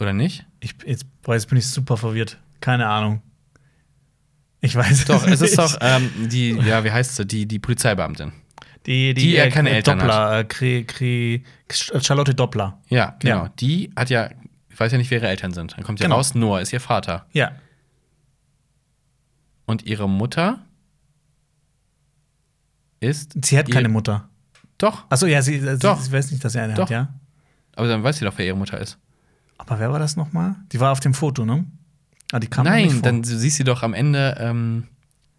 [0.00, 0.46] oder nicht?
[0.60, 2.38] Ich, jetzt, boah, jetzt bin ich super verwirrt.
[2.60, 3.22] Keine Ahnung.
[4.60, 8.32] Ich weiß Doch, es ist doch ähm, die, ja, wie heißt sie, die, die Polizeibeamtin.
[8.86, 12.80] die, die er keine Eltern Doppler, äh, Kre, Kre, Charlotte Doppler.
[12.88, 13.44] Ja, genau.
[13.44, 13.48] Ja.
[13.60, 14.30] Die hat ja,
[14.68, 15.76] ich weiß ja nicht, wer ihre Eltern sind.
[15.76, 16.16] Dann kommt ja Genau.
[16.16, 17.26] raus, Noah ist ihr Vater.
[17.32, 17.52] Ja.
[19.66, 20.58] Und ihre Mutter
[23.00, 23.34] ist.
[23.44, 24.28] Sie hat keine Mutter.
[24.78, 26.00] Doch, Achso, ja, sie, sie, Doch.
[26.00, 26.84] sie weiß nicht, dass sie eine Doch.
[26.84, 27.08] hat, ja.
[27.74, 28.96] aber dann weiß sie doch, wer ihre Mutter ist.
[29.58, 30.56] Aber wer war das nochmal?
[30.72, 31.64] Die war auf dem Foto, ne?
[32.32, 34.84] Ah, die kam Nein, dann siehst sie doch am Ende ähm,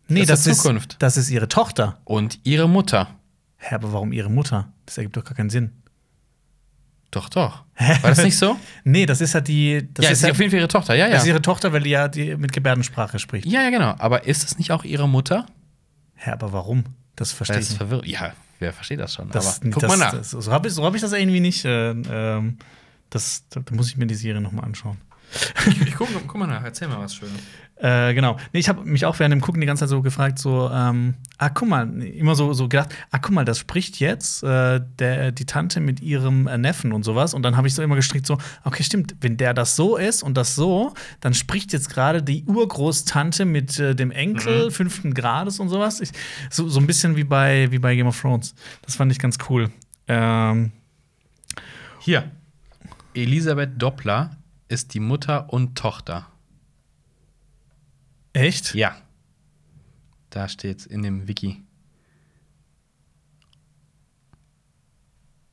[0.07, 0.95] nee, das das, ist ist Zukunft.
[0.99, 1.99] Das ist ihre Tochter.
[2.03, 3.07] und ihre Mutter.
[3.57, 4.71] Hä, aber warum ihre Mutter?
[4.85, 5.71] Das ergibt doch gar keinen Sinn.
[7.11, 7.63] Doch, doch.
[7.77, 8.55] War das nicht so?
[8.83, 9.87] Nee, das ist ja die.
[9.93, 10.93] Das ja, ist ist ja, auf jeden Fall ihre Tochter.
[10.93, 11.13] Ja, ja.
[11.13, 13.47] das ist ihre Tochter, weil die ja die mit Gebärdensprache spricht.
[13.47, 13.95] ja, ja, genau.
[13.97, 15.45] Aber ist es nicht auch ihre Mutter?
[16.15, 16.83] Hä, aber warum?
[17.15, 17.89] Das verstehe Das ich ist nicht.
[17.89, 18.07] verwirrend.
[18.07, 19.29] Ja, wer versteht das schon?
[19.29, 20.13] Das, aber guck das, mal nach.
[20.13, 21.65] Das, so habe ich, so hab ich das irgendwie nicht.
[21.65, 22.57] Äh, ähm,
[23.09, 24.97] das, da muss ich mir die Serie noch mal anschauen.
[25.65, 27.39] ich guck, guck mal nach, erzähl mal was Schönes.
[27.75, 28.35] Äh, genau.
[28.51, 31.13] Nee, ich habe mich auch während dem Gucken die ganze Zeit so gefragt, so, ähm,
[31.37, 35.31] ah, guck mal, immer so, so gedacht, ah, guck mal, das spricht jetzt äh, der,
[35.31, 37.33] die Tante mit ihrem äh, Neffen und sowas.
[37.33, 40.23] Und dann habe ich so immer gestrickt, so, okay, stimmt, wenn der das so ist
[40.23, 44.71] und das so, dann spricht jetzt gerade die Urgroßtante mit äh, dem Enkel Mhm.
[44.71, 46.01] fünften Grades und sowas.
[46.01, 46.09] Ich,
[46.49, 48.55] so, so ein bisschen wie bei, wie bei Game of Thrones.
[48.81, 49.69] Das fand ich ganz cool.
[50.07, 50.71] Ähm,
[51.99, 52.31] Hier.
[53.13, 54.37] Elisabeth Doppler
[54.67, 56.27] ist die Mutter und Tochter.
[58.33, 58.75] echt?
[58.75, 58.95] Ja.
[60.29, 61.63] Da steht's in dem Wiki.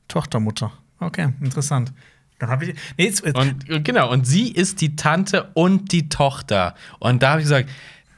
[0.07, 0.71] Tochter, Mutter.
[0.99, 1.91] Okay, interessant.
[2.39, 2.75] Dann habe ich.
[2.97, 6.75] Nee, jetzt, Und und genau, und sie ist die Tante und die Tochter.
[6.99, 7.69] Und da habe ich gesagt,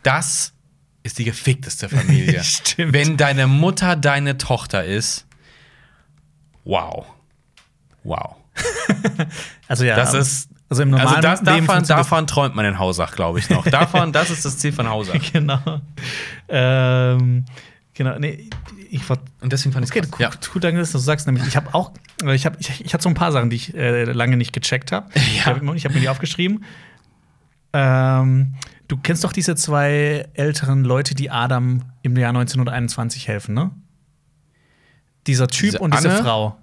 [0.03, 0.53] das
[1.03, 2.43] ist die gefickteste Familie.
[2.43, 2.93] Stimmt.
[2.93, 5.25] Wenn deine Mutter deine Tochter ist,
[6.65, 7.05] wow.
[8.03, 8.35] Wow.
[9.67, 10.49] also ja, Das ist.
[10.69, 13.65] also im normalen Also das, davon, davon träumt man in Hausach, glaube ich noch.
[13.69, 15.15] davon, das ist das Ziel von Hausach.
[15.33, 15.81] genau.
[16.47, 17.45] Ähm,
[17.93, 18.49] genau, nee,
[18.89, 19.17] ich war.
[19.41, 20.29] Und deswegen fand ich Okay, es gut, ja.
[20.29, 21.27] gut, danke, dass du sagst.
[21.27, 21.91] Nämlich, ich habe auch,
[22.33, 24.91] ich habe, ich, ich hatte so ein paar Sachen, die ich äh, lange nicht gecheckt
[24.91, 25.09] habe.
[25.15, 26.63] Ich habe hab mir die aufgeschrieben.
[27.73, 28.55] Ähm,
[28.87, 33.71] du kennst doch diese zwei älteren Leute, die Adam im Jahr 1921 helfen, ne?
[35.27, 36.23] Dieser Typ Diese und diese Anne?
[36.23, 36.57] Frau.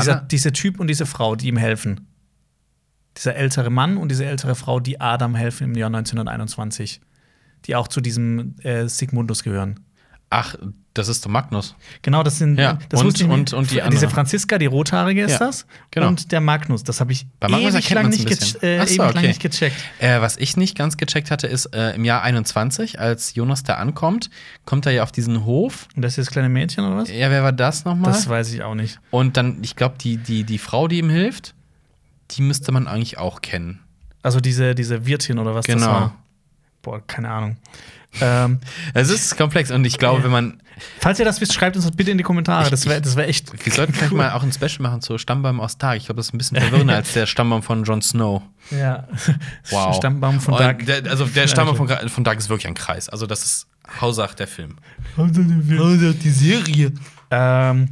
[0.00, 2.08] Dieser, dieser Typ und diese Frau, die ihm helfen.
[3.16, 7.00] Dieser ältere Mann und diese ältere Frau, die Adam helfen im Jahr 1921.
[7.66, 9.80] Die auch zu diesem äh, Sigmundus gehören.
[10.32, 10.54] Ach,
[10.94, 11.74] das ist der Magnus.
[12.02, 14.08] Genau, das sind Ja, das und- und- und die Diese andere.
[14.10, 15.66] Franziska, die rothaarige ist Ja, das.
[15.90, 16.06] genau.
[16.06, 18.62] Und der Magnus, das habe ich Bei Magnus ewig lang nicht, bisschen.
[18.62, 19.26] äh, so, ewig lang okay.
[19.26, 19.76] nicht gecheckt.
[19.98, 23.74] Äh, was ich nicht ganz gecheckt hatte, ist äh, im Jahr 21, als Jonas da
[23.74, 24.30] ankommt,
[24.66, 25.88] kommt er ja auf diesen Hof.
[25.96, 27.10] Und das ist das kleine Mädchen oder was?
[27.10, 28.12] Ja, wer war das nochmal?
[28.12, 29.00] Das weiß ich auch nicht.
[29.10, 31.54] Und dann, ich glaube, die, die, die Frau, die ihm hilft,
[32.32, 33.80] die müsste man eigentlich auch kennen.
[34.22, 35.86] Also diese, diese Wirtin oder was das Genau.
[35.90, 36.14] war.
[36.82, 37.56] Boah, keine Ahnung.
[38.20, 38.58] Ähm,
[38.94, 40.60] Es ist komplex und ich glaube, wenn man.
[40.98, 42.68] falls ihr das wisst, schreibt uns das bitte in die Kommentare.
[42.70, 43.64] Das wäre das wär echt.
[43.64, 45.96] Wir sollten vielleicht mal auch ein Special machen zu Stammbaum aus Tag.
[45.98, 48.42] Ich glaube, das ist ein bisschen verwirrender als der Stammbaum von Jon Snow.
[48.70, 49.06] Ja.
[49.70, 49.94] Wow.
[49.96, 50.84] Stammbaum von Dark.
[50.86, 53.08] Der, also der Stammbaum von, von Dark ist wirklich ein Kreis.
[53.08, 53.66] Also das ist
[54.00, 54.76] Hausach der Film.
[55.16, 56.92] die Serie.
[57.30, 57.88] Ähm,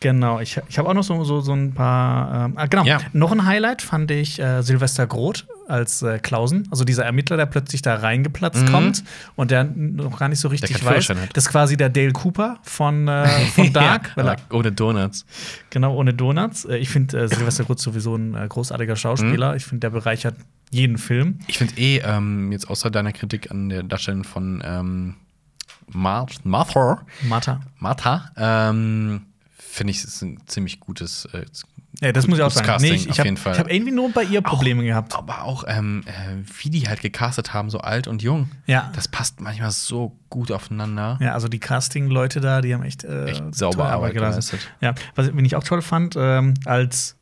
[0.00, 2.46] genau, ich, ich habe auch noch so, so, so ein paar.
[2.46, 2.98] Ähm, ah, genau, Ja.
[3.12, 6.68] noch ein Highlight fand ich äh, Silvester Groth als äh, Klausen.
[6.70, 9.04] Also dieser Ermittler, der plötzlich da reingeplatzt kommt
[9.36, 11.10] und der noch gar nicht so richtig weiß.
[11.10, 11.36] Hat.
[11.36, 14.12] Das ist quasi der Dale Cooper von, äh, von Dark.
[14.16, 15.24] ja, ohne Donuts.
[15.70, 16.64] genau, ohne Donuts.
[16.64, 19.56] Äh, ich finde äh, Silvester Groth sowieso ein äh, großartiger Schauspieler.
[19.56, 20.36] Ich finde, der bereichert
[20.70, 21.38] jeden Film.
[21.46, 25.16] Ich finde eh, ähm, jetzt außer deiner Kritik an der Darstellung von ähm,
[25.88, 27.60] Mar Martha, Martha.
[27.78, 29.22] Martha ähm,
[29.58, 31.26] finde ich, es ist ein ziemlich gutes.
[31.32, 31.44] Äh,
[32.00, 32.66] Ja, das muss ich auch sagen.
[32.66, 35.14] Casting, ich auf habe hab irgendwie nur bei ihr Probleme gehabt.
[35.14, 38.50] Aber auch, ähm, äh, wie die halt gecastet haben, so alt und jung.
[38.66, 38.90] Ja.
[38.94, 41.18] Das passt manchmal so gut aufeinander.
[41.20, 44.60] Ja, also die Casting-Leute da, die haben echt, äh, Echt sauber tolle Arbeit geleistet.
[44.80, 47.16] Ja, was wen ich auch toll fand, ähm, als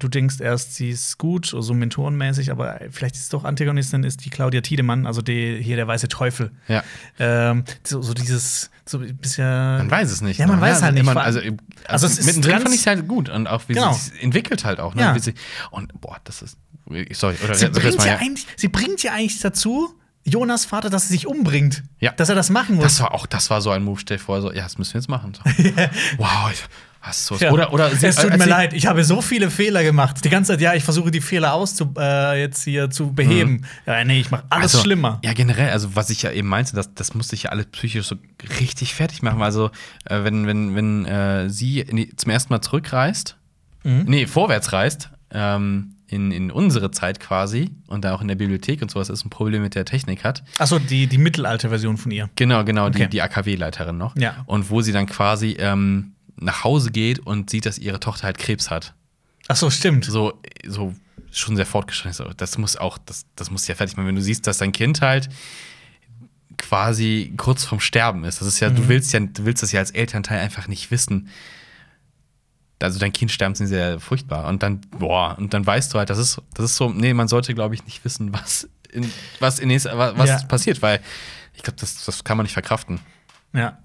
[0.00, 4.24] du denkst erst, sie ist gut, so mentorenmäßig, aber vielleicht ist es doch Antagonistin, ist
[4.24, 6.50] die Claudia Tiedemann, also die, hier der weiße Teufel.
[6.68, 6.82] Ja.
[7.18, 9.44] Ähm, so, so dieses, so ein bisschen.
[9.44, 10.38] Man weiß es nicht.
[10.40, 10.62] Ja, man ne?
[10.62, 11.02] weiß halt nicht.
[11.02, 13.62] Immer, Vor- also, Also also, es ist mittendrin fand ich es halt gut und auch
[13.68, 13.92] wie Genau.
[13.92, 14.94] sie sich entwickelt halt auch.
[14.94, 15.02] Ne?
[15.02, 15.18] Ja.
[15.18, 15.34] Sie,
[15.70, 16.58] und boah, das ist.
[17.12, 18.18] Sorry, oder sie, bringt mal, ja ja.
[18.18, 19.94] eigentlich, sie bringt ja eigentlich dazu,
[20.24, 21.82] Jonas Vater, dass er sich umbringt.
[21.98, 22.12] Ja.
[22.12, 22.84] Dass er das machen muss.
[22.84, 25.00] Das war auch, das war so ein Move, stell vor, so, ja, das müssen wir
[25.00, 25.34] jetzt machen.
[25.34, 25.42] So.
[26.18, 26.50] wow,
[27.00, 27.50] hast du Ja.
[27.52, 30.24] Oder, oder es tut als mir leid, ich habe so viele Fehler gemacht.
[30.24, 33.64] Die ganze Zeit, ja, ich versuche die Fehler auszu äh, jetzt hier zu beheben.
[33.86, 34.78] Ja, nee, ich mache alles Mhm.
[34.78, 35.18] Also, schlimmer.
[35.24, 38.06] Ja, generell, also was ich ja eben meinte, das, das musste ich ja alles psychisch
[38.06, 38.16] so
[38.60, 39.40] richtig fertig machen.
[39.42, 39.70] Also,
[40.04, 43.36] äh, wenn, wenn, wenn äh, sie die, zum ersten Mal zurückreist,
[43.82, 44.04] Mhm.
[44.06, 48.82] nee, vorwärts reist, ähm, in, in unsere Zeit quasi und da auch in der Bibliothek
[48.82, 50.42] und sowas ist ein Problem mit der Technik hat.
[50.58, 52.28] Achso, die, die Mittelalter-Version von ihr.
[52.36, 53.04] Genau, genau, Okay.
[53.04, 54.16] die, die AKW-Leiterin noch.
[54.16, 54.42] Ja.
[54.46, 58.38] Und wo sie dann quasi ähm, nach Hause geht und sieht, dass ihre Tochter halt
[58.38, 58.94] Krebs hat.
[59.48, 60.04] Achso, stimmt.
[60.04, 60.94] So, so
[61.32, 62.12] schon sehr fortgeschritten.
[62.12, 64.06] So, das muss auch, das, das muss ja fertig machen.
[64.08, 65.28] Wenn du siehst, dass dein Kind halt
[66.58, 68.40] quasi kurz vorm Sterben ist.
[68.40, 68.76] Das ist ja, Mhm.
[68.76, 71.28] du willst ja, du willst das ja als Elternteil einfach nicht wissen.
[72.82, 74.48] Also dein Kind sterben sind sehr furchtbar.
[74.48, 77.28] Und dann, boah, und dann weißt du halt, das ist, das ist so, nee, man
[77.28, 80.42] sollte, glaube ich, nicht wissen, was in, was in nächster, was, was Ja.
[80.44, 81.00] passiert, weil
[81.54, 83.00] ich glaube, das, das kann man nicht verkraften.
[83.52, 83.78] Ja.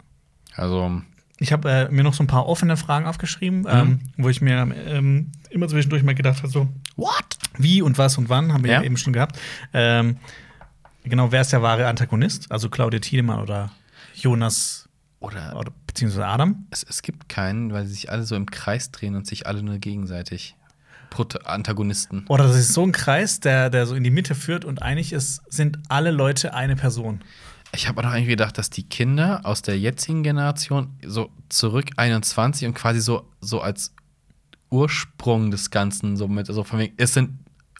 [0.55, 1.01] Also,
[1.39, 3.67] Ich habe äh, mir noch so ein paar offene Fragen aufgeschrieben, Mhm.
[3.69, 7.25] ähm, wo ich mir ähm, immer zwischendurch mal gedacht habe: so, what?
[7.57, 9.37] wie und was und wann, haben wir ja, eben schon gehabt.
[9.73, 10.17] Ähm,
[11.03, 12.51] genau, wer ist der wahre Antagonist?
[12.51, 13.71] Also Claudia Tiedemann oder
[14.13, 14.87] Jonas
[15.19, 16.67] Oder oder beziehungsweise Adam?
[16.71, 19.61] es, es gibt keinen, weil sie sich alle so im Kreis drehen und sich alle
[19.63, 20.55] nur gegenseitig.
[21.09, 22.25] Prot Antagonisten.
[22.27, 25.13] Oder das ist so ein Kreis, der, der so in die Mitte führt und eigentlich
[25.13, 27.21] ist, sind alle Leute eine Person.
[27.75, 31.91] Ich habe auch noch eigentlich gedacht, dass die Kinder aus der jetzigen Generation so zurück
[31.97, 33.93] 21 und quasi so, so als
[34.71, 37.31] Ursprung des Ganzen so mit, so von wegen, es sind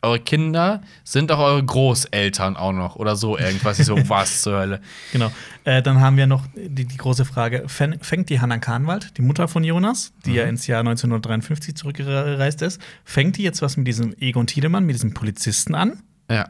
[0.02, 3.80] eure Kinder, sind auch eure Großeltern auch noch oder so irgendwas.
[3.80, 4.82] Ich so, was zur Hölle.
[5.12, 5.32] Genau.
[5.64, 9.24] Äh, dann haben wir noch die, die große Frage: Fäng- Fängt die Hannah Kahnwald, die
[9.24, 10.36] Mutter von Jonas, die Mhm.
[10.36, 14.96] ja ins Jahr 1953 zurückgereist ist, fängt die jetzt was mit diesem Egon Tiedemann, mit
[14.96, 16.04] diesem Polizisten an?
[16.30, 16.50] Ja.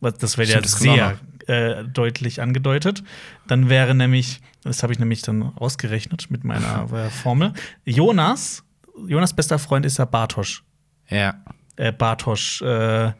[0.00, 3.02] Das wäre ja das sehr äh, deutlich angedeutet.
[3.46, 7.52] Dann wäre nämlich, das habe ich nämlich dann ausgerechnet mit meiner äh, Formel,
[7.84, 8.64] Jonas,
[9.06, 10.64] Jonas bester Freund ist ja Bartosch.
[11.08, 11.34] Ja.
[11.76, 13.12] Äh, Bartosch äh,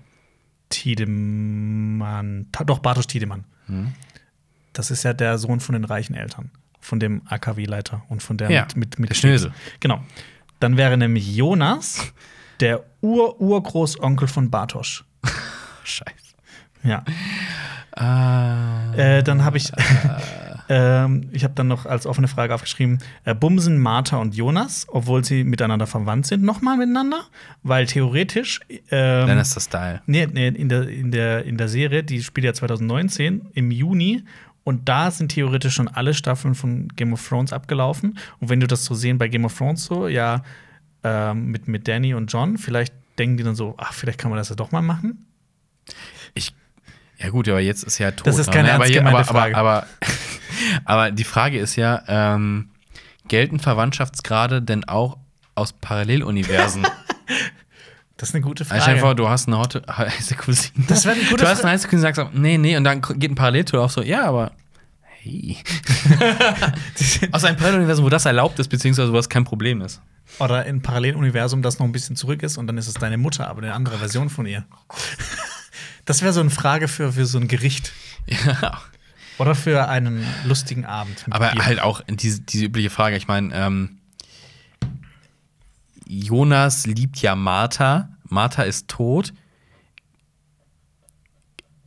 [0.69, 2.47] Tiedemann.
[2.53, 3.45] Ta doch, Bartosch Tiedemann.
[3.67, 3.93] Hm.
[4.73, 6.51] Das ist ja der Sohn von den reichen Eltern,
[6.81, 9.53] von dem AKW-Leiter und von der Ja, mit, mit, mit der Schnösel.
[9.81, 10.03] Genau.
[10.61, 12.13] Dann wäre nämlich Jonas
[12.61, 15.05] der Ur-Urgroßonkel von Bartosch.
[15.85, 16.15] Scheiße.
[16.83, 17.05] Ja.
[17.97, 18.93] Ah.
[18.97, 19.71] Äh, dann habe ich,
[20.69, 25.25] ähm, ich habe dann noch als offene Frage aufgeschrieben: äh, Bumsen, Martha und Jonas, obwohl
[25.25, 27.25] sie miteinander verwandt sind, nochmal miteinander,
[27.63, 28.61] weil theoretisch.
[28.91, 30.03] Ähm, Dann ist das Style.
[30.07, 34.25] Nee, nee, in der, in, der, in der Serie, die spielt ja 2019 im Juni.
[34.65, 38.19] Und da sind theoretisch schon alle Staffeln von Game of Thrones abgelaufen.
[38.41, 40.43] Und wenn du das so sehen bei Game of Thrones so, ja,
[41.03, 44.39] ähm, mit, mit Danny und John, vielleicht denken die dann so, ach, vielleicht kann man
[44.39, 45.27] das ja doch mal machen.
[47.25, 48.27] Ja gut, aber jetzt ist ja tot.
[48.27, 48.53] Das ist ne?
[48.53, 49.57] keine aber, ernst je- gemeinte aber, Frage.
[49.57, 49.87] Aber, aber,
[50.85, 52.69] aber die Frage ist ja, ähm,
[53.29, 55.17] gelten Verwandtschaftsgrade denn auch
[55.55, 56.87] aus Paralleluniversen?
[58.17, 59.15] Das ist eine gute Also vor, Frage.
[59.17, 60.85] du hast eine hotte- heiße Cousine.
[60.87, 62.85] Das wäre eine gute Du hast eine heiße Cousine und sagst, so, nee, nee, und
[62.85, 64.53] dann geht ein Paralleltor auf so, ja, aber
[65.03, 65.57] hey.
[67.33, 70.01] Aus einem Paralleluniversum, wo das erlaubt ist, beziehungsweise wo das kein Problem ist.
[70.39, 73.49] Oder in Paralleluniversum, das noch ein bisschen zurück ist und dann ist es deine Mutter,
[73.49, 74.65] aber eine andere Version von ihr.
[76.05, 77.93] Das wäre so eine Frage für, für so ein Gericht.
[78.27, 78.81] Ja.
[79.39, 81.25] Oder für einen lustigen Abend.
[81.31, 81.67] Aber Bier.
[81.67, 83.17] halt auch diese, diese übliche Frage.
[83.17, 83.99] Ich meine, ähm,
[86.07, 88.09] Jonas liebt ja Martha.
[88.29, 89.33] Martha ist tot.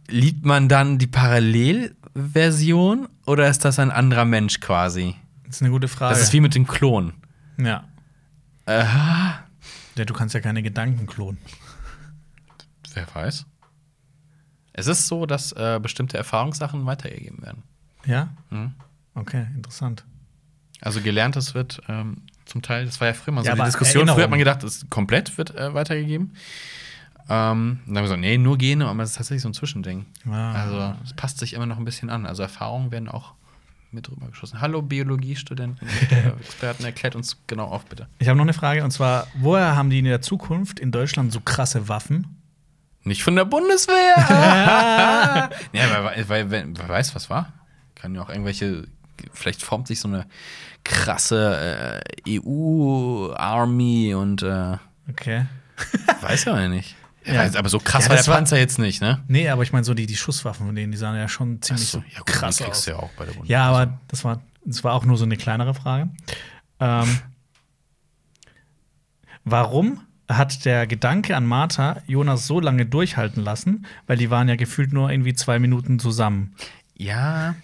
[0.10, 5.16] Liebt man dann die Parallelversion oder ist das ein anderer Mensch quasi?
[5.46, 6.14] Das ist eine gute Frage.
[6.14, 7.14] Das ist wie mit dem Klon.
[7.58, 7.86] ja.
[8.66, 9.44] Äh, ja.
[9.96, 11.40] Du kannst ja keine Gedanken klonen.
[12.94, 13.46] wer weiß.
[14.78, 17.64] Es ist so, dass äh, bestimmte Erfahrungssachen weitergegeben werden.
[18.06, 18.30] Ja?
[18.52, 18.74] Mhm.
[19.16, 20.06] Okay, interessant.
[20.82, 24.04] Also gelerntes wird ähm, zum Teil, das war ja früher mal so Ja, die Diskussion.
[24.04, 24.30] Früher hat Erinnerung.
[24.30, 26.34] man gedacht, es komplett wird äh, weitergegeben.
[27.28, 30.06] Ähm, dann haben wir gesagt, nee, nur Gene, aber es ist tatsächlich so ein Zwischending.
[30.30, 30.54] Ah.
[30.54, 32.28] Also es passt sich immer noch ein bisschen an.
[32.28, 33.34] Also Erfahrungen werden auch
[33.92, 34.62] mit rübergeschossen.
[34.62, 35.88] Hallo Biologiestudenten,
[36.40, 38.08] Experten, erklärt uns genau auf, bitte.
[38.20, 41.34] Ich habe noch eine Frage und zwar: Woher haben die in der Zukunft in Deutschland
[41.34, 42.38] so krasse Waffen?
[43.08, 44.16] Nicht von der Bundeswehr!
[45.74, 47.54] ja, weil, weil, weil, wer weiß, was war.
[47.96, 48.88] Kann ja auch irgendwelche,
[49.34, 50.26] vielleicht formt sich so eine
[50.84, 54.78] krasse äh, EU-Army und äh,
[55.10, 55.46] Okay.
[56.22, 56.96] weiß ja nicht.
[57.26, 57.44] Ja.
[57.46, 57.60] Ja.
[57.60, 59.24] aber so krass Ja, war das der war- Panzer jetzt nicht, ne?
[59.28, 61.88] Nee, aber ich meine, so die, die Schusswaffen von denen, die sahen ja schon ziemlich
[61.88, 62.86] so, ja, gut, krass aus.
[62.86, 63.58] ja auch bei der Bundeswehr.
[63.58, 66.10] Ja, aber das war, das war auch nur so eine kleinere Frage.
[66.80, 67.20] Ähm,
[69.44, 73.86] warum hat der Gedanke an Martha Jonas so lange durchhalten lassen?
[74.08, 76.56] Weil die waren ja gefühlt nur irgendwie zwei Minuten zusammen.
[76.96, 77.56] Ja,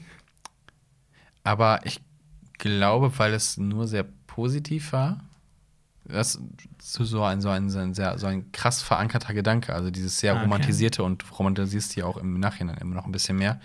[1.44, 2.00] aber ich
[2.58, 5.20] glaube, weil es nur sehr positiv war,
[6.06, 9.74] das ist so ein, so ein, so ein, sehr, so ein krass verankerter Gedanke.
[9.74, 10.44] Also dieses sehr Ah, okay.
[10.44, 13.60] romantisierte und romantisierst die auch im Nachhinein immer noch ein bisschen mehr.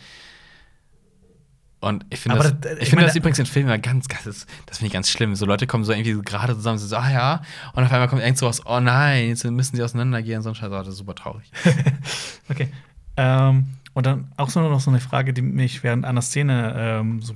[1.80, 4.24] Und ich finde das, das- ich ich meine- das übrigens in Filmen immer ganz, ganz
[4.24, 5.36] das, das finde ich ganz schlimm.
[5.36, 7.42] So Leute kommen so irgendwie so gerade zusammen, so, ah ja,
[7.74, 10.70] und auf einmal kommt irgend sowas, oh nein, jetzt müssen sie auseinandergehen, so ein Scheiß,
[10.72, 11.50] oh, das ist super traurig.
[12.50, 12.68] Okay.
[13.16, 17.20] Ähm, und dann auch so noch so eine Frage, die mich während einer Szene ähm,
[17.22, 17.34] so.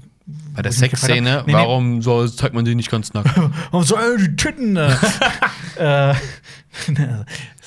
[0.54, 3.30] Bei der Sexszene, Nee, nee, warum so, zeigt man sie nicht ganz nackt?
[3.72, 4.76] Warum so, äh, die Titten?
[4.76, 4.90] Äh,
[5.76, 6.14] äh,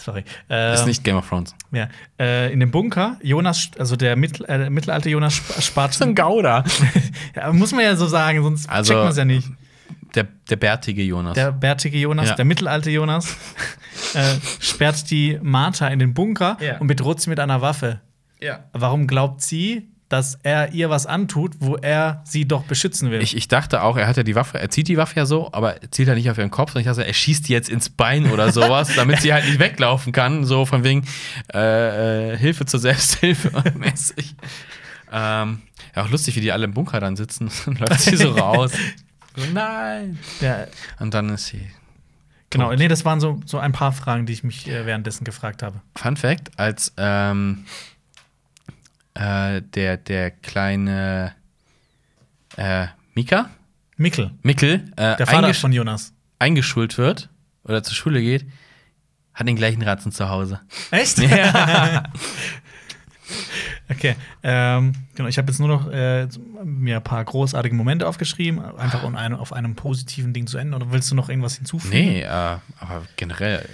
[0.05, 0.23] sorry.
[0.49, 1.55] Ähm, ist nicht Game of Thrones.
[1.71, 6.15] Ja, äh, in dem Bunker, Jonas, also der Mittel, äh, mittelalte Jonas sp- spart.
[6.15, 6.63] Gauder.
[7.35, 9.47] ja, muss man ja so sagen, sonst Also- checkt man es ja nicht.
[10.15, 11.33] Der, der bärtige Jonas.
[11.33, 12.35] Der bärtige Jonas, Ja.
[12.35, 13.35] der mittelalte Jonas,
[14.13, 16.77] äh, sperrt die Martha in den Bunker Ja.
[16.77, 17.99] und bedroht sie mit einer Waffe.
[18.39, 18.59] ja.
[18.71, 23.21] Warum glaubt sie, dass er ihr was antut, wo er sie doch beschützen will?
[23.21, 25.51] Ich, ich dachte auch, er hat ja die Waffe, er zieht die Waffe ja so,
[25.51, 27.69] aber er zieht halt nicht auf ihren Kopf, sondern ich dachte, er schießt die jetzt
[27.69, 31.05] ins Bein oder sowas, damit sie halt nicht weglaufen kann, so von wegen
[31.53, 34.35] äh, äh, Hilfe zur Selbsthilfe mäßig.
[35.11, 35.61] Ähm,
[35.95, 38.73] ja, auch lustig, wie die alle im Bunker dann sitzen, dann läuft sie so raus.
[39.35, 40.19] So, nein.
[40.39, 40.65] ja,
[40.99, 41.61] Und dann ist sie.
[42.49, 45.63] genau, nee, das waren so, so ein paar Fragen, die ich mich äh, währenddessen gefragt
[45.63, 45.81] habe.
[45.95, 47.65] Fun Fact: Als ähm,
[49.15, 51.33] äh, der, der kleine
[52.57, 53.49] äh, Mika,
[53.97, 56.13] Mikkel, Mikkel, äh, der Vater von Jonas.
[56.39, 57.29] eingeschult wird
[57.63, 58.45] oder zur Schule geht,
[59.33, 60.61] hat den gleichen Ratzen zu Hause.
[60.91, 61.17] Echt?
[61.19, 62.03] Ja.
[63.89, 65.29] Okay, ähm, genau.
[65.29, 66.27] Ich habe jetzt nur noch äh,
[66.63, 70.73] mir ein paar großartige Momente aufgeschrieben, einfach um eine, auf einem positiven Ding zu enden.
[70.73, 71.93] Oder willst du noch irgendwas hinzufügen?
[71.93, 73.65] nee, äh, aber generell äh,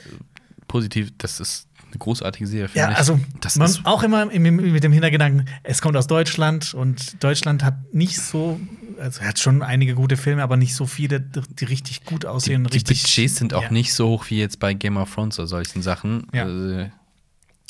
[0.68, 2.70] positiv, das ist eine großartige Serie.
[2.74, 2.98] Ja, ich.
[2.98, 6.74] also das man, ist, auch immer im, im- mit dem Hintergedanken, es kommt aus Deutschland
[6.74, 8.60] und Deutschland hat nicht so,
[9.00, 12.64] also hat schon einige gute Filme, aber nicht so viele, die richtig gut die, aussehen.
[12.66, 13.72] die richtig, Budgets sind auch ja.
[13.72, 16.28] nicht so hoch wie jetzt bei Game of Thrones oder solchen Sachen.
[16.34, 16.48] Ja.
[16.48, 16.90] Äh,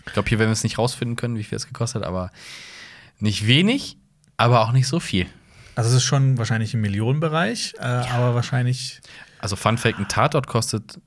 [0.06, 2.31] ich glaube, hier werden wir es nicht rausfinden können, wie viel es gekostet hat, aber
[3.19, 3.98] nicht wenig,
[4.38, 5.27] aber auch nicht so viel.
[5.76, 8.99] Also es ist schon wahrscheinlich im Millionenbereich, äh, aber wahrscheinlich
[9.39, 10.99] Also Fun Fact, ein Tatort kostet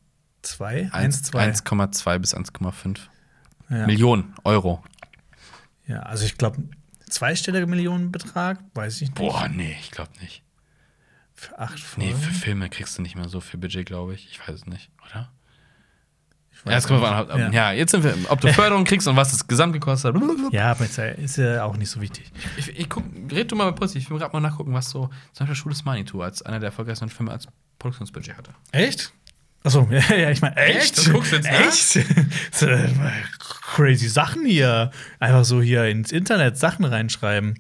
[0.47, 1.51] zwei, eins, 1 zwei.
[1.51, 2.99] 1,2 bis 1,5
[3.71, 3.87] Ja.
[3.87, 4.83] Millionen Euro.
[5.87, 6.63] ja, also ich glaube,
[7.09, 9.15] zweistelliger Millionenbetrag, weiß ich nicht.
[9.15, 10.43] Boah, nee, ich glaube nicht.
[11.35, 12.19] Für acht Nee, Folgen?
[12.27, 14.29] für Filme kriegst du nicht mehr so viel Budget, glaube ich.
[14.31, 15.31] Ich weiß es nicht, oder?
[16.67, 17.51] Ja, jetzt drauf an, ob- ja.
[17.51, 20.23] ja, jetzt sind wir, ob du Förderung kriegst und was das gesamt gekostet hat.
[20.53, 22.33] ja, aber ist ja, ist ja auch nicht so wichtig.
[22.57, 24.05] Ich, ich guck, red du mal bei positiv.
[24.05, 27.11] Ich will gerade mal nachgucken, was so zum Beispiel Schule Manitou als einer der erfolgreichsten
[27.11, 27.47] Filme als
[27.79, 28.53] Produktionsbudget hatte.
[28.73, 29.13] Echt?
[29.65, 30.99] Achso, ja, ja, ich meine, echt?
[30.99, 31.11] Echt?
[31.11, 32.07] Guckst jetzt echt?
[33.75, 34.91] Crazy Sachen hier.
[35.19, 37.55] Einfach so hier ins Internet Sachen reinschreiben.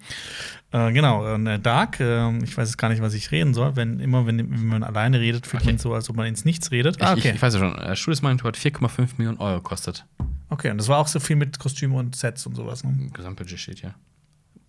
[0.70, 3.74] Äh, genau, äh, Dark, äh, ich weiß jetzt gar nicht, was ich reden soll.
[3.76, 5.72] Wenn immer, wenn, wenn man alleine redet, fühlt Okay.
[5.72, 7.01] man so, als ob man ins Nichts redet.
[7.01, 7.28] Ah, okay.
[7.31, 10.05] ich, ich weiß ja schon, äh, Schule Manitou hat 4,5 Millionen Euro gekostet.
[10.51, 12.85] okay, und das war auch so viel mit Kostümen und Sets und sowas.
[12.85, 13.09] Ne?
[13.12, 13.94] Gesamtbudget steht hier.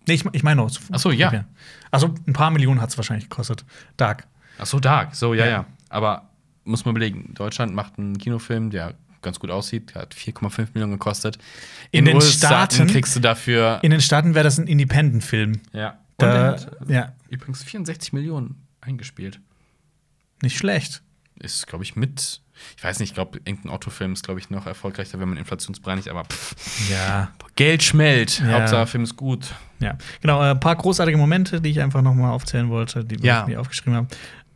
[0.08, 0.70] Nee, ich, ich meine auch.
[0.70, 1.28] So, ja.
[1.28, 1.42] Okay.
[1.90, 3.64] Also ein paar Millionen hat es wahrscheinlich gekostet.
[3.96, 4.26] Dark.
[4.58, 5.14] Ach so, Dark.
[5.14, 5.50] So, ja, Ja.
[5.50, 5.66] ja.
[5.88, 6.30] Aber
[6.66, 10.92] muss man überlegen, Deutschland macht einen Kinofilm, der ganz gut aussieht, der hat 4,5 Millionen
[10.92, 11.38] gekostet.
[11.90, 13.80] In den USA Staaten- kriegst du dafür.
[13.82, 15.60] In den Staaten wäre das ein Independent-Film.
[15.72, 15.98] ja.
[16.18, 19.38] Da, hat ja, übrigens 64 Millionen eingespielt.
[20.42, 21.02] nicht schlecht.
[21.38, 22.40] Ist, glaube ich, mit.
[22.78, 26.08] Ich weiß nicht, ich glaube, irgendein Autofilm ist, glaube ich, noch erfolgreicher, wenn man inflationsbereinigt,
[26.08, 26.54] aber pff,
[26.90, 27.32] Ja.
[27.54, 28.40] Geld schmellt.
[28.40, 28.52] Ja.
[28.60, 29.54] Hauptsache, Film ist gut.
[29.78, 30.40] Ja, genau.
[30.40, 33.46] Ein paar großartige Momente, die ich einfach noch mal aufzählen wollte, die Ja.
[33.46, 33.94] wir mir aufgeschrieben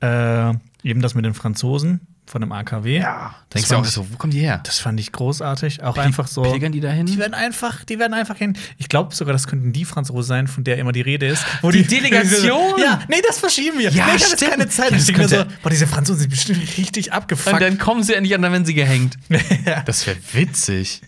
[0.01, 0.55] haben.
[0.55, 3.01] Äh, eben das mit den Franzosen von dem AKW.
[3.01, 3.09] Denkst
[3.51, 4.61] das du auch fand, ich, so, wo kommen die her?
[4.62, 5.82] das fand ich großartig.
[5.82, 6.43] Auch einfach so.
[6.43, 7.07] Pilgern die dahin?
[7.07, 8.57] Die werden einfach, die werden einfach hin.
[8.78, 11.44] Ich glaube sogar, das könnten die Franzosen sein, von der immer die Rede ist.
[11.61, 12.78] Wo Die Delegation?
[12.81, 13.90] Ja, nee, das verschieben wir.
[13.90, 14.90] Ja, nee, ich habe keine Zeit.
[14.93, 17.55] Ja, ich das denke mir so, boah, diese Franzosen sind bestimmt richtig abgefuckt.
[17.55, 19.16] Und dann kommen sie endlich an, dann werden sie gehängt.
[19.66, 19.82] Ja.
[19.82, 21.02] Das wäre witzig.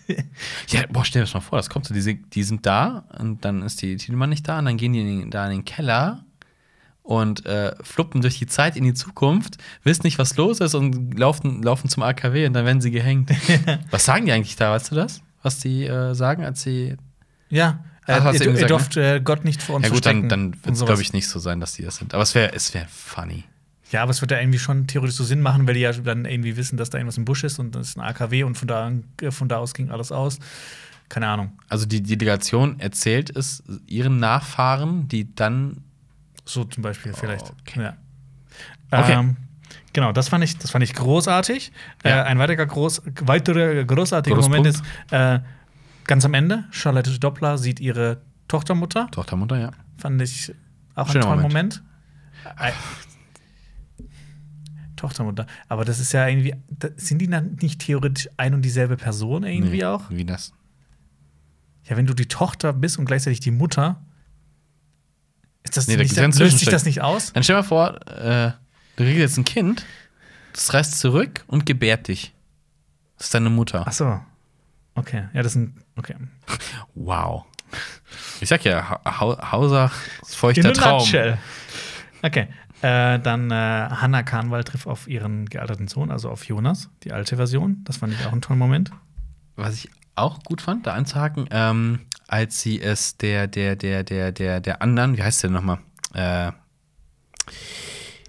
[0.69, 3.05] Ja, boah, stell dir das mal vor, das kommt so, die, sind- die sind da
[3.17, 5.51] und dann ist die Titelmann nicht da und dann gehen die in den, da in
[5.51, 6.23] den Keller
[7.03, 11.17] und äh, fluppen durch die Zeit in die Zukunft, wissen nicht, was los ist und
[11.19, 13.29] laufen, laufen zum AKW und dann werden sie gehängt.
[13.91, 15.21] was sagen die eigentlich da, weißt du das?
[15.41, 16.95] Was die äh, sagen, als sie.
[17.49, 17.83] ja.
[18.05, 20.27] Ach, Äh, ihr, eben ihr gesagt, dürft äh, Gott nicht vor uns Ja, gut, dann,
[20.27, 22.13] verstecken dann wird es, glaube ich, nicht so sein, dass die das sind.
[22.13, 23.45] Aber es wäre es wär funny.
[23.91, 26.25] Ja, aber es wird ja irgendwie schon theoretisch so Sinn machen, weil die ja dann
[26.25, 28.67] irgendwie wissen, dass da irgendwas im Busch ist und das ist ein AKW und von
[28.67, 30.39] da, äh, von da aus ging alles aus.
[31.07, 31.51] Keine Ahnung.
[31.69, 35.77] Also die Delegation erzählt es ihren Nachfahren, die dann
[36.45, 37.51] So zum Beispiel vielleicht.
[37.61, 37.81] Okay.
[37.81, 37.97] Ja.
[38.91, 39.13] Okay.
[39.13, 39.37] Ähm,
[39.93, 41.71] genau, das fand ich, das fand ich großartig.
[42.03, 42.21] Ja.
[42.21, 44.35] Äh, ein weiterer, groß, weiterer großartiger.
[44.35, 45.39] Moment ist äh,
[46.05, 49.07] ganz am Ende, Charlotte Doppler sieht ihre Tochtermutter.
[49.11, 49.71] Tochter, Mutter, ja.
[49.97, 50.53] Fand ich
[50.95, 51.83] auch Schöner einen tollen Moment.
[52.43, 52.59] Moment.
[52.59, 52.71] Äh,
[54.95, 55.47] Tochtermutter.
[55.67, 56.55] Aber das ist ja irgendwie,
[56.97, 60.09] sind die dann nicht theoretisch ein und dieselbe Person irgendwie Nee, auch?
[60.09, 60.53] Wie das?
[61.85, 64.01] Ja, wenn du die Tochter bist und gleichzeitig die Mutter,
[65.63, 67.33] ist das Nee, da nicht, einen löst sich das nicht aus?
[67.33, 68.51] Dann stell mal vor, äh,
[68.95, 69.85] du kriegst jetzt ein Kind,
[70.53, 72.33] das reist zurück und gebärt dich.
[73.17, 73.83] Das ist deine Mutter.
[73.87, 74.19] Ach so.
[74.95, 76.15] Okay, ja, das sind, okay.
[76.93, 77.45] Wow.
[78.41, 79.89] Ich sag ja, ha Ha- Hauser
[80.21, 80.99] ist feuchter In Traum.
[80.99, 81.37] nutshell.
[82.21, 82.47] Okay.
[82.81, 87.37] Äh, dann äh, Hannah Kahnwald trifft auf ihren gealterten Sohn, also auf Jonas, die alte
[87.37, 87.81] Version.
[87.85, 88.91] Das fand ich auch einen tollen Moment.
[89.55, 92.01] Was ich auch gut fand, da anzuhaken, ähm,
[92.33, 95.77] als sie es der, der, der, der, der, der anderen, wie heißt der nochmal?
[96.15, 96.51] Äh,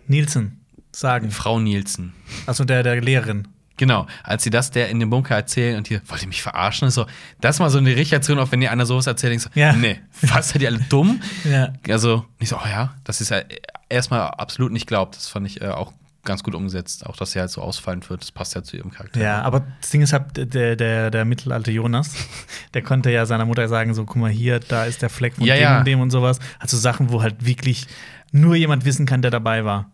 [0.06, 0.60] Nielsen
[0.92, 1.30] sagen.
[1.30, 2.12] Frau Nielsen.
[2.44, 3.48] Also der, der Lehrerin.
[3.78, 6.90] Genau, als sie das der in dem Bunker erzählen und die, wollt ihr mich verarschen?
[6.90, 7.06] So,
[7.40, 9.72] das ist mal so eine Reaktion, auch wenn die einer sowas erzählt, denkst du, Ja.
[9.72, 11.20] nee, was seid ihr alle dumm?
[11.44, 11.72] Ja.
[11.88, 13.40] Also, nicht so, oh ja, das ist ja
[13.88, 15.16] erstmal absolut nicht glaubt.
[15.16, 15.92] Das fand ich äh, auch
[16.24, 17.06] ganz gut umgesetzt.
[17.06, 19.20] Auch, dass sie halt so ausfallend wird, das passt ja zu ihrem Charakter.
[19.20, 22.10] Ja, aber das Ding ist halt, der, der, der mittelalte Jonas,
[22.74, 25.44] der konnte ja seiner Mutter sagen: so, guck mal hier, da ist der Fleck von
[25.46, 25.78] Ja, dem ja.
[25.78, 26.38] und dem und sowas.
[26.58, 27.86] Also Sachen, wo halt wirklich
[28.32, 29.90] nur jemand wissen kann, der dabei war.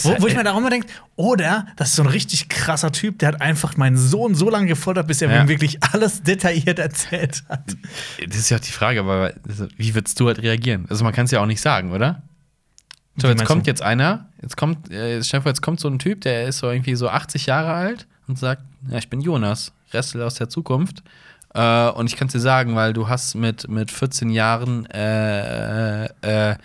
[0.00, 0.86] Wo, wo ich mir da auch immer denke,
[1.16, 4.66] oder das ist so ein richtig krasser Typ, der hat einfach meinen Sohn so lange
[4.66, 5.42] gefoltert, bis er Ja.
[5.42, 7.76] mir wirklich alles detailliert erzählt hat.
[8.26, 10.86] Das ist ja auch die Frage, aber also, wie würdest du halt reagieren?
[10.88, 12.22] Also, man kann es ja auch nicht sagen, oder?
[13.16, 13.70] So, jetzt kommt du?
[13.70, 16.94] jetzt einer, jetzt kommt, äh, vor, jetzt kommt so ein Typ, der ist so irgendwie
[16.94, 21.02] so 80 Jahre alt und sagt, ja, ich bin Jonas, Ressel aus der Zukunft.
[21.54, 26.06] Äh, und ich kann es dir sagen, weil du hast mit, mit 14 Jahren äh,
[26.06, 26.56] äh,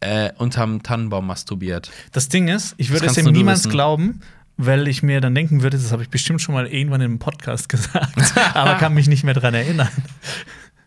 [0.00, 1.90] äh, unterm Tannenbaum masturbiert.
[2.12, 3.70] Das Ding ist, ich würde es ihm niemals wissen.
[3.70, 4.20] glauben,
[4.56, 7.68] weil ich mir dann denken würde, das habe ich bestimmt schon mal irgendwann im Podcast
[7.68, 9.88] gesagt, aber kann mich nicht mehr dran erinnern.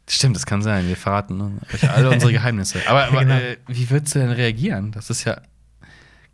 [0.09, 0.87] Stimmt, das kann sein.
[0.87, 2.79] Wir verraten ne, euch alle unsere Geheimnisse.
[2.87, 3.35] Aber, aber Genau.
[3.35, 4.91] äh, wie würdest du denn reagieren?
[4.91, 5.41] Das ist ja,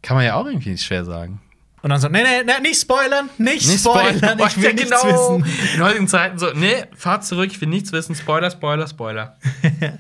[0.02, 1.41] kann man ja auch irgendwie nicht schwer sagen.
[1.84, 4.39] Und dann so, nee, nee, nee, nicht spoilern, nicht, Nicht spoilern, spoilern.
[4.48, 5.39] ich will Ja, nichts genau.
[5.39, 5.53] wissen.
[5.76, 8.15] In heutigen Zeiten so, nee, fahrt zurück, ich will nichts wissen.
[8.15, 9.38] Spoiler, Spoiler, Spoiler.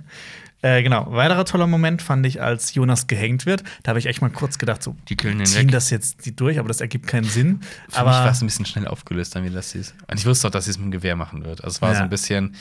[0.63, 3.61] Äh, genau, weiterer toller Moment fand ich, als Jonas gehängt wird.
[3.83, 5.71] Da habe ich echt mal kurz gedacht, so, Die ziehen weg.
[5.71, 7.59] das jetzt die durch, aber das ergibt keinen Sinn.
[7.61, 9.93] Für mich war aber es ein bisschen schnell aufgelöst, dann wie das hieß.
[10.09, 11.63] Und ich wusste auch, dass sie es mit dem Gewehr machen wird.
[11.63, 11.97] Also es war Ja.
[11.99, 12.55] so ein bisschen,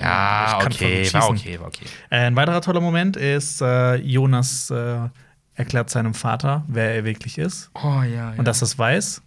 [0.00, 1.84] ja, kann okay, war okay, war okay.
[2.10, 5.08] äh, ein weiterer toller Moment ist, äh, Jonas äh,
[5.54, 9.22] erklärt seinem Vater, wer er wirklich ist Oh ja, und dass er es weiß.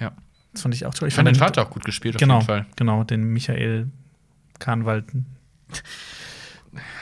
[0.00, 0.12] Ja.
[0.52, 1.08] Das fand ich auch toll.
[1.08, 2.66] Ich fand den Vater auch gut gespielt, auf genau, jeden Fall.
[2.76, 3.88] genau, den Michael
[4.58, 5.04] Kahnwald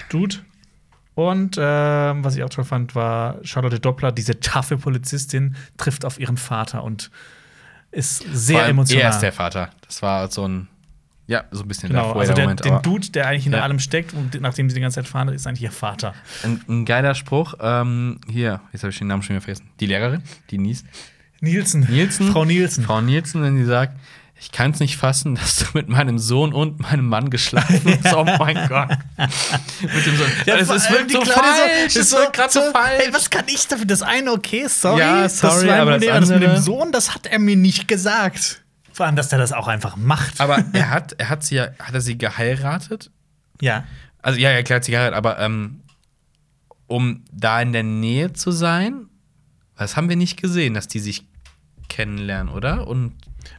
[0.08, 0.36] Dude.
[1.14, 6.20] Und ähm, was ich auch toll fand, war Charlotte Doppler, diese taffe Polizistin, trifft auf
[6.20, 7.10] ihren Vater und
[7.90, 9.04] ist sehr emotional.
[9.04, 9.70] Er ist der Vater.
[9.86, 10.68] Das war so ein,
[11.28, 12.64] ja, so ein bisschen genau, also der der, Moment.
[12.64, 13.64] den Dude, der eigentlich hinter Ja.
[13.64, 16.14] allem steckt und nachdem sie die ganze Zeit fahren, ist eigentlich ihr Vater.
[16.44, 17.54] Ein, ein geiler Spruch.
[17.60, 19.68] Ähm, hier, jetzt habe ich den Namen schon wieder vergessen.
[19.80, 20.86] Die Lehrerin, die niest.
[21.40, 21.86] Nielsen.
[21.90, 22.30] Nielsen.
[22.32, 22.84] Frau Nielsen.
[22.84, 23.98] Frau Nielsen, wenn sie sagt,
[24.38, 28.14] ich kann es nicht fassen, dass du mit meinem Sohn und meinem Mann geschlafen hast.
[28.14, 28.90] Oh mein Gott.
[29.82, 30.26] mit dem Sohn.
[30.46, 31.96] es vor es wirkt die so falsch.
[31.96, 33.02] es wirkt gerade so, falsch.
[33.06, 33.86] Ey, was kann ich dafür?
[33.86, 35.00] Das eine, okay, sorry.
[35.00, 37.88] Ja, sorry, das aber das das, mit dem andere- Sohn, das hat er mir nicht
[37.88, 38.62] gesagt.
[38.96, 40.40] Vor allem, dass der das auch einfach macht.
[40.40, 43.10] aber er hat, er hat sie ja, hat er sie geheiratet?
[43.60, 43.84] ja.
[44.22, 45.82] Also ja, ja, klar hat sie geheiratet, aber ähm,
[46.86, 49.06] um da in der Nähe zu sein.
[49.76, 51.26] Das haben wir nicht gesehen, dass die sich
[51.88, 52.88] kennenlernen, oder?
[52.88, 53.12] Und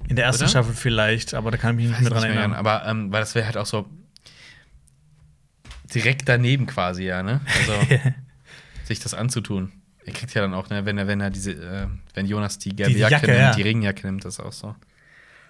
[0.08, 0.50] In der ersten Oder?
[0.50, 2.54] Staffel vielleicht, aber da kann ich mich nicht mehr dran erinnern.
[2.54, 3.88] aber ähm, weil das wäre halt auch so
[5.94, 7.40] direkt daneben quasi, ja, ne?
[7.60, 7.74] Also
[8.86, 9.72] sich das anzutun.
[10.04, 12.76] Er kriegt ja dann auch, ne, wenn er, wenn er diese, äh, wenn Jonas die
[12.76, 13.56] gelbe Die Jacke, Jacke, nimmt, ja.
[13.56, 14.76] die Regenjacke nimmt, das ist auch so.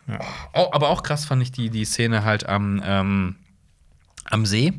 [0.07, 0.19] Ja.
[0.53, 3.35] Oh, aber auch krass fand ich die, die Szene halt am, ähm,
[4.25, 4.73] am See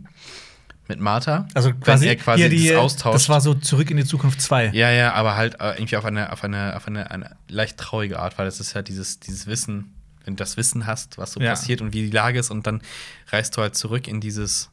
[0.89, 1.47] mit Martha.
[1.55, 3.15] Also Wenn quasi, er quasi hier die, das austauscht.
[3.15, 4.69] das war so zurück in die Zukunft 2.
[4.69, 8.19] Ja, ja, aber halt äh, irgendwie auf eine, auf eine, auf eine, eine leicht traurige
[8.19, 9.95] Art, weil das ist halt dieses, dieses Wissen,
[10.25, 11.51] wenn du das Wissen hast, was so Ja.
[11.51, 12.81] passiert und wie die Lage ist, und dann
[13.29, 14.71] reist du halt zurück in dieses.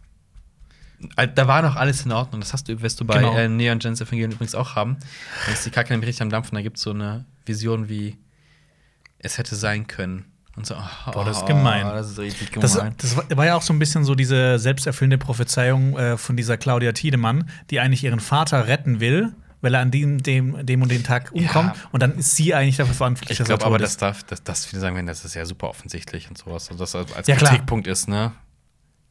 [1.18, 2.40] Da war noch alles in Ordnung.
[2.40, 3.36] Das hast du, wirst du bei Genau.
[3.36, 4.96] äh, Neon Gens Evangelion übrigens auch haben.
[5.46, 8.18] Dann ist die Kacke nämlich richtig am Dampfen, da gibt es so eine Vision, wie
[9.20, 10.26] es hätte sein können.
[10.56, 11.86] Und so, oh, Boah, das ist gemein.
[11.86, 12.96] Das ist richtig Das, gemein.
[12.98, 16.58] das war- war ja auch so ein bisschen so diese selbsterfüllende Prophezeiung äh, von dieser
[16.58, 20.90] Claudia Tiedemann, die eigentlich ihren Vater retten will, weil er an dem, dem, dem und
[20.92, 21.76] den Tag umkommt.
[21.76, 21.82] Ja.
[21.92, 24.44] Und dann ist sie eigentlich dafür verantwortlich, ich dass er glaube aber, das darf, das,
[24.44, 26.70] das viele sagen, das ist ja super offensichtlich und sowas.
[26.72, 27.36] Und das als Ja.
[27.36, 28.32] Kritikpunkt ist, ne?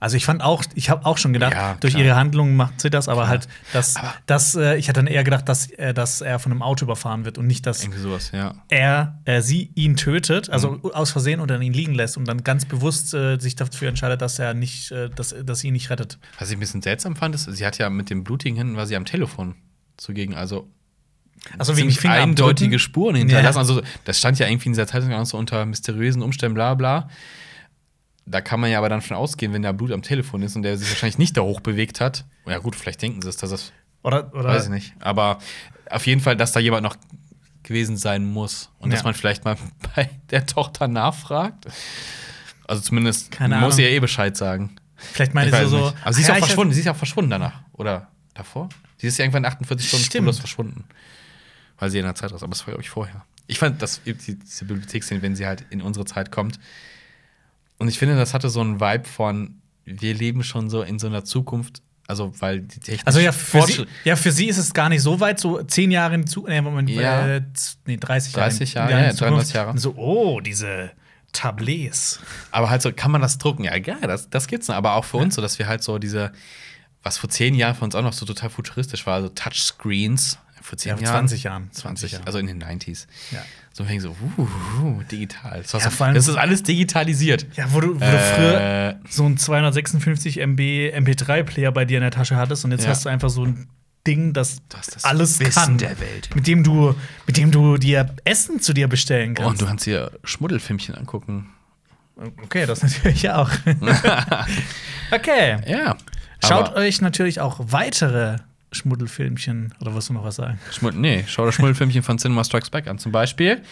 [0.00, 2.90] Also ich fand auch, ich habe auch schon gedacht, Ja, durch ihre Handlungen macht sie
[2.90, 3.28] das, aber Klar.
[3.28, 6.52] halt, dass, Aber- dass äh, ich hatte dann eher gedacht, dass, äh, dass er von
[6.52, 8.54] einem Auto überfahren wird und nicht, dass sowas, ja.
[8.68, 10.90] er, äh, sie ihn tötet, also Mhm.
[10.92, 14.20] aus Versehen und dann ihn liegen lässt und dann ganz bewusst äh, sich dafür entscheidet,
[14.20, 16.18] dass er nicht, äh, dass, dass sie ihn nicht rettet.
[16.38, 18.86] Was ich ein bisschen seltsam fand, ist, sie hat ja mit dem blutigen Händen war
[18.86, 19.54] sie am Telefon
[19.96, 20.34] zugegen.
[20.34, 20.68] Also
[21.56, 22.30] Also wegen Fingerabdrücken?
[22.30, 23.56] eindeutige Spuren hinterlassen.
[23.56, 23.60] Ja.
[23.60, 27.08] Also das stand ja irgendwie in dieser Zeitung auch so unter mysteriösen Umständen, bla bla.
[28.26, 30.62] Da kann man ja aber dann von ausgehen, wenn da Blut am Telefon ist und
[30.62, 32.24] der sich wahrscheinlich nicht da hoch bewegt hat.
[32.46, 33.72] Ja gut, vielleicht denken sie es, dass das,
[34.02, 34.94] Oder, oder weiß ich nicht.
[35.00, 35.38] Aber
[35.90, 36.96] auf jeden Fall, dass da jemand noch
[37.62, 38.70] gewesen sein muss.
[38.78, 39.04] Und dass Ja.
[39.04, 39.56] man vielleicht mal
[39.94, 41.66] bei der Tochter nachfragt.
[42.66, 43.72] Also zumindest Keine muss Ahnung.
[43.72, 44.76] sie ja eh Bescheid sagen.
[44.96, 45.96] Vielleicht meine Ich ich so, nicht.
[46.02, 46.72] Aber sie ist ja, auch verschwunden.
[46.72, 47.60] Sie ist ja auch verschwunden danach.
[47.74, 48.70] Oder davor?
[48.96, 50.84] Sie ist ja irgendwann 48 Stunden spurlos verschwunden.
[51.78, 52.42] Weil sie in der Zeit ist.
[52.42, 53.24] Aber das war, glaube ich, vorher.
[53.46, 56.58] Ich fand, dass die- diese Bibliotheksszene, wenn sie halt in unsere Zeit kommt.
[57.78, 61.06] Und ich finde, das hatte so einen Vibe von, wir leben schon so in so
[61.06, 61.82] einer Zukunft.
[62.06, 63.06] Also, weil die Technik.
[63.06, 65.90] Also ja für, sie, ja, für sie ist es gar nicht so weit, so zehn
[65.90, 67.26] Jahre in Zukunft, nee, Moment, Ja.
[67.36, 67.42] äh,
[67.86, 68.50] nee, 30 Jahre.
[68.50, 69.22] 30 in- Jahre, ja, ja, Zukunft.
[69.22, 69.78] 33 Jahre.
[69.78, 70.90] So, oh, diese
[71.32, 72.20] Tablets.
[72.50, 73.64] Aber halt so, kann man das drucken?
[73.64, 74.74] Ja, geil, das, das gibt's noch.
[74.76, 76.32] Aber auch für uns so, dass wir halt so diese,
[77.02, 80.38] was vor zehn Jahren für uns auch noch so total futuristisch war, also Touchscreens.
[80.62, 81.28] Vor zehn Ja, Jahren.
[81.28, 81.70] 20 Jahren.
[81.72, 82.26] 20, Jahren.
[82.26, 83.06] also in den 90s.
[83.32, 83.42] Ja.
[83.76, 84.42] So fängt so, uh,
[84.82, 85.60] uh, digital.
[85.62, 87.44] Das, Ja, so, das ist alles digitalisiert.
[87.56, 90.60] Ja, wo du, wo du Äh, früher so einen 256 MB
[90.94, 92.90] MP3-Player bei dir in der Tasche hattest und jetzt Ja.
[92.90, 93.66] hast du einfach so ein
[94.06, 95.78] Ding, das, Du hast das alles Wissen kann.
[95.78, 96.28] der Welt.
[96.36, 96.94] Mit dem du,
[97.26, 99.62] mit dem du dir Essen zu dir bestellen Oh, und kannst.
[99.62, 101.48] du kannst dir Schmuddelfilmchen angucken.
[102.44, 103.50] okay, das natürlich auch.
[105.10, 105.56] okay.
[105.66, 105.96] Ja.
[106.46, 108.36] Schaut euch natürlich auch weitere
[108.74, 110.58] Schmuddelfilmchen oder was du noch was sagen?
[110.72, 112.98] Schmud nee, schau das Schmuddelfilmchen von Cinema Strikes Back an.
[112.98, 113.62] Zum Beispiel für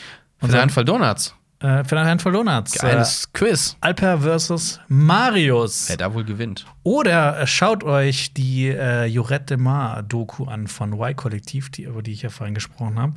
[0.42, 1.34] dann- den Handvoll Donuts.
[1.60, 2.72] Äh, für eine Handvoll Donuts.
[2.72, 3.74] Geiles Quiz.
[3.80, 5.88] Äh, Alper versus Marius.
[5.88, 6.66] Wer da wohl gewinnt.
[6.82, 12.02] Oder äh, schaut euch die äh, Jorette de Mar Doku an von Y-Kollektiv, die, über
[12.02, 13.12] die ich ja vorhin gesprochen habe.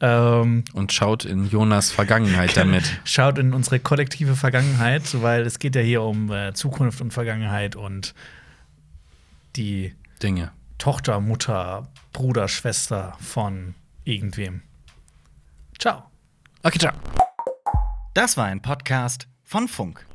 [0.00, 2.84] Ähm, Und schaut in Jonas Vergangenheit damit.
[3.04, 7.76] schaut in unsere kollektive Vergangenheit, weil es geht ja hier um äh, Zukunft und Vergangenheit
[7.76, 8.14] und
[9.56, 10.52] die Dinge.
[10.80, 13.74] Tochter, Mutter, Bruder, Schwester von
[14.04, 14.62] irgendwem.
[15.78, 16.04] Ciao.
[16.62, 16.94] Okay, ciao.
[18.14, 20.06] Das war ein Podcast von Funk.